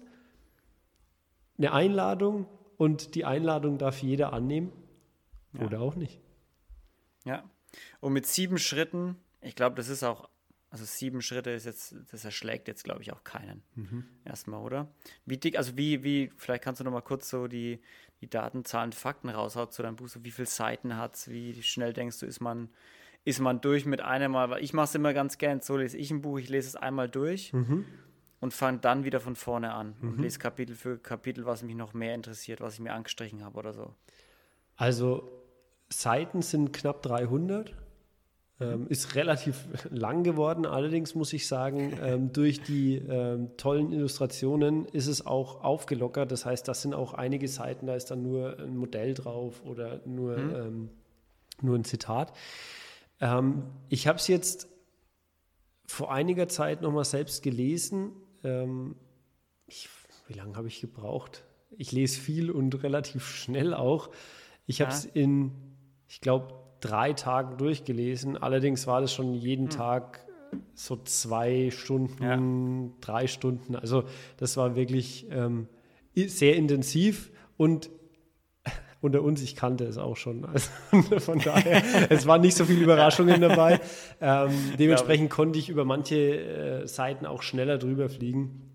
Eine 1.57 1.71
Einladung, 1.71 2.47
und 2.77 3.15
die 3.15 3.25
Einladung 3.25 3.77
darf 3.77 4.01
jeder 4.01 4.33
annehmen 4.33 4.71
ja. 5.53 5.65
oder 5.65 5.81
auch 5.81 5.95
nicht. 5.95 6.19
Ja. 7.25 7.43
Und 7.99 8.13
mit 8.13 8.25
sieben 8.25 8.57
Schritten, 8.57 9.15
ich 9.41 9.55
glaube, 9.55 9.75
das 9.75 9.89
ist 9.89 10.03
auch, 10.03 10.29
also 10.69 10.83
sieben 10.85 11.21
Schritte 11.21 11.51
ist 11.51 11.65
jetzt, 11.65 11.95
das 12.11 12.25
erschlägt 12.25 12.67
jetzt, 12.67 12.83
glaube 12.83 13.01
ich, 13.01 13.13
auch 13.13 13.23
keinen. 13.23 13.63
Mhm. 13.75 14.05
Erstmal, 14.25 14.61
oder? 14.61 14.91
Wie 15.25 15.37
dick, 15.37 15.57
also 15.57 15.77
wie, 15.77 16.03
wie, 16.03 16.31
vielleicht 16.37 16.63
kannst 16.63 16.81
du 16.81 16.83
noch 16.83 16.91
mal 16.91 17.01
kurz 17.01 17.29
so 17.29 17.47
die, 17.47 17.79
die 18.21 18.29
Daten, 18.29 18.65
Zahlen, 18.65 18.91
Fakten 18.91 19.29
raushauen 19.29 19.71
zu 19.71 19.81
deinem 19.81 19.95
Buch, 19.95 20.09
so 20.09 20.23
wie 20.23 20.31
viele 20.31 20.47
Seiten 20.47 20.97
hat 20.97 21.15
es, 21.15 21.29
wie 21.29 21.61
schnell 21.63 21.93
denkst 21.93 22.19
du, 22.19 22.25
ist 22.25 22.41
man, 22.41 22.69
ist 23.23 23.39
man 23.39 23.61
durch 23.61 23.85
mit 23.85 24.01
einem 24.01 24.33
Mal, 24.33 24.49
weil 24.49 24.63
ich 24.63 24.73
mache 24.73 24.85
es 24.85 24.95
immer 24.95 25.13
ganz 25.13 25.37
gern, 25.37 25.61
so 25.61 25.77
lese 25.77 25.97
ich 25.97 26.11
ein 26.11 26.21
Buch, 26.21 26.39
ich 26.39 26.49
lese 26.49 26.67
es 26.67 26.75
einmal 26.75 27.09
durch 27.09 27.53
mhm. 27.53 27.85
und 28.39 28.53
fange 28.53 28.79
dann 28.79 29.03
wieder 29.03 29.19
von 29.19 29.35
vorne 29.35 29.73
an 29.73 29.95
mhm. 30.01 30.09
und 30.09 30.19
lese 30.19 30.39
Kapitel 30.39 30.75
für 30.75 30.97
Kapitel, 30.97 31.45
was 31.45 31.63
mich 31.63 31.75
noch 31.75 31.93
mehr 31.93 32.13
interessiert, 32.13 32.59
was 32.59 32.73
ich 32.73 32.79
mir 32.79 32.93
angestrichen 32.93 33.43
habe 33.43 33.57
oder 33.57 33.73
so. 33.73 33.93
Also 34.75 35.29
Seiten 35.89 36.41
sind 36.41 36.73
knapp 36.73 37.01
300. 37.01 37.73
Ähm, 38.59 38.87
ist 38.87 39.13
relativ 39.13 39.67
lang 39.91 40.23
geworden. 40.23 40.65
Allerdings 40.65 41.13
muss 41.13 41.31
ich 41.31 41.47
sagen, 41.47 41.97
ähm, 42.01 42.33
durch 42.33 42.63
die 42.63 42.95
ähm, 42.95 43.55
tollen 43.55 43.93
Illustrationen 43.93 44.85
ist 44.87 45.05
es 45.05 45.25
auch 45.25 45.63
aufgelockert. 45.63 46.31
Das 46.31 46.45
heißt, 46.45 46.67
das 46.67 46.81
sind 46.81 46.95
auch 46.95 47.13
einige 47.13 47.47
Seiten, 47.47 47.85
da 47.85 47.95
ist 47.95 48.09
dann 48.09 48.23
nur 48.23 48.57
ein 48.59 48.75
Modell 48.75 49.13
drauf 49.13 49.61
oder 49.63 50.01
nur, 50.05 50.37
mhm. 50.37 50.89
nur 51.61 51.75
ein 51.75 51.83
Zitat. 51.83 52.33
Ähm, 53.19 53.63
ich 53.89 54.07
habe 54.07 54.17
es 54.17 54.27
jetzt 54.27 54.67
vor 55.85 56.11
einiger 56.11 56.47
Zeit 56.47 56.81
nochmal 56.81 57.05
selbst 57.05 57.43
gelesen. 57.43 58.11
Ähm, 58.43 58.95
ich, 59.67 59.87
wie 60.27 60.33
lange 60.33 60.55
habe 60.55 60.67
ich 60.67 60.81
gebraucht? 60.81 61.43
Ich 61.77 61.91
lese 61.91 62.19
viel 62.19 62.51
und 62.51 62.73
relativ 62.83 63.27
schnell 63.27 63.73
auch. 63.73 64.09
Ich 64.65 64.81
habe 64.81 64.91
es 64.91 65.05
in, 65.05 65.51
ich 66.07 66.21
glaube, 66.21 66.53
drei 66.79 67.13
Tagen 67.13 67.57
durchgelesen. 67.57 68.37
Allerdings 68.37 68.87
war 68.87 69.01
das 69.01 69.13
schon 69.13 69.33
jeden 69.33 69.65
hm. 69.65 69.71
Tag 69.71 70.27
so 70.73 70.95
zwei 70.97 71.69
Stunden, 71.71 72.23
ja. 72.23 72.95
drei 73.01 73.27
Stunden. 73.27 73.75
Also 73.75 74.03
das 74.37 74.57
war 74.57 74.75
wirklich 74.75 75.27
ähm, 75.31 75.67
sehr 76.15 76.55
intensiv 76.55 77.31
und 77.57 77.89
unter 79.01 79.21
uns, 79.21 79.41
ich 79.41 79.55
kannte 79.55 79.85
es 79.85 79.97
auch 79.97 80.17
schon. 80.17 80.45
Also 80.53 81.19
von 81.19 81.39
daher, 81.39 81.83
es 82.09 82.25
waren 82.25 82.41
nicht 82.41 82.55
so 82.55 82.65
viele 82.65 82.81
Überraschungen 82.81 83.41
dabei. 83.41 83.79
Ähm, 84.21 84.51
dementsprechend 84.79 85.29
konnte 85.29 85.59
ich 85.59 85.69
über 85.69 85.85
manche 85.85 86.15
äh, 86.15 86.87
Seiten 86.87 87.25
auch 87.25 87.41
schneller 87.41 87.77
drüber 87.77 88.09
fliegen. 88.09 88.71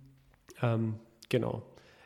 Ähm, 0.61 0.97
genau. 1.29 1.63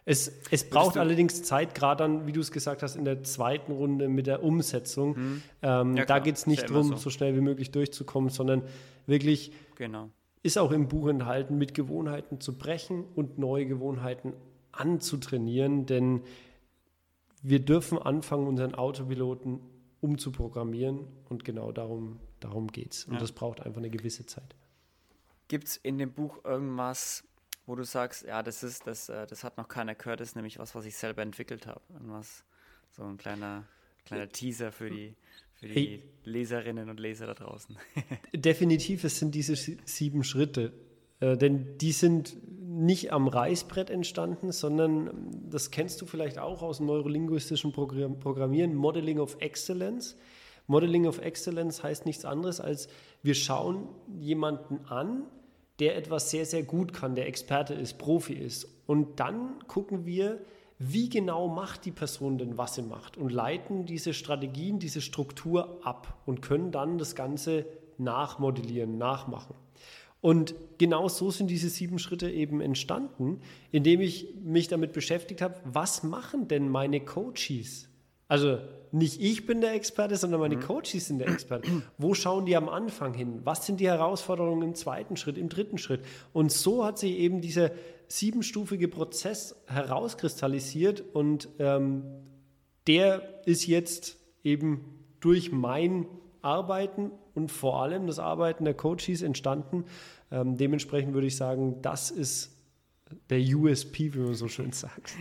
Es, 0.08 0.32
es 0.52 0.70
braucht 0.70 0.96
allerdings 0.96 1.42
Zeit, 1.42 1.74
gerade 1.74 2.04
dann, 2.04 2.28
wie 2.28 2.32
du 2.32 2.40
es 2.40 2.52
gesagt 2.52 2.84
hast, 2.84 2.94
in 2.94 3.04
der 3.04 3.24
zweiten 3.24 3.72
Runde 3.72 4.08
mit 4.08 4.28
der 4.28 4.44
Umsetzung. 4.44 5.18
Mhm. 5.18 5.42
Ähm, 5.62 5.96
ja, 5.96 6.04
da 6.04 6.20
geht 6.20 6.36
es 6.36 6.46
nicht 6.46 6.70
darum, 6.70 6.90
so. 6.90 6.96
so. 6.96 7.10
schnell 7.10 7.34
wie 7.34 7.40
möglich 7.40 7.72
durchzukommen, 7.72 8.30
sondern 8.30 8.62
wirklich 9.06 9.50
genau. 9.74 10.10
ist 10.44 10.58
auch 10.58 10.70
im 10.70 10.86
Buch 10.86 11.08
enthalten, 11.08 11.58
mit 11.58 11.74
Gewohnheiten 11.74 12.40
zu 12.40 12.56
brechen 12.56 13.04
und 13.16 13.38
neue 13.38 13.66
Gewohnheiten 13.66 14.34
anzutrainieren. 14.70 15.86
Denn 15.86 16.22
wir 17.42 17.58
dürfen 17.58 17.98
anfangen, 17.98 18.46
unseren 18.46 18.76
Autopiloten 18.76 19.58
umzuprogrammieren 20.00 21.00
und 21.28 21.44
genau 21.44 21.72
darum, 21.72 22.20
darum 22.38 22.68
geht 22.68 22.92
es. 22.92 23.06
Und 23.06 23.14
ja. 23.14 23.18
das 23.18 23.32
braucht 23.32 23.60
einfach 23.60 23.78
eine 23.78 23.90
gewisse 23.90 24.24
Zeit. 24.24 24.54
Gibt 25.48 25.66
es 25.66 25.76
in 25.78 25.98
dem 25.98 26.12
Buch 26.12 26.44
irgendwas, 26.44 27.24
wo 27.66 27.74
du 27.74 27.84
sagst, 27.84 28.24
ja, 28.24 28.42
das 28.42 28.62
ist, 28.62 28.86
das, 28.86 29.08
äh, 29.08 29.26
das 29.26 29.44
hat 29.44 29.58
noch 29.58 29.68
keiner 29.68 29.94
gehört, 29.94 30.20
das 30.20 30.28
ist 30.28 30.36
nämlich 30.36 30.58
was, 30.58 30.74
was 30.74 30.86
ich 30.86 30.96
selber 30.96 31.22
entwickelt 31.22 31.66
habe. 31.66 31.80
Irgendwas, 31.92 32.44
so 32.90 33.02
ein 33.02 33.16
kleiner, 33.16 33.64
kleiner 34.04 34.28
Teaser 34.28 34.72
für 34.72 34.88
die, 34.88 35.14
für 35.54 35.66
die 35.66 35.74
hey. 35.74 36.02
Leserinnen 36.24 36.88
und 36.88 37.00
Leser 37.00 37.26
da 37.26 37.34
draußen. 37.34 37.76
Definitiv, 38.34 39.04
es 39.04 39.18
sind 39.18 39.34
diese 39.34 39.56
sieben 39.56 40.22
Schritte. 40.22 40.72
Äh, 41.20 41.36
denn 41.36 41.76
die 41.78 41.92
sind 41.92 42.36
nicht 42.60 43.12
am 43.12 43.26
Reißbrett 43.26 43.90
entstanden, 43.90 44.52
sondern 44.52 45.30
das 45.48 45.70
kennst 45.70 46.00
du 46.00 46.06
vielleicht 46.06 46.38
auch 46.38 46.62
aus 46.62 46.76
dem 46.78 46.86
neurolinguistischen 46.86 47.72
Programmieren, 47.72 48.74
Modeling 48.74 49.18
of 49.18 49.36
Excellence. 49.40 50.16
Modeling 50.66 51.06
of 51.06 51.18
Excellence 51.20 51.82
heißt 51.82 52.06
nichts 52.06 52.24
anderes 52.24 52.60
als, 52.60 52.88
wir 53.22 53.34
schauen 53.34 53.88
jemanden 54.18 54.84
an, 54.86 55.22
der 55.80 55.96
etwas 55.96 56.30
sehr, 56.30 56.46
sehr 56.46 56.62
gut 56.62 56.92
kann, 56.92 57.14
der 57.14 57.26
Experte 57.26 57.74
ist, 57.74 57.98
Profi 57.98 58.32
ist. 58.32 58.68
Und 58.86 59.20
dann 59.20 59.58
gucken 59.66 60.06
wir, 60.06 60.40
wie 60.78 61.08
genau 61.08 61.48
macht 61.48 61.84
die 61.84 61.90
Person 61.90 62.38
denn, 62.38 62.58
was 62.58 62.74
sie 62.74 62.82
macht 62.82 63.16
und 63.16 63.32
leiten 63.32 63.86
diese 63.86 64.12
Strategien, 64.12 64.78
diese 64.78 65.00
Struktur 65.00 65.80
ab 65.82 66.18
und 66.26 66.42
können 66.42 66.70
dann 66.70 66.98
das 66.98 67.14
Ganze 67.14 67.66
nachmodellieren, 67.98 68.98
nachmachen. 68.98 69.54
Und 70.20 70.54
genau 70.78 71.08
so 71.08 71.30
sind 71.30 71.48
diese 71.48 71.68
sieben 71.68 71.98
Schritte 71.98 72.30
eben 72.30 72.60
entstanden, 72.60 73.40
indem 73.70 74.00
ich 74.00 74.34
mich 74.42 74.68
damit 74.68 74.92
beschäftigt 74.92 75.40
habe, 75.40 75.54
was 75.64 76.02
machen 76.02 76.48
denn 76.48 76.68
meine 76.68 77.00
Coaches? 77.00 77.88
Also 78.28 78.58
nicht 78.92 79.20
ich 79.20 79.46
bin 79.46 79.60
der 79.60 79.74
Experte, 79.74 80.16
sondern 80.16 80.40
meine 80.40 80.56
mhm. 80.56 80.60
Coaches 80.60 81.06
sind 81.06 81.18
der 81.18 81.28
Experte. 81.28 81.68
Wo 81.98 82.14
schauen 82.14 82.46
die 82.46 82.56
am 82.56 82.68
Anfang 82.68 83.14
hin? 83.14 83.40
Was 83.44 83.66
sind 83.66 83.80
die 83.80 83.88
Herausforderungen 83.88 84.62
im 84.62 84.74
zweiten 84.74 85.16
Schritt, 85.16 85.38
im 85.38 85.48
dritten 85.48 85.78
Schritt? 85.78 86.00
Und 86.32 86.50
so 86.50 86.84
hat 86.84 86.98
sich 86.98 87.18
eben 87.18 87.40
dieser 87.40 87.70
siebenstufige 88.08 88.88
Prozess 88.88 89.56
herauskristallisiert 89.66 91.02
und 91.12 91.48
ähm, 91.58 92.04
der 92.86 93.46
ist 93.46 93.66
jetzt 93.66 94.16
eben 94.44 94.84
durch 95.20 95.50
mein 95.50 96.06
Arbeiten 96.40 97.10
und 97.34 97.50
vor 97.50 97.82
allem 97.82 98.06
das 98.06 98.18
Arbeiten 98.18 98.64
der 98.64 98.74
Coaches 98.74 99.22
entstanden. 99.22 99.84
Ähm, 100.30 100.56
dementsprechend 100.56 101.14
würde 101.14 101.26
ich 101.26 101.36
sagen, 101.36 101.82
das 101.82 102.10
ist 102.10 102.55
der 103.30 103.38
USP, 103.38 104.14
wie 104.14 104.18
man 104.18 104.34
so 104.34 104.48
schön 104.48 104.72
sagt. 104.72 105.14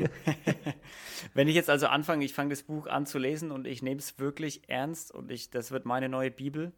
Wenn 1.34 1.48
ich 1.48 1.56
jetzt 1.56 1.70
also 1.70 1.88
anfange, 1.88 2.26
ich 2.26 2.34
fange 2.34 2.50
das 2.50 2.64
Buch 2.64 2.88
an 2.88 3.06
zu 3.06 3.20
lesen 3.20 3.52
und 3.52 3.68
ich 3.68 3.82
nehme 3.82 4.00
es 4.00 4.18
wirklich 4.20 4.68
ernst 4.68 5.12
und 5.12 5.32
ich, 5.32 5.50
das 5.50 5.72
wird 5.72 5.86
meine 5.86 6.10
neue 6.10 6.32
Bibel. 6.32 6.72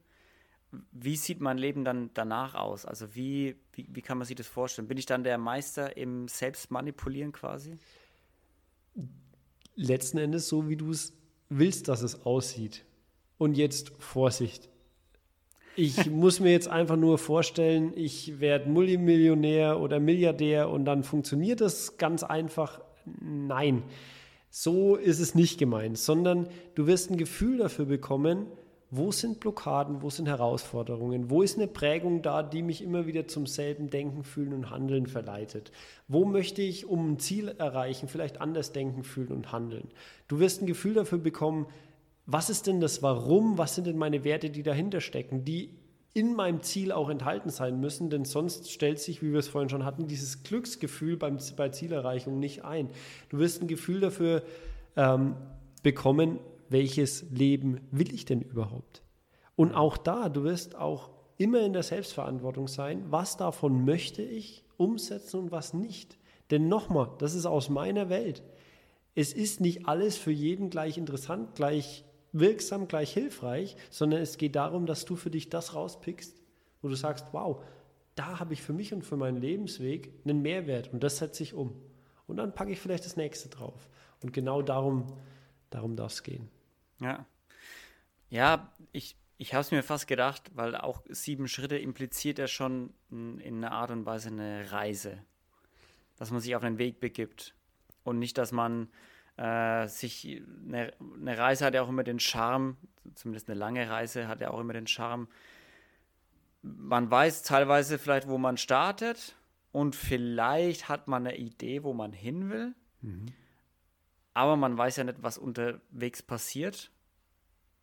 Wie 0.92 1.16
sieht 1.16 1.40
mein 1.40 1.58
Leben 1.58 1.86
dann 1.86 2.10
danach 2.14 2.56
aus? 2.56 2.86
Also 2.86 3.16
wie, 3.16 3.56
wie, 3.72 3.88
wie 3.90 4.02
kann 4.02 4.18
man 4.18 4.28
sich 4.28 4.36
das 4.36 4.48
vorstellen? 4.48 4.90
Bin 4.90 4.98
ich 4.98 5.06
dann 5.06 5.24
der 5.24 5.38
Meister 5.38 5.96
im 5.96 6.28
Selbstmanipulieren 6.28 7.32
quasi? 7.32 7.78
Letzten 9.76 10.18
Endes 10.18 10.50
so, 10.50 10.68
wie 10.68 10.76
du 10.76 10.92
es 10.92 11.14
willst, 11.48 11.88
dass 11.88 12.02
es 12.02 12.26
aussieht. 12.26 12.84
Und 13.38 13.56
jetzt 13.56 13.92
Vorsicht. 14.00 14.70
Ich 15.80 16.10
muss 16.10 16.40
mir 16.40 16.52
jetzt 16.52 16.68
einfach 16.68 16.96
nur 16.96 17.20
vorstellen, 17.20 17.94
ich 17.96 18.40
werde 18.40 18.68
Multimillionär 18.68 19.80
oder 19.80 20.00
Milliardär 20.00 20.72
und 20.72 20.86
dann 20.86 21.04
funktioniert 21.04 21.62
das 21.62 21.98
ganz 21.98 22.24
einfach. 22.24 22.82
Nein, 23.22 23.84
so 24.50 24.96
ist 24.96 25.20
es 25.20 25.36
nicht 25.36 25.60
gemeint, 25.60 26.00
sondern 26.00 26.48
du 26.74 26.88
wirst 26.88 27.12
ein 27.12 27.18
Gefühl 27.18 27.60
dafür 27.60 27.86
bekommen, 27.86 28.48
wo 28.90 29.12
sind 29.12 29.40
Blockaden, 29.40 30.02
wo 30.02 30.10
sind 30.10 30.28
Herausforderungen, 30.28 31.30
wo 31.30 31.44
ist 31.44 31.58
eine 31.58 31.68
Prägung 31.68 32.24
da, 32.24 32.42
die 32.42 32.64
mich 32.64 32.82
immer 32.82 33.06
wieder 33.06 33.28
zum 33.28 33.46
selben 33.46 33.92
Denken, 33.92 34.24
Fühlen 34.24 34.54
und 34.54 34.72
Handeln 34.72 35.06
verleitet. 35.06 35.72
Wo 36.08 36.26
möchte 36.26 36.64
ich, 36.64 36.88
um 36.88 37.12
ein 37.12 37.20
Ziel 37.20 37.50
erreichen, 37.50 38.08
vielleicht 38.08 38.42
anders 38.42 38.72
denken, 38.72 39.04
fühlen 39.04 39.32
und 39.32 39.52
handeln. 39.52 39.90
Du 40.28 40.40
wirst 40.40 40.60
ein 40.60 40.66
Gefühl 40.66 40.96
dafür 40.96 41.20
bekommen, 41.20 41.68
was 42.28 42.50
ist 42.50 42.68
denn 42.68 42.82
das 42.82 43.02
Warum, 43.02 43.58
was 43.58 43.74
sind 43.74 43.88
denn 43.88 43.98
meine 43.98 44.24
Werte, 44.26 44.50
die 44.50 44.62
dahinter 44.62 45.00
stecken, 45.00 45.46
die 45.46 45.72
in 46.14 46.36
meinem 46.36 46.62
Ziel 46.62 46.92
auch 46.92 47.10
enthalten 47.10 47.50
sein 47.50 47.80
müssen, 47.80 48.10
denn 48.10 48.26
sonst 48.26 48.72
stellt 48.72 49.00
sich, 49.00 49.22
wie 49.22 49.32
wir 49.32 49.40
es 49.40 49.48
vorhin 49.48 49.70
schon 49.70 49.86
hatten, 49.86 50.08
dieses 50.08 50.44
Glücksgefühl 50.44 51.16
beim, 51.16 51.38
bei 51.56 51.70
Zielerreichung 51.70 52.40
nicht 52.40 52.66
ein. 52.66 52.90
Du 53.30 53.38
wirst 53.38 53.62
ein 53.62 53.68
Gefühl 53.68 54.02
dafür 54.02 54.44
ähm, 54.96 55.36
bekommen, 55.84 56.40
welches 56.70 57.30
Leben 57.32 57.80
will 57.92 58.14
ich 58.14 58.26
denn 58.26 58.42
überhaupt? 58.42 59.04
Und 59.56 59.74
auch 59.74 59.96
da, 59.96 60.28
du 60.28 60.44
wirst 60.44 60.76
auch 60.76 61.12
immer 61.38 61.62
in 61.62 61.72
der 61.72 61.84
Selbstverantwortung 61.84 62.68
sein, 62.68 63.06
was 63.10 63.38
davon 63.38 63.86
möchte 63.86 64.22
ich 64.22 64.66
umsetzen 64.76 65.40
und 65.40 65.52
was 65.52 65.74
nicht. 65.74 66.18
Denn 66.52 66.68
nochmal, 66.68 67.12
das 67.20 67.36
ist 67.36 67.46
aus 67.46 67.70
meiner 67.70 68.10
Welt. 68.10 68.44
Es 69.16 69.34
ist 69.34 69.62
nicht 69.62 69.88
alles 69.88 70.18
für 70.18 70.32
jeden 70.32 70.70
gleich 70.70 70.98
interessant, 70.98 71.56
gleich 71.56 72.04
wirksam, 72.32 72.88
gleich 72.88 73.14
hilfreich, 73.14 73.76
sondern 73.90 74.22
es 74.22 74.38
geht 74.38 74.56
darum, 74.56 74.86
dass 74.86 75.06
du 75.06 75.16
für 75.16 75.30
dich 75.30 75.50
das 75.50 75.74
rauspickst, 75.74 76.42
wo 76.82 76.90
du 76.90 76.96
sagst, 76.96 77.28
wow, 77.32 77.64
da 78.16 78.40
habe 78.40 78.54
ich 78.54 78.62
für 78.62 78.74
mich 78.74 78.94
und 78.94 79.04
für 79.04 79.18
meinen 79.18 79.40
Lebensweg 79.40 80.12
einen 80.26 80.42
Mehrwert 80.42 80.92
und 80.92 81.04
das 81.04 81.18
setze 81.18 81.44
ich 81.44 81.54
um. 81.54 81.80
Und 82.28 82.38
dann 82.38 82.54
packe 82.54 82.72
ich 82.72 82.80
vielleicht 82.80 83.06
das 83.06 83.16
nächste 83.16 83.50
drauf. 83.50 83.88
Und 84.22 84.34
genau 84.34 84.62
darum, 84.62 85.06
darum 85.70 85.96
darf 85.96 86.12
es 86.12 86.24
gehen. 86.24 86.50
Ja. 87.00 87.26
Ja, 88.30 88.74
ich, 88.92 89.16
ich 89.38 89.54
habe 89.54 89.62
es 89.62 89.72
mir 89.72 89.84
fast 89.84 90.08
gedacht, 90.08 90.52
weil 90.56 90.76
auch 90.76 91.04
sieben 91.08 91.48
Schritte 91.48 91.78
impliziert 91.78 92.40
ja 92.40 92.48
schon 92.48 92.94
in 93.10 93.64
einer 93.64 93.72
Art 93.72 93.92
und 93.92 94.06
Weise 94.06 94.30
eine 94.30 94.72
Reise. 94.72 95.24
Dass 96.18 96.32
man 96.32 96.42
sich 96.42 96.56
auf 96.56 96.64
einen 96.64 96.80
Weg 96.80 97.00
begibt. 97.00 97.54
Und 98.04 98.20
nicht, 98.20 98.38
dass 98.38 98.52
man 98.52 98.90
Äh, 99.38 99.88
sich 99.88 100.42
eine, 100.66 100.94
eine 101.00 101.38
Reise 101.38 101.66
hat 101.66 101.76
ja 101.76 101.84
auch 101.84 101.90
immer 101.90 102.04
den 102.04 102.20
Charme, 102.20 102.76
zumindest 103.14 103.50
eine 103.50 103.60
lange 103.60 103.88
Reise 103.88 104.28
hat 104.28 104.42
ja 104.42 104.50
auch 104.50 104.60
immer 104.60 104.74
den 104.74 104.88
Charme. 104.88 105.28
Man 106.64 107.10
weiß 107.12 107.44
teilweise 107.44 108.00
vielleicht, 108.00 108.28
wo 108.28 108.40
man 108.40 108.58
startet 108.58 109.36
und 109.72 109.96
vielleicht 109.96 110.90
hat 110.90 111.08
man 111.08 111.28
eine 111.28 111.38
Idee, 111.38 111.84
wo 111.84 111.94
man 111.94 112.14
hin 112.14 112.50
will. 112.50 112.74
Mhm. 113.02 113.28
Aber 114.34 114.56
man 114.56 114.76
weiß 114.76 114.98
ja 114.98 115.04
nicht, 115.04 115.22
was 115.22 115.38
unterwegs 115.38 116.24
passiert. 116.24 116.92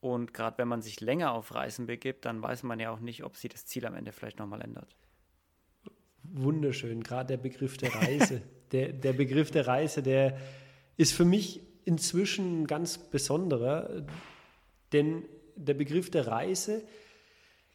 Und 0.00 0.34
gerade 0.34 0.58
wenn 0.58 0.68
man 0.68 0.82
sich 0.82 1.00
länger 1.00 1.32
auf 1.32 1.54
Reisen 1.54 1.86
begibt, 1.86 2.24
dann 2.24 2.42
weiß 2.42 2.64
man 2.64 2.80
ja 2.80 2.90
auch 2.90 3.00
nicht, 3.00 3.24
ob 3.24 3.36
sich 3.36 3.50
das 3.50 3.64
Ziel 3.64 3.86
am 3.86 3.94
Ende 3.94 4.10
vielleicht 4.10 4.40
nochmal 4.40 4.60
ändert. 4.60 4.96
Wunderschön, 6.24 7.02
gerade 7.02 7.28
der 7.28 7.36
Begriff 7.36 7.76
der 7.76 7.94
Reise. 7.94 8.42
der, 8.72 8.92
der 8.92 9.12
Begriff 9.12 9.50
der 9.50 9.66
Reise, 9.66 10.02
der 10.02 10.36
ist 10.96 11.12
für 11.12 11.24
mich 11.24 11.60
inzwischen 11.84 12.62
ein 12.62 12.66
ganz 12.66 12.98
besonderer, 12.98 14.06
denn 14.92 15.24
der 15.56 15.74
Begriff 15.74 16.10
der 16.10 16.26
Reise 16.26 16.82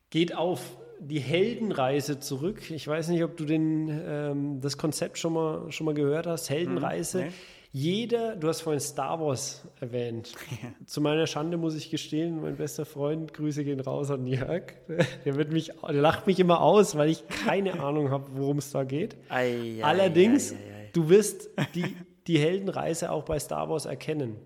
geht 0.10 0.36
auf 0.36 0.78
die 1.00 1.20
Heldenreise 1.20 2.20
zurück. 2.20 2.72
Ich 2.72 2.88
weiß 2.88 3.10
nicht, 3.10 3.24
ob 3.24 3.38
du 3.38 3.46
den, 3.46 3.90
ähm, 3.90 4.62
das 4.62 4.78
Konzept 4.78 5.18
schon 5.18 5.34
mal, 5.34 5.72
schon 5.72 5.86
mal 5.86 5.94
gehört 5.94 6.28
hast. 6.28 6.50
Heldenreise. 6.50 7.24
Hm, 7.24 7.28
nee. 7.28 7.34
Jeder, 7.72 8.36
du 8.36 8.48
hast 8.48 8.62
vorhin 8.62 8.80
Star 8.80 9.22
Wars 9.22 9.64
erwähnt. 9.80 10.34
Ja. 10.50 10.70
Zu 10.88 11.02
meiner 11.02 11.28
Schande 11.28 11.56
muss 11.56 11.76
ich 11.76 11.92
gestehen, 11.92 12.42
mein 12.42 12.56
bester 12.56 12.84
Freund, 12.84 13.32
Grüße 13.34 13.64
gehen 13.64 13.80
raus 13.80 14.10
an 14.10 14.26
Jörg. 14.26 14.74
Der, 15.24 15.36
wird 15.36 15.52
mich, 15.52 15.72
der 15.84 15.94
lacht 15.94 16.26
mich 16.26 16.40
immer 16.40 16.62
aus, 16.62 16.98
weil 16.98 17.10
ich 17.10 17.28
keine 17.28 17.80
Ahnung 17.80 18.10
habe, 18.10 18.26
worum 18.34 18.58
es 18.58 18.72
da 18.72 18.84
geht. 18.84 19.18
Ei, 19.30 19.78
ei, 19.78 19.84
Allerdings, 19.84 20.54
ei, 20.54 20.90
du 20.94 21.10
wirst 21.10 21.52
die, 21.76 21.96
die 22.30 22.38
Heldenreise 22.38 23.12
auch 23.12 23.24
bei 23.24 23.40
Star 23.40 23.70
Wars 23.70 23.86
erkennen. 23.86 24.38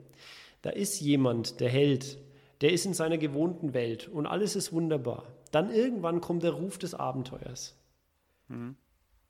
Da 0.61 0.69
ist 0.69 1.01
jemand, 1.01 1.59
der 1.59 1.69
Held, 1.69 2.17
der 2.61 2.71
ist 2.71 2.85
in 2.85 2.93
seiner 2.93 3.17
gewohnten 3.17 3.73
Welt 3.73 4.07
und 4.07 4.25
alles 4.25 4.55
ist 4.55 4.71
wunderbar. 4.71 5.25
Dann 5.51 5.69
irgendwann 5.69 6.21
kommt 6.21 6.43
der 6.43 6.51
Ruf 6.51 6.77
des 6.77 6.95
Abenteuers. 6.95 7.77
Mhm. 8.47 8.77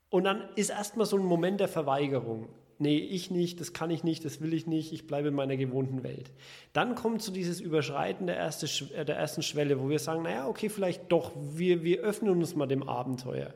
Und 0.08 0.22
dann 0.22 0.48
ist 0.54 0.70
erstmal 0.70 1.06
so 1.06 1.16
ein 1.16 1.24
Moment 1.24 1.58
der 1.58 1.66
Verweigerung. 1.66 2.48
Nee, 2.78 2.98
ich 2.98 3.32
nicht, 3.32 3.60
das 3.60 3.72
kann 3.72 3.90
ich 3.90 4.04
nicht, 4.04 4.24
das 4.24 4.40
will 4.40 4.54
ich 4.54 4.68
nicht, 4.68 4.92
ich 4.92 5.08
bleibe 5.08 5.28
in 5.28 5.34
meiner 5.34 5.56
gewohnten 5.56 6.04
Welt. 6.04 6.30
Dann 6.72 6.94
kommt 6.94 7.22
so 7.22 7.32
dieses 7.32 7.60
Überschreiten 7.60 8.28
der, 8.28 8.36
erste, 8.36 8.66
äh, 8.94 9.04
der 9.04 9.16
ersten 9.16 9.42
Schwelle, 9.42 9.80
wo 9.80 9.88
wir 9.88 9.98
sagen, 9.98 10.22
naja, 10.22 10.46
okay, 10.46 10.68
vielleicht 10.68 11.10
doch, 11.10 11.32
wir, 11.36 11.82
wir 11.82 12.02
öffnen 12.02 12.30
uns 12.30 12.54
mal 12.54 12.66
dem 12.66 12.84
Abenteuer. 12.84 13.52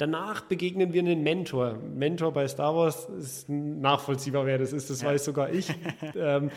Danach 0.00 0.40
begegnen 0.40 0.94
wir 0.94 1.02
einen 1.02 1.22
Mentor. 1.22 1.76
Mentor 1.94 2.32
bei 2.32 2.48
Star 2.48 2.74
Wars 2.74 3.06
ist 3.18 3.50
nachvollziehbar, 3.50 4.46
wer 4.46 4.56
das 4.56 4.72
ist, 4.72 4.88
das 4.88 5.02
ja. 5.02 5.08
weiß 5.08 5.26
sogar 5.26 5.52
ich. 5.52 5.68
ähm, 6.16 6.50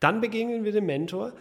dann 0.00 0.22
begegnen 0.22 0.64
wir 0.64 0.72
dem 0.72 0.86
Mentor 0.86 1.34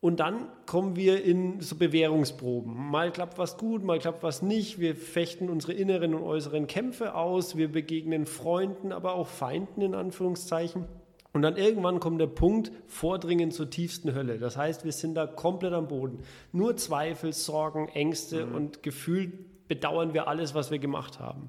und 0.00 0.20
dann 0.20 0.48
kommen 0.66 0.96
wir 0.96 1.24
in 1.24 1.60
so 1.60 1.76
Bewährungsproben. 1.76 2.90
Mal 2.90 3.12
klappt 3.12 3.38
was 3.38 3.56
gut, 3.56 3.82
mal 3.82 3.98
klappt 3.98 4.22
was 4.22 4.42
nicht. 4.42 4.78
Wir 4.78 4.94
fechten 4.94 5.48
unsere 5.48 5.72
inneren 5.72 6.14
und 6.14 6.22
äußeren 6.22 6.66
Kämpfe 6.66 7.14
aus. 7.14 7.56
Wir 7.56 7.72
begegnen 7.72 8.26
Freunden, 8.26 8.92
aber 8.92 9.14
auch 9.14 9.28
Feinden 9.28 9.80
in 9.80 9.94
Anführungszeichen. 9.94 10.84
Und 11.32 11.40
dann 11.40 11.56
irgendwann 11.56 11.98
kommt 12.00 12.20
der 12.20 12.26
Punkt, 12.26 12.72
Vordringen 12.88 13.52
zur 13.52 13.70
tiefsten 13.70 14.14
Hölle. 14.14 14.38
Das 14.38 14.58
heißt, 14.58 14.84
wir 14.84 14.92
sind 14.92 15.14
da 15.14 15.26
komplett 15.26 15.72
am 15.72 15.88
Boden. 15.88 16.18
Nur 16.52 16.76
Zweifel, 16.76 17.32
Sorgen, 17.32 17.88
Ängste 17.88 18.44
mhm. 18.44 18.54
und 18.54 18.82
gefühlt 18.82 19.32
bedauern 19.70 20.12
wir 20.12 20.26
alles, 20.26 20.54
was 20.54 20.70
wir 20.70 20.80
gemacht 20.80 21.20
haben. 21.20 21.48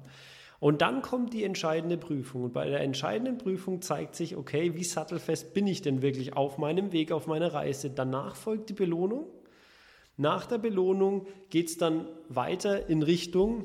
Und 0.60 0.80
dann 0.80 1.02
kommt 1.02 1.34
die 1.34 1.42
entscheidende 1.42 1.96
Prüfung. 1.96 2.44
Und 2.44 2.52
bei 2.52 2.70
der 2.70 2.80
entscheidenden 2.82 3.36
Prüfung 3.36 3.82
zeigt 3.82 4.14
sich, 4.14 4.36
okay, 4.36 4.76
wie 4.76 4.84
sattelfest 4.84 5.54
bin 5.54 5.66
ich 5.66 5.82
denn 5.82 6.02
wirklich 6.02 6.36
auf 6.36 6.56
meinem 6.56 6.92
Weg, 6.92 7.10
auf 7.10 7.26
meiner 7.26 7.52
Reise. 7.52 7.90
Danach 7.90 8.36
folgt 8.36 8.70
die 8.70 8.74
Belohnung. 8.74 9.26
Nach 10.16 10.46
der 10.46 10.58
Belohnung 10.58 11.26
geht 11.50 11.68
es 11.68 11.78
dann 11.78 12.06
weiter 12.28 12.88
in 12.88 13.02
Richtung, 13.02 13.64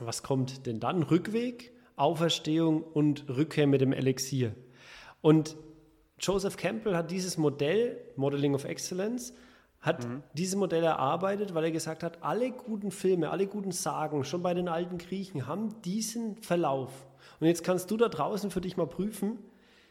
was 0.00 0.24
kommt 0.24 0.66
denn 0.66 0.80
dann? 0.80 1.04
Rückweg, 1.04 1.72
Auferstehung 1.94 2.82
und 2.82 3.28
Rückkehr 3.28 3.68
mit 3.68 3.80
dem 3.80 3.92
Elixier. 3.92 4.56
Und 5.20 5.56
Joseph 6.18 6.56
Campbell 6.56 6.96
hat 6.96 7.12
dieses 7.12 7.38
Modell, 7.38 8.00
Modeling 8.16 8.56
of 8.56 8.64
Excellence, 8.64 9.32
hat 9.80 10.06
mhm. 10.06 10.22
dieses 10.34 10.56
Modell 10.56 10.84
erarbeitet, 10.84 11.54
weil 11.54 11.64
er 11.64 11.70
gesagt 11.70 12.02
hat, 12.02 12.22
alle 12.22 12.50
guten 12.50 12.90
Filme, 12.90 13.30
alle 13.30 13.46
guten 13.46 13.72
Sagen, 13.72 14.24
schon 14.24 14.42
bei 14.42 14.52
den 14.52 14.68
alten 14.68 14.98
Griechen, 14.98 15.46
haben 15.46 15.80
diesen 15.82 16.36
Verlauf. 16.36 17.06
Und 17.40 17.46
jetzt 17.46 17.64
kannst 17.64 17.90
du 17.90 17.96
da 17.96 18.08
draußen 18.08 18.50
für 18.50 18.60
dich 18.60 18.76
mal 18.76 18.86
prüfen, 18.86 19.38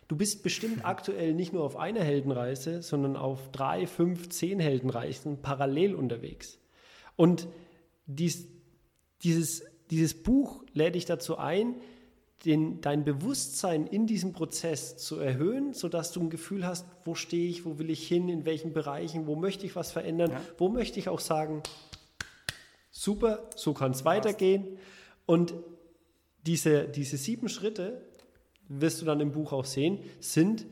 du 0.08 0.16
bist 0.16 0.44
bestimmt 0.44 0.80
aktuell 0.86 1.34
nicht 1.34 1.54
nur 1.54 1.64
auf 1.64 1.76
einer 1.76 2.04
Heldenreise, 2.04 2.84
sondern 2.84 3.16
auf 3.16 3.52
drei, 3.52 3.88
fünf, 3.88 4.30
zehn 4.30 4.60
Heldenreisen 4.60 5.42
parallel 5.42 5.96
unterwegs. 5.96 6.60
Und 7.16 7.48
dies, 8.06 8.48
dieses, 9.24 9.64
dieses 9.90 10.22
Buch 10.22 10.64
lädt 10.74 10.96
dich 10.96 11.06
dazu 11.06 11.38
ein, 11.38 11.76
den, 12.46 12.82
dein 12.82 13.04
Bewusstsein 13.04 13.86
in 13.88 14.08
diesem 14.08 14.34
Prozess 14.34 14.98
zu 14.98 15.18
erhöhen, 15.18 15.74
sodass 15.74 16.12
du 16.12 16.22
ein 16.22 16.30
Gefühl 16.30 16.66
hast, 16.66 16.86
wo 17.04 17.16
stehe 17.16 17.50
ich, 17.50 17.66
wo 17.66 17.80
will 17.80 17.90
ich 17.90 18.08
hin, 18.08 18.30
in 18.30 18.46
welchen 18.46 18.74
Bereichen, 18.74 19.28
wo 19.28 19.36
möchte 19.36 19.66
ich 19.66 19.76
was 19.76 19.92
verändern, 19.92 20.32
ja. 20.32 20.42
wo 20.58 20.70
möchte 20.70 21.00
ich 21.00 21.10
auch 21.10 21.20
sagen, 21.20 21.62
super, 22.92 23.50
so 23.56 23.74
kann 23.74 23.92
es 23.92 24.06
weitergehen. 24.06 24.78
Und 25.26 25.54
diese, 26.46 26.88
diese 26.88 27.18
sieben 27.18 27.50
Schritte, 27.50 28.02
wirst 28.70 29.02
du 29.02 29.06
dann 29.06 29.20
im 29.20 29.32
Buch 29.32 29.52
auch 29.52 29.66
sehen, 29.66 30.00
sind 30.20 30.66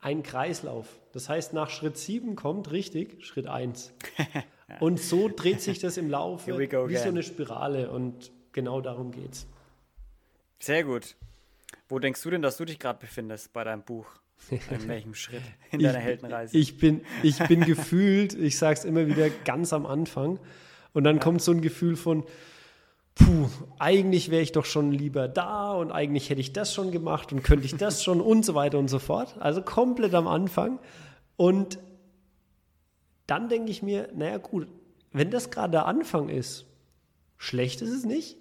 ein 0.00 0.22
Kreislauf. 0.22 1.00
Das 1.12 1.28
heißt, 1.28 1.54
nach 1.54 1.70
Schritt 1.70 1.96
sieben 1.96 2.36
kommt 2.36 2.70
richtig 2.70 3.24
Schritt 3.24 3.46
eins. 3.46 3.92
Und 4.80 5.00
so 5.00 5.30
dreht 5.34 5.62
sich 5.62 5.78
das 5.78 5.96
im 5.96 6.10
Laufe 6.10 6.58
wie 6.58 6.96
so 6.96 7.08
eine 7.08 7.22
Spirale 7.22 7.90
und 7.90 8.30
genau 8.52 8.82
darum 8.82 9.12
geht 9.12 9.32
es. 9.32 9.46
Sehr 10.58 10.84
gut. 10.84 11.16
Wo 11.88 11.98
denkst 11.98 12.22
du 12.22 12.30
denn, 12.30 12.42
dass 12.42 12.56
du 12.56 12.64
dich 12.64 12.78
gerade 12.78 12.98
befindest 12.98 13.52
bei 13.52 13.64
deinem 13.64 13.82
Buch? 13.82 14.06
In 14.50 14.60
welchem 14.88 15.14
Schritt 15.14 15.42
in 15.70 15.80
deiner 15.80 15.98
Heldenreise? 15.98 16.56
Ich 16.56 16.78
bin, 16.78 17.02
ich 17.22 17.38
bin 17.38 17.62
gefühlt, 17.62 18.34
ich 18.34 18.58
sage 18.58 18.74
es 18.74 18.84
immer 18.84 19.06
wieder, 19.06 19.30
ganz 19.44 19.72
am 19.72 19.86
Anfang. 19.86 20.38
Und 20.92 21.04
dann 21.04 21.16
ja. 21.16 21.22
kommt 21.22 21.42
so 21.42 21.52
ein 21.52 21.60
Gefühl 21.60 21.96
von, 21.96 22.24
puh, 23.14 23.48
eigentlich 23.78 24.30
wäre 24.30 24.42
ich 24.42 24.52
doch 24.52 24.64
schon 24.64 24.92
lieber 24.92 25.28
da 25.28 25.72
und 25.72 25.92
eigentlich 25.92 26.30
hätte 26.30 26.40
ich 26.40 26.52
das 26.52 26.74
schon 26.74 26.92
gemacht 26.92 27.32
und 27.32 27.42
könnte 27.42 27.66
ich 27.66 27.76
das 27.76 28.02
schon 28.04 28.20
und 28.20 28.44
so 28.44 28.54
weiter 28.54 28.78
und 28.78 28.88
so 28.88 28.98
fort. 28.98 29.36
Also 29.40 29.62
komplett 29.62 30.14
am 30.14 30.26
Anfang. 30.28 30.78
Und 31.36 31.78
dann 33.26 33.48
denke 33.48 33.70
ich 33.70 33.82
mir, 33.82 34.08
naja 34.14 34.38
gut, 34.38 34.66
wenn 35.12 35.30
das 35.30 35.50
gerade 35.50 35.72
der 35.72 35.86
Anfang 35.86 36.28
ist, 36.28 36.66
schlecht 37.36 37.82
ist 37.82 37.90
es 37.90 38.04
nicht. 38.04 38.36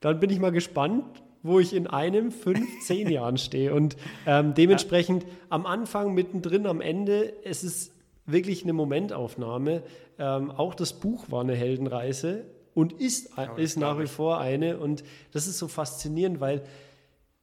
Dann 0.00 0.20
bin 0.20 0.30
ich 0.30 0.38
mal 0.38 0.52
gespannt, 0.52 1.22
wo 1.42 1.58
ich 1.60 1.74
in 1.74 1.86
einem, 1.86 2.32
fünf, 2.32 2.68
zehn 2.82 3.10
Jahren 3.10 3.38
stehe. 3.38 3.74
Und 3.74 3.96
ähm, 4.26 4.54
dementsprechend 4.54 5.24
ja. 5.24 5.28
am 5.48 5.66
Anfang, 5.66 6.14
mittendrin, 6.14 6.66
am 6.66 6.80
Ende, 6.80 7.32
es 7.44 7.64
ist 7.64 7.92
wirklich 8.26 8.62
eine 8.62 8.72
Momentaufnahme. 8.72 9.82
Ähm, 10.18 10.50
auch 10.50 10.74
das 10.74 11.00
Buch 11.00 11.30
war 11.30 11.40
eine 11.40 11.54
Heldenreise 11.54 12.44
und 12.74 12.92
ist, 12.92 13.30
oh, 13.36 13.56
ist 13.56 13.78
nach 13.78 13.98
wie 13.98 14.06
vor 14.06 14.38
eine. 14.38 14.78
Und 14.78 15.02
das 15.32 15.46
ist 15.46 15.58
so 15.58 15.68
faszinierend, 15.68 16.40
weil 16.40 16.62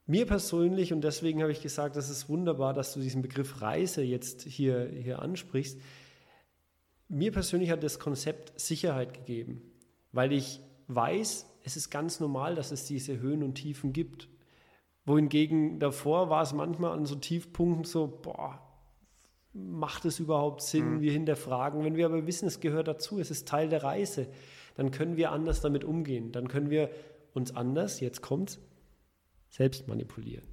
mir 0.05 0.25
persönlich, 0.25 0.93
und 0.93 1.01
deswegen 1.01 1.41
habe 1.41 1.51
ich 1.51 1.61
gesagt, 1.61 1.95
das 1.97 2.09
ist 2.09 2.29
wunderbar, 2.29 2.73
dass 2.73 2.93
du 2.93 3.01
diesen 3.01 3.21
Begriff 3.21 3.61
Reise 3.61 4.03
jetzt 4.03 4.43
hier, 4.43 4.89
hier 4.89 5.21
ansprichst. 5.21 5.79
Mir 7.09 7.31
persönlich 7.31 7.71
hat 7.71 7.83
das 7.83 7.99
Konzept 7.99 8.57
Sicherheit 8.59 9.13
gegeben, 9.13 9.61
weil 10.11 10.31
ich 10.31 10.61
weiß, 10.87 11.46
es 11.67 11.75
ist 11.75 11.89
ganz 11.89 12.21
normal, 12.21 12.55
dass 12.55 12.71
es 12.71 12.85
diese 12.85 13.19
Höhen 13.19 13.43
und 13.43 13.55
Tiefen 13.55 13.91
gibt. 13.91 14.29
Wohingegen 15.05 15.79
davor 15.79 16.29
war 16.29 16.41
es 16.41 16.53
manchmal 16.53 16.93
an 16.93 17.05
so 17.05 17.15
Tiefpunkten 17.15 17.83
so, 17.83 18.07
boah, 18.07 18.61
macht 19.51 20.05
es 20.05 20.19
überhaupt 20.19 20.61
Sinn? 20.61 20.95
Mhm. 20.95 21.01
Wir 21.01 21.11
hinterfragen. 21.11 21.83
Wenn 21.83 21.97
wir 21.97 22.05
aber 22.05 22.25
wissen, 22.25 22.47
es 22.47 22.61
gehört 22.61 22.87
dazu, 22.87 23.19
es 23.19 23.31
ist 23.31 23.49
Teil 23.49 23.67
der 23.67 23.83
Reise, 23.83 24.29
dann 24.75 24.91
können 24.91 25.17
wir 25.17 25.33
anders 25.33 25.59
damit 25.59 25.83
umgehen. 25.83 26.31
Dann 26.31 26.47
können 26.47 26.69
wir 26.69 26.89
uns 27.33 27.53
anders, 27.53 27.99
jetzt 27.99 28.21
kommt's, 28.21 28.61
selbst 29.49 29.89
manipulieren. 29.89 30.47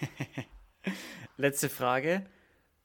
Letzte 1.36 1.68
Frage. 1.68 2.24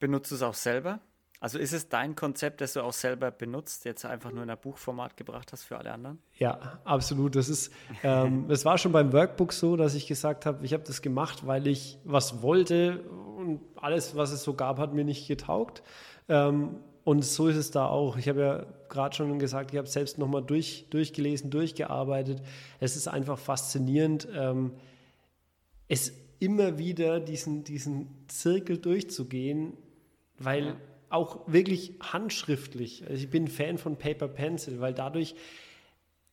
Benutzt 0.00 0.32
du 0.32 0.34
es 0.34 0.42
auch 0.42 0.54
selber? 0.54 0.98
Also 1.40 1.58
ist 1.58 1.72
es 1.72 1.88
dein 1.88 2.14
Konzept, 2.14 2.60
das 2.60 2.74
du 2.74 2.82
auch 2.82 2.92
selber 2.92 3.30
benutzt, 3.30 3.86
jetzt 3.86 4.04
einfach 4.04 4.30
nur 4.30 4.42
in 4.42 4.50
ein 4.50 4.58
Buchformat 4.58 5.16
gebracht 5.16 5.52
hast 5.52 5.64
für 5.64 5.78
alle 5.78 5.90
anderen? 5.90 6.18
Ja, 6.34 6.80
absolut. 6.84 7.34
Das 7.34 7.48
ist, 7.48 7.72
ähm, 8.02 8.44
es 8.50 8.66
war 8.66 8.76
schon 8.76 8.92
beim 8.92 9.10
Workbook 9.14 9.54
so, 9.54 9.76
dass 9.76 9.94
ich 9.94 10.06
gesagt 10.06 10.44
habe, 10.44 10.62
ich 10.66 10.74
habe 10.74 10.84
das 10.84 11.00
gemacht, 11.00 11.46
weil 11.46 11.66
ich 11.66 11.98
was 12.04 12.42
wollte 12.42 13.00
und 13.38 13.62
alles, 13.76 14.14
was 14.16 14.32
es 14.32 14.42
so 14.42 14.52
gab, 14.52 14.78
hat 14.78 14.92
mir 14.92 15.04
nicht 15.04 15.26
getaugt. 15.28 15.82
Ähm, 16.28 16.76
und 17.04 17.24
so 17.24 17.48
ist 17.48 17.56
es 17.56 17.70
da 17.70 17.86
auch. 17.86 18.18
Ich 18.18 18.28
habe 18.28 18.40
ja 18.40 18.66
gerade 18.90 19.16
schon 19.16 19.38
gesagt, 19.38 19.72
ich 19.72 19.78
habe 19.78 19.88
selbst 19.88 20.18
nochmal 20.18 20.42
durch, 20.42 20.88
durchgelesen, 20.90 21.50
durchgearbeitet. 21.50 22.42
Es 22.80 22.96
ist 22.96 23.08
einfach 23.08 23.38
faszinierend. 23.38 24.28
Ähm, 24.36 24.72
es 25.88 26.12
immer 26.38 26.76
wieder 26.76 27.18
diesen, 27.18 27.64
diesen 27.64 28.26
Zirkel 28.28 28.76
durchzugehen, 28.76 29.72
weil 30.38 30.66
ja. 30.66 30.76
Auch 31.10 31.46
wirklich 31.46 31.94
handschriftlich, 32.00 33.04
also 33.06 33.22
ich 33.22 33.30
bin 33.30 33.48
Fan 33.48 33.78
von 33.78 33.98
Paper 33.98 34.28
Pencil, 34.28 34.80
weil 34.80 34.94
dadurch, 34.94 35.34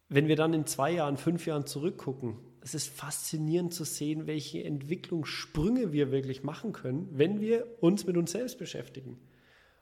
wenn 0.07 0.27
wir 0.27 0.35
dann 0.35 0.53
in 0.53 0.65
zwei 0.65 0.91
Jahren, 0.91 1.17
fünf 1.17 1.45
Jahren 1.45 1.65
zurückgucken, 1.65 2.37
es 2.61 2.73
ist 2.73 2.87
faszinierend 2.87 3.73
zu 3.73 3.83
sehen, 3.83 4.27
welche 4.27 4.63
Entwicklungssprünge 4.63 5.93
wir 5.93 6.11
wirklich 6.11 6.43
machen 6.43 6.73
können, 6.73 7.09
wenn 7.11 7.41
wir 7.41 7.65
uns 7.81 8.05
mit 8.05 8.17
uns 8.17 8.31
selbst 8.31 8.59
beschäftigen. 8.59 9.19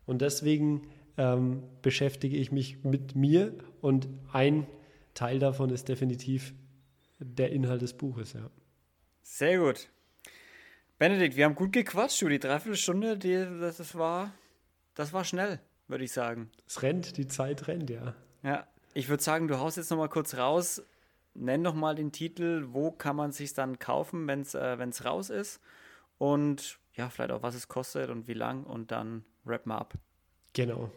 Und 0.05 0.21
deswegen 0.21 0.87
ähm, 1.17 1.63
beschäftige 1.81 2.37
ich 2.37 2.51
mich 2.51 2.83
mit 2.83 3.15
mir 3.15 3.53
und 3.81 4.07
ein 4.31 4.67
Teil 5.13 5.39
davon 5.39 5.69
ist 5.69 5.87
definitiv 5.87 6.53
der 7.19 7.51
Inhalt 7.51 7.81
des 7.81 7.93
Buches, 7.93 8.33
ja. 8.33 8.49
Sehr 9.23 9.57
gut. 9.59 9.89
Benedikt, 10.99 11.35
wir 11.35 11.45
haben 11.45 11.55
gut 11.55 11.73
gequatscht, 11.73 12.21
du. 12.21 12.29
Die 12.29 12.39
Dreiviertelstunde, 12.39 13.17
die, 13.17 13.33
das, 13.33 13.95
war, 13.95 14.33
das 14.95 15.13
war 15.13 15.23
schnell, 15.23 15.59
würde 15.87 16.03
ich 16.03 16.11
sagen. 16.11 16.49
Es 16.67 16.81
rennt, 16.81 17.17
die 17.17 17.27
Zeit 17.27 17.67
rennt, 17.67 17.89
ja. 17.89 18.15
Ja, 18.43 18.65
ich 18.93 19.09
würde 19.09 19.21
sagen, 19.21 19.47
du 19.47 19.59
haust 19.59 19.77
jetzt 19.77 19.91
noch 19.91 19.97
mal 19.97 20.09
kurz 20.09 20.35
raus. 20.35 20.81
Nenn 21.33 21.61
noch 21.61 21.73
mal 21.73 21.95
den 21.95 22.13
Titel, 22.13 22.67
wo 22.69 22.91
kann 22.91 23.17
man 23.17 23.33
sich 23.33 23.53
dann 23.53 23.77
kaufen, 23.77 24.25
wenn 24.25 24.41
es 24.41 24.53
äh, 24.53 25.03
raus 25.03 25.29
ist. 25.29 25.59
Und 26.17 26.79
ja, 26.93 27.09
vielleicht 27.09 27.31
auch, 27.31 27.43
was 27.43 27.55
es 27.55 27.67
kostet 27.67 28.09
und 28.09 28.27
wie 28.27 28.33
lang. 28.33 28.63
Und 28.63 28.91
dann 28.91 29.25
wrap 29.43 29.65
mal 29.65 29.77
ab. 29.77 29.95
Genau. 30.53 30.89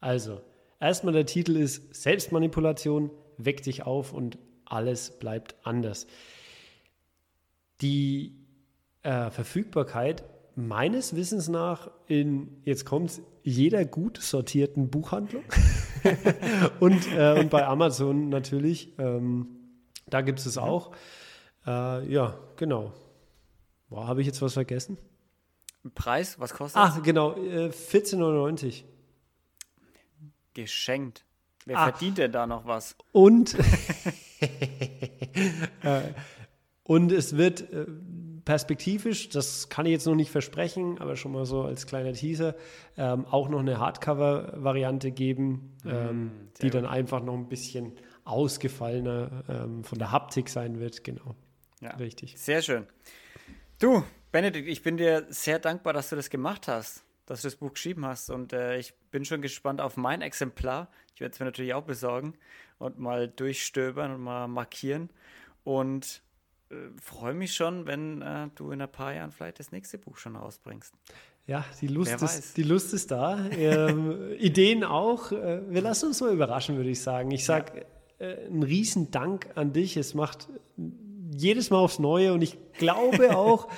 Also, 0.00 0.40
erstmal 0.78 1.12
der 1.12 1.26
Titel 1.26 1.56
ist 1.56 1.94
Selbstmanipulation, 1.94 3.10
weck 3.38 3.62
dich 3.64 3.82
auf 3.82 4.12
und 4.12 4.38
alles 4.64 5.18
bleibt 5.18 5.56
anders. 5.64 6.06
Die 7.80 8.36
äh, 9.02 9.30
Verfügbarkeit 9.30 10.22
meines 10.54 11.16
Wissens 11.16 11.48
nach 11.48 11.90
in, 12.06 12.60
jetzt 12.64 12.84
kommt 12.84 13.20
jeder 13.42 13.84
gut 13.84 14.18
sortierten 14.18 14.90
Buchhandlung 14.90 15.44
und, 16.80 17.10
äh, 17.12 17.38
und 17.40 17.50
bei 17.50 17.66
Amazon 17.66 18.28
natürlich. 18.28 18.92
Ähm, 18.98 19.46
da 20.06 20.20
gibt 20.20 20.38
es 20.38 20.46
es 20.46 20.58
auch. 20.58 20.92
Äh, 21.66 22.12
ja, 22.12 22.38
genau. 22.56 22.92
Habe 23.90 24.20
ich 24.20 24.26
jetzt 24.26 24.42
was 24.42 24.54
vergessen? 24.54 24.98
Preis, 25.94 26.38
was 26.38 26.54
kostet 26.54 26.80
Ach, 26.80 27.02
genau, 27.02 27.34
äh, 27.34 27.68
14,99. 27.68 28.84
Geschenkt. 30.54 31.24
Wer 31.64 31.78
ah. 31.78 31.84
verdient 31.90 32.18
denn 32.18 32.32
da 32.32 32.46
noch 32.46 32.66
was? 32.66 32.96
Und, 33.12 33.56
äh, 35.82 36.02
und 36.84 37.12
es 37.12 37.36
wird 37.36 37.60
äh, 37.72 37.86
perspektivisch, 38.44 39.28
das 39.28 39.68
kann 39.68 39.86
ich 39.86 39.92
jetzt 39.92 40.06
noch 40.06 40.14
nicht 40.14 40.30
versprechen, 40.30 40.98
aber 40.98 41.16
schon 41.16 41.32
mal 41.32 41.44
so 41.44 41.62
als 41.62 41.86
kleiner 41.86 42.12
Teaser, 42.12 42.54
ähm, 42.96 43.26
auch 43.26 43.48
noch 43.48 43.60
eine 43.60 43.78
Hardcover-Variante 43.78 45.10
geben, 45.12 45.76
mm, 45.84 45.88
ähm, 45.88 46.30
die 46.60 46.66
gut. 46.66 46.74
dann 46.74 46.86
einfach 46.86 47.22
noch 47.22 47.34
ein 47.34 47.48
bisschen 47.48 47.92
ausgefallener 48.24 49.44
ähm, 49.48 49.84
von 49.84 49.98
der 49.98 50.12
Haptik 50.12 50.48
sein 50.48 50.80
wird. 50.80 51.04
Genau. 51.04 51.34
Ja, 51.80 51.90
richtig. 51.96 52.38
Sehr 52.38 52.62
schön. 52.62 52.86
Du, 53.78 54.04
Benedikt, 54.30 54.68
ich 54.68 54.82
bin 54.82 54.96
dir 54.96 55.26
sehr 55.28 55.58
dankbar, 55.58 55.92
dass 55.92 56.10
du 56.10 56.16
das 56.16 56.30
gemacht 56.30 56.68
hast 56.68 57.04
dass 57.26 57.42
du 57.42 57.46
das 57.46 57.56
Buch 57.56 57.72
geschrieben 57.72 58.04
hast. 58.04 58.30
Und 58.30 58.52
äh, 58.52 58.78
ich 58.78 58.94
bin 59.10 59.24
schon 59.24 59.42
gespannt 59.42 59.80
auf 59.80 59.96
mein 59.96 60.22
Exemplar. 60.22 60.90
Ich 61.14 61.20
werde 61.20 61.32
es 61.32 61.40
mir 61.40 61.46
natürlich 61.46 61.74
auch 61.74 61.84
besorgen 61.84 62.34
und 62.78 62.98
mal 62.98 63.28
durchstöbern 63.28 64.12
und 64.12 64.20
mal 64.20 64.48
markieren. 64.48 65.10
Und 65.64 66.22
äh, 66.72 67.00
freue 67.00 67.34
mich 67.34 67.54
schon, 67.54 67.86
wenn 67.86 68.22
äh, 68.22 68.48
du 68.54 68.70
in 68.70 68.80
ein 68.80 68.90
paar 68.90 69.14
Jahren 69.14 69.30
vielleicht 69.30 69.58
das 69.58 69.72
nächste 69.72 69.98
Buch 69.98 70.16
schon 70.16 70.36
rausbringst. 70.36 70.92
Ja, 71.46 71.64
die 71.80 71.88
Lust, 71.88 72.22
ist, 72.22 72.56
die 72.56 72.62
Lust 72.62 72.94
ist 72.94 73.10
da. 73.10 73.46
ähm, 73.50 74.32
Ideen 74.38 74.84
auch. 74.84 75.32
Äh, 75.32 75.60
wir 75.68 75.82
lassen 75.82 76.06
uns 76.06 76.20
mal 76.20 76.32
überraschen, 76.32 76.76
würde 76.76 76.90
ich 76.90 77.02
sagen. 77.02 77.30
Ich 77.32 77.44
sage 77.44 77.84
ja. 78.20 78.26
äh, 78.26 78.46
einen 78.46 78.62
riesen 78.62 79.10
Dank 79.10 79.48
an 79.56 79.72
dich. 79.72 79.96
Es 79.96 80.14
macht 80.14 80.48
jedes 81.34 81.70
Mal 81.70 81.78
aufs 81.78 81.98
Neue 81.98 82.32
und 82.32 82.42
ich 82.42 82.56
glaube 82.74 83.36
auch, 83.36 83.68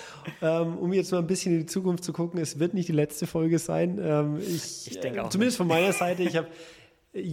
ähm, 0.43 0.77
um 0.77 0.93
jetzt 0.93 1.11
mal 1.13 1.19
ein 1.19 1.27
bisschen 1.27 1.55
in 1.55 1.61
die 1.61 1.67
Zukunft 1.67 2.05
zu 2.05 2.13
gucken, 2.13 2.39
es 2.41 2.59
wird 2.59 2.75
nicht 2.75 2.89
die 2.89 2.93
letzte 2.93 3.27
Folge 3.27 3.59
sein. 3.59 3.99
Ähm, 4.01 4.39
ich, 4.39 4.91
ich 4.91 5.01
denke 5.01 5.19
äh, 5.19 5.23
auch. 5.23 5.31
Zumindest 5.31 5.59
nicht. 5.59 5.69
von 5.69 5.69
meiner 5.69 5.93
Seite, 5.95 6.23
ich 6.23 6.37
habe 6.37 6.49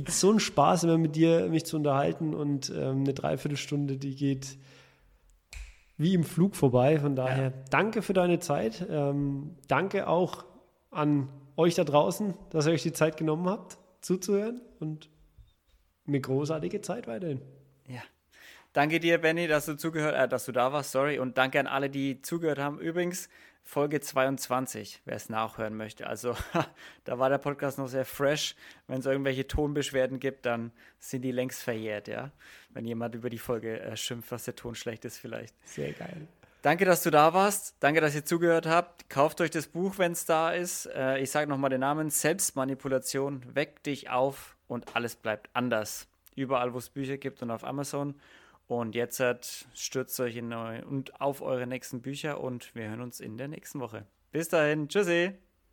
so 0.08 0.30
einen 0.30 0.40
Spaß, 0.40 0.84
immer 0.84 0.98
mit 0.98 1.16
dir 1.16 1.48
mich 1.50 1.66
zu 1.66 1.76
unterhalten 1.76 2.34
und 2.34 2.70
ähm, 2.70 3.02
eine 3.02 3.14
Dreiviertelstunde, 3.14 3.98
die 3.98 4.16
geht 4.16 4.58
wie 6.02 6.16
im 6.16 6.24
Flug 6.24 6.56
vorbei. 6.56 7.00
Von 7.00 7.16
daher 7.16 7.44
ja. 7.44 7.54
danke 7.70 8.02
für 8.02 8.14
deine 8.14 8.40
Zeit. 8.40 8.86
Ähm, 8.90 9.56
danke 9.68 10.08
auch 10.08 10.46
an 10.90 11.30
euch 11.56 11.76
da 11.76 11.84
draußen, 11.84 12.34
dass 12.50 12.66
ihr 12.66 12.74
euch 12.74 12.84
die 12.84 12.92
Zeit 12.92 13.18
genommen 13.18 13.48
habt, 13.48 13.78
zuzuhören 14.02 14.62
und 14.80 15.10
eine 16.08 16.20
großartige 16.20 16.82
Zeit 16.82 17.08
weiterhin. 17.08 17.42
Ja. 17.88 18.02
Danke 18.74 19.00
dir, 19.00 19.20
Benny, 19.20 19.48
dass 19.48 19.66
du 19.68 19.78
zugehört, 19.78 20.16
äh, 20.16 20.28
dass 20.28 20.46
du 20.46 20.52
da 20.52 20.74
warst, 20.74 20.92
sorry. 20.92 21.20
Und 21.20 21.38
danke 21.38 21.60
an 21.60 21.68
alle, 21.68 21.90
die 21.90 22.22
zugehört 22.22 22.58
haben. 22.58 22.80
Übrigens, 22.80 23.30
Folge 23.64 24.02
22, 24.02 25.02
wer 25.06 25.16
es 25.16 25.30
nachhören 25.30 25.76
möchte. 25.76 26.08
Also, 26.08 26.36
da 27.06 27.20
war 27.20 27.30
der 27.30 27.38
Podcast 27.38 27.78
noch 27.78 27.88
sehr 27.88 28.06
fresh. 28.06 28.56
Wenn 28.88 29.00
es 29.00 29.06
irgendwelche 29.06 29.48
Tonbeschwerden 29.48 30.20
gibt, 30.20 30.46
dann 30.46 30.72
sind 31.00 31.22
die 31.22 31.32
längst 31.32 31.64
verjährt, 31.64 32.08
ja. 32.08 32.32
Wenn 32.70 32.86
jemand 32.86 33.16
über 33.16 33.30
die 33.30 33.38
Folge 33.38 33.80
äh, 33.80 33.96
schimpft, 33.96 34.32
was 34.32 34.44
der 34.44 34.56
Ton 34.56 34.76
schlecht 34.76 35.06
ist, 35.06 35.18
vielleicht. 35.18 35.56
Sehr 35.66 35.94
geil. 35.94 36.28
Danke, 36.62 36.86
dass 36.86 37.02
du 37.02 37.10
da 37.10 37.34
warst. 37.34 37.76
Danke, 37.80 38.02
dass 38.02 38.14
ihr 38.14 38.24
zugehört 38.24 38.68
habt. 38.68 39.10
Kauft 39.10 39.42
euch 39.42 39.50
das 39.50 39.68
Buch, 39.68 39.98
wenn 39.98 40.12
es 40.12 40.26
da 40.26 40.52
ist. 40.52 40.86
Äh, 40.86 41.20
ich 41.20 41.32
sage 41.32 41.50
nochmal 41.50 41.72
den 41.72 41.80
Namen: 41.80 42.10
Selbstmanipulation. 42.10 43.44
Weck 43.56 43.82
dich 43.84 44.10
auf 44.10 44.56
und 44.68 44.96
alles 44.96 45.16
bleibt 45.16 45.50
anders. 45.54 46.08
Überall, 46.36 46.74
wo 46.74 46.78
es 46.78 46.90
Bücher 46.90 47.18
gibt 47.18 47.42
und 47.42 47.50
auf 47.50 47.64
Amazon. 47.64 48.16
Und 48.72 48.96
jetzt 48.96 49.22
stürzt 49.74 50.18
euch 50.22 50.38
in 50.38 50.54
und 50.54 51.20
auf 51.20 51.42
eure 51.42 51.68
nächsten 51.68 52.02
Bücher 52.02 52.40
und 52.40 52.74
wir 52.74 52.88
hören 52.88 53.02
uns 53.02 53.20
in 53.20 53.38
der 53.38 53.50
nächsten 53.50 53.82
Woche. 53.82 54.06
Bis 54.32 54.48
dahin, 54.48 54.88
tschüssi! 54.88 55.34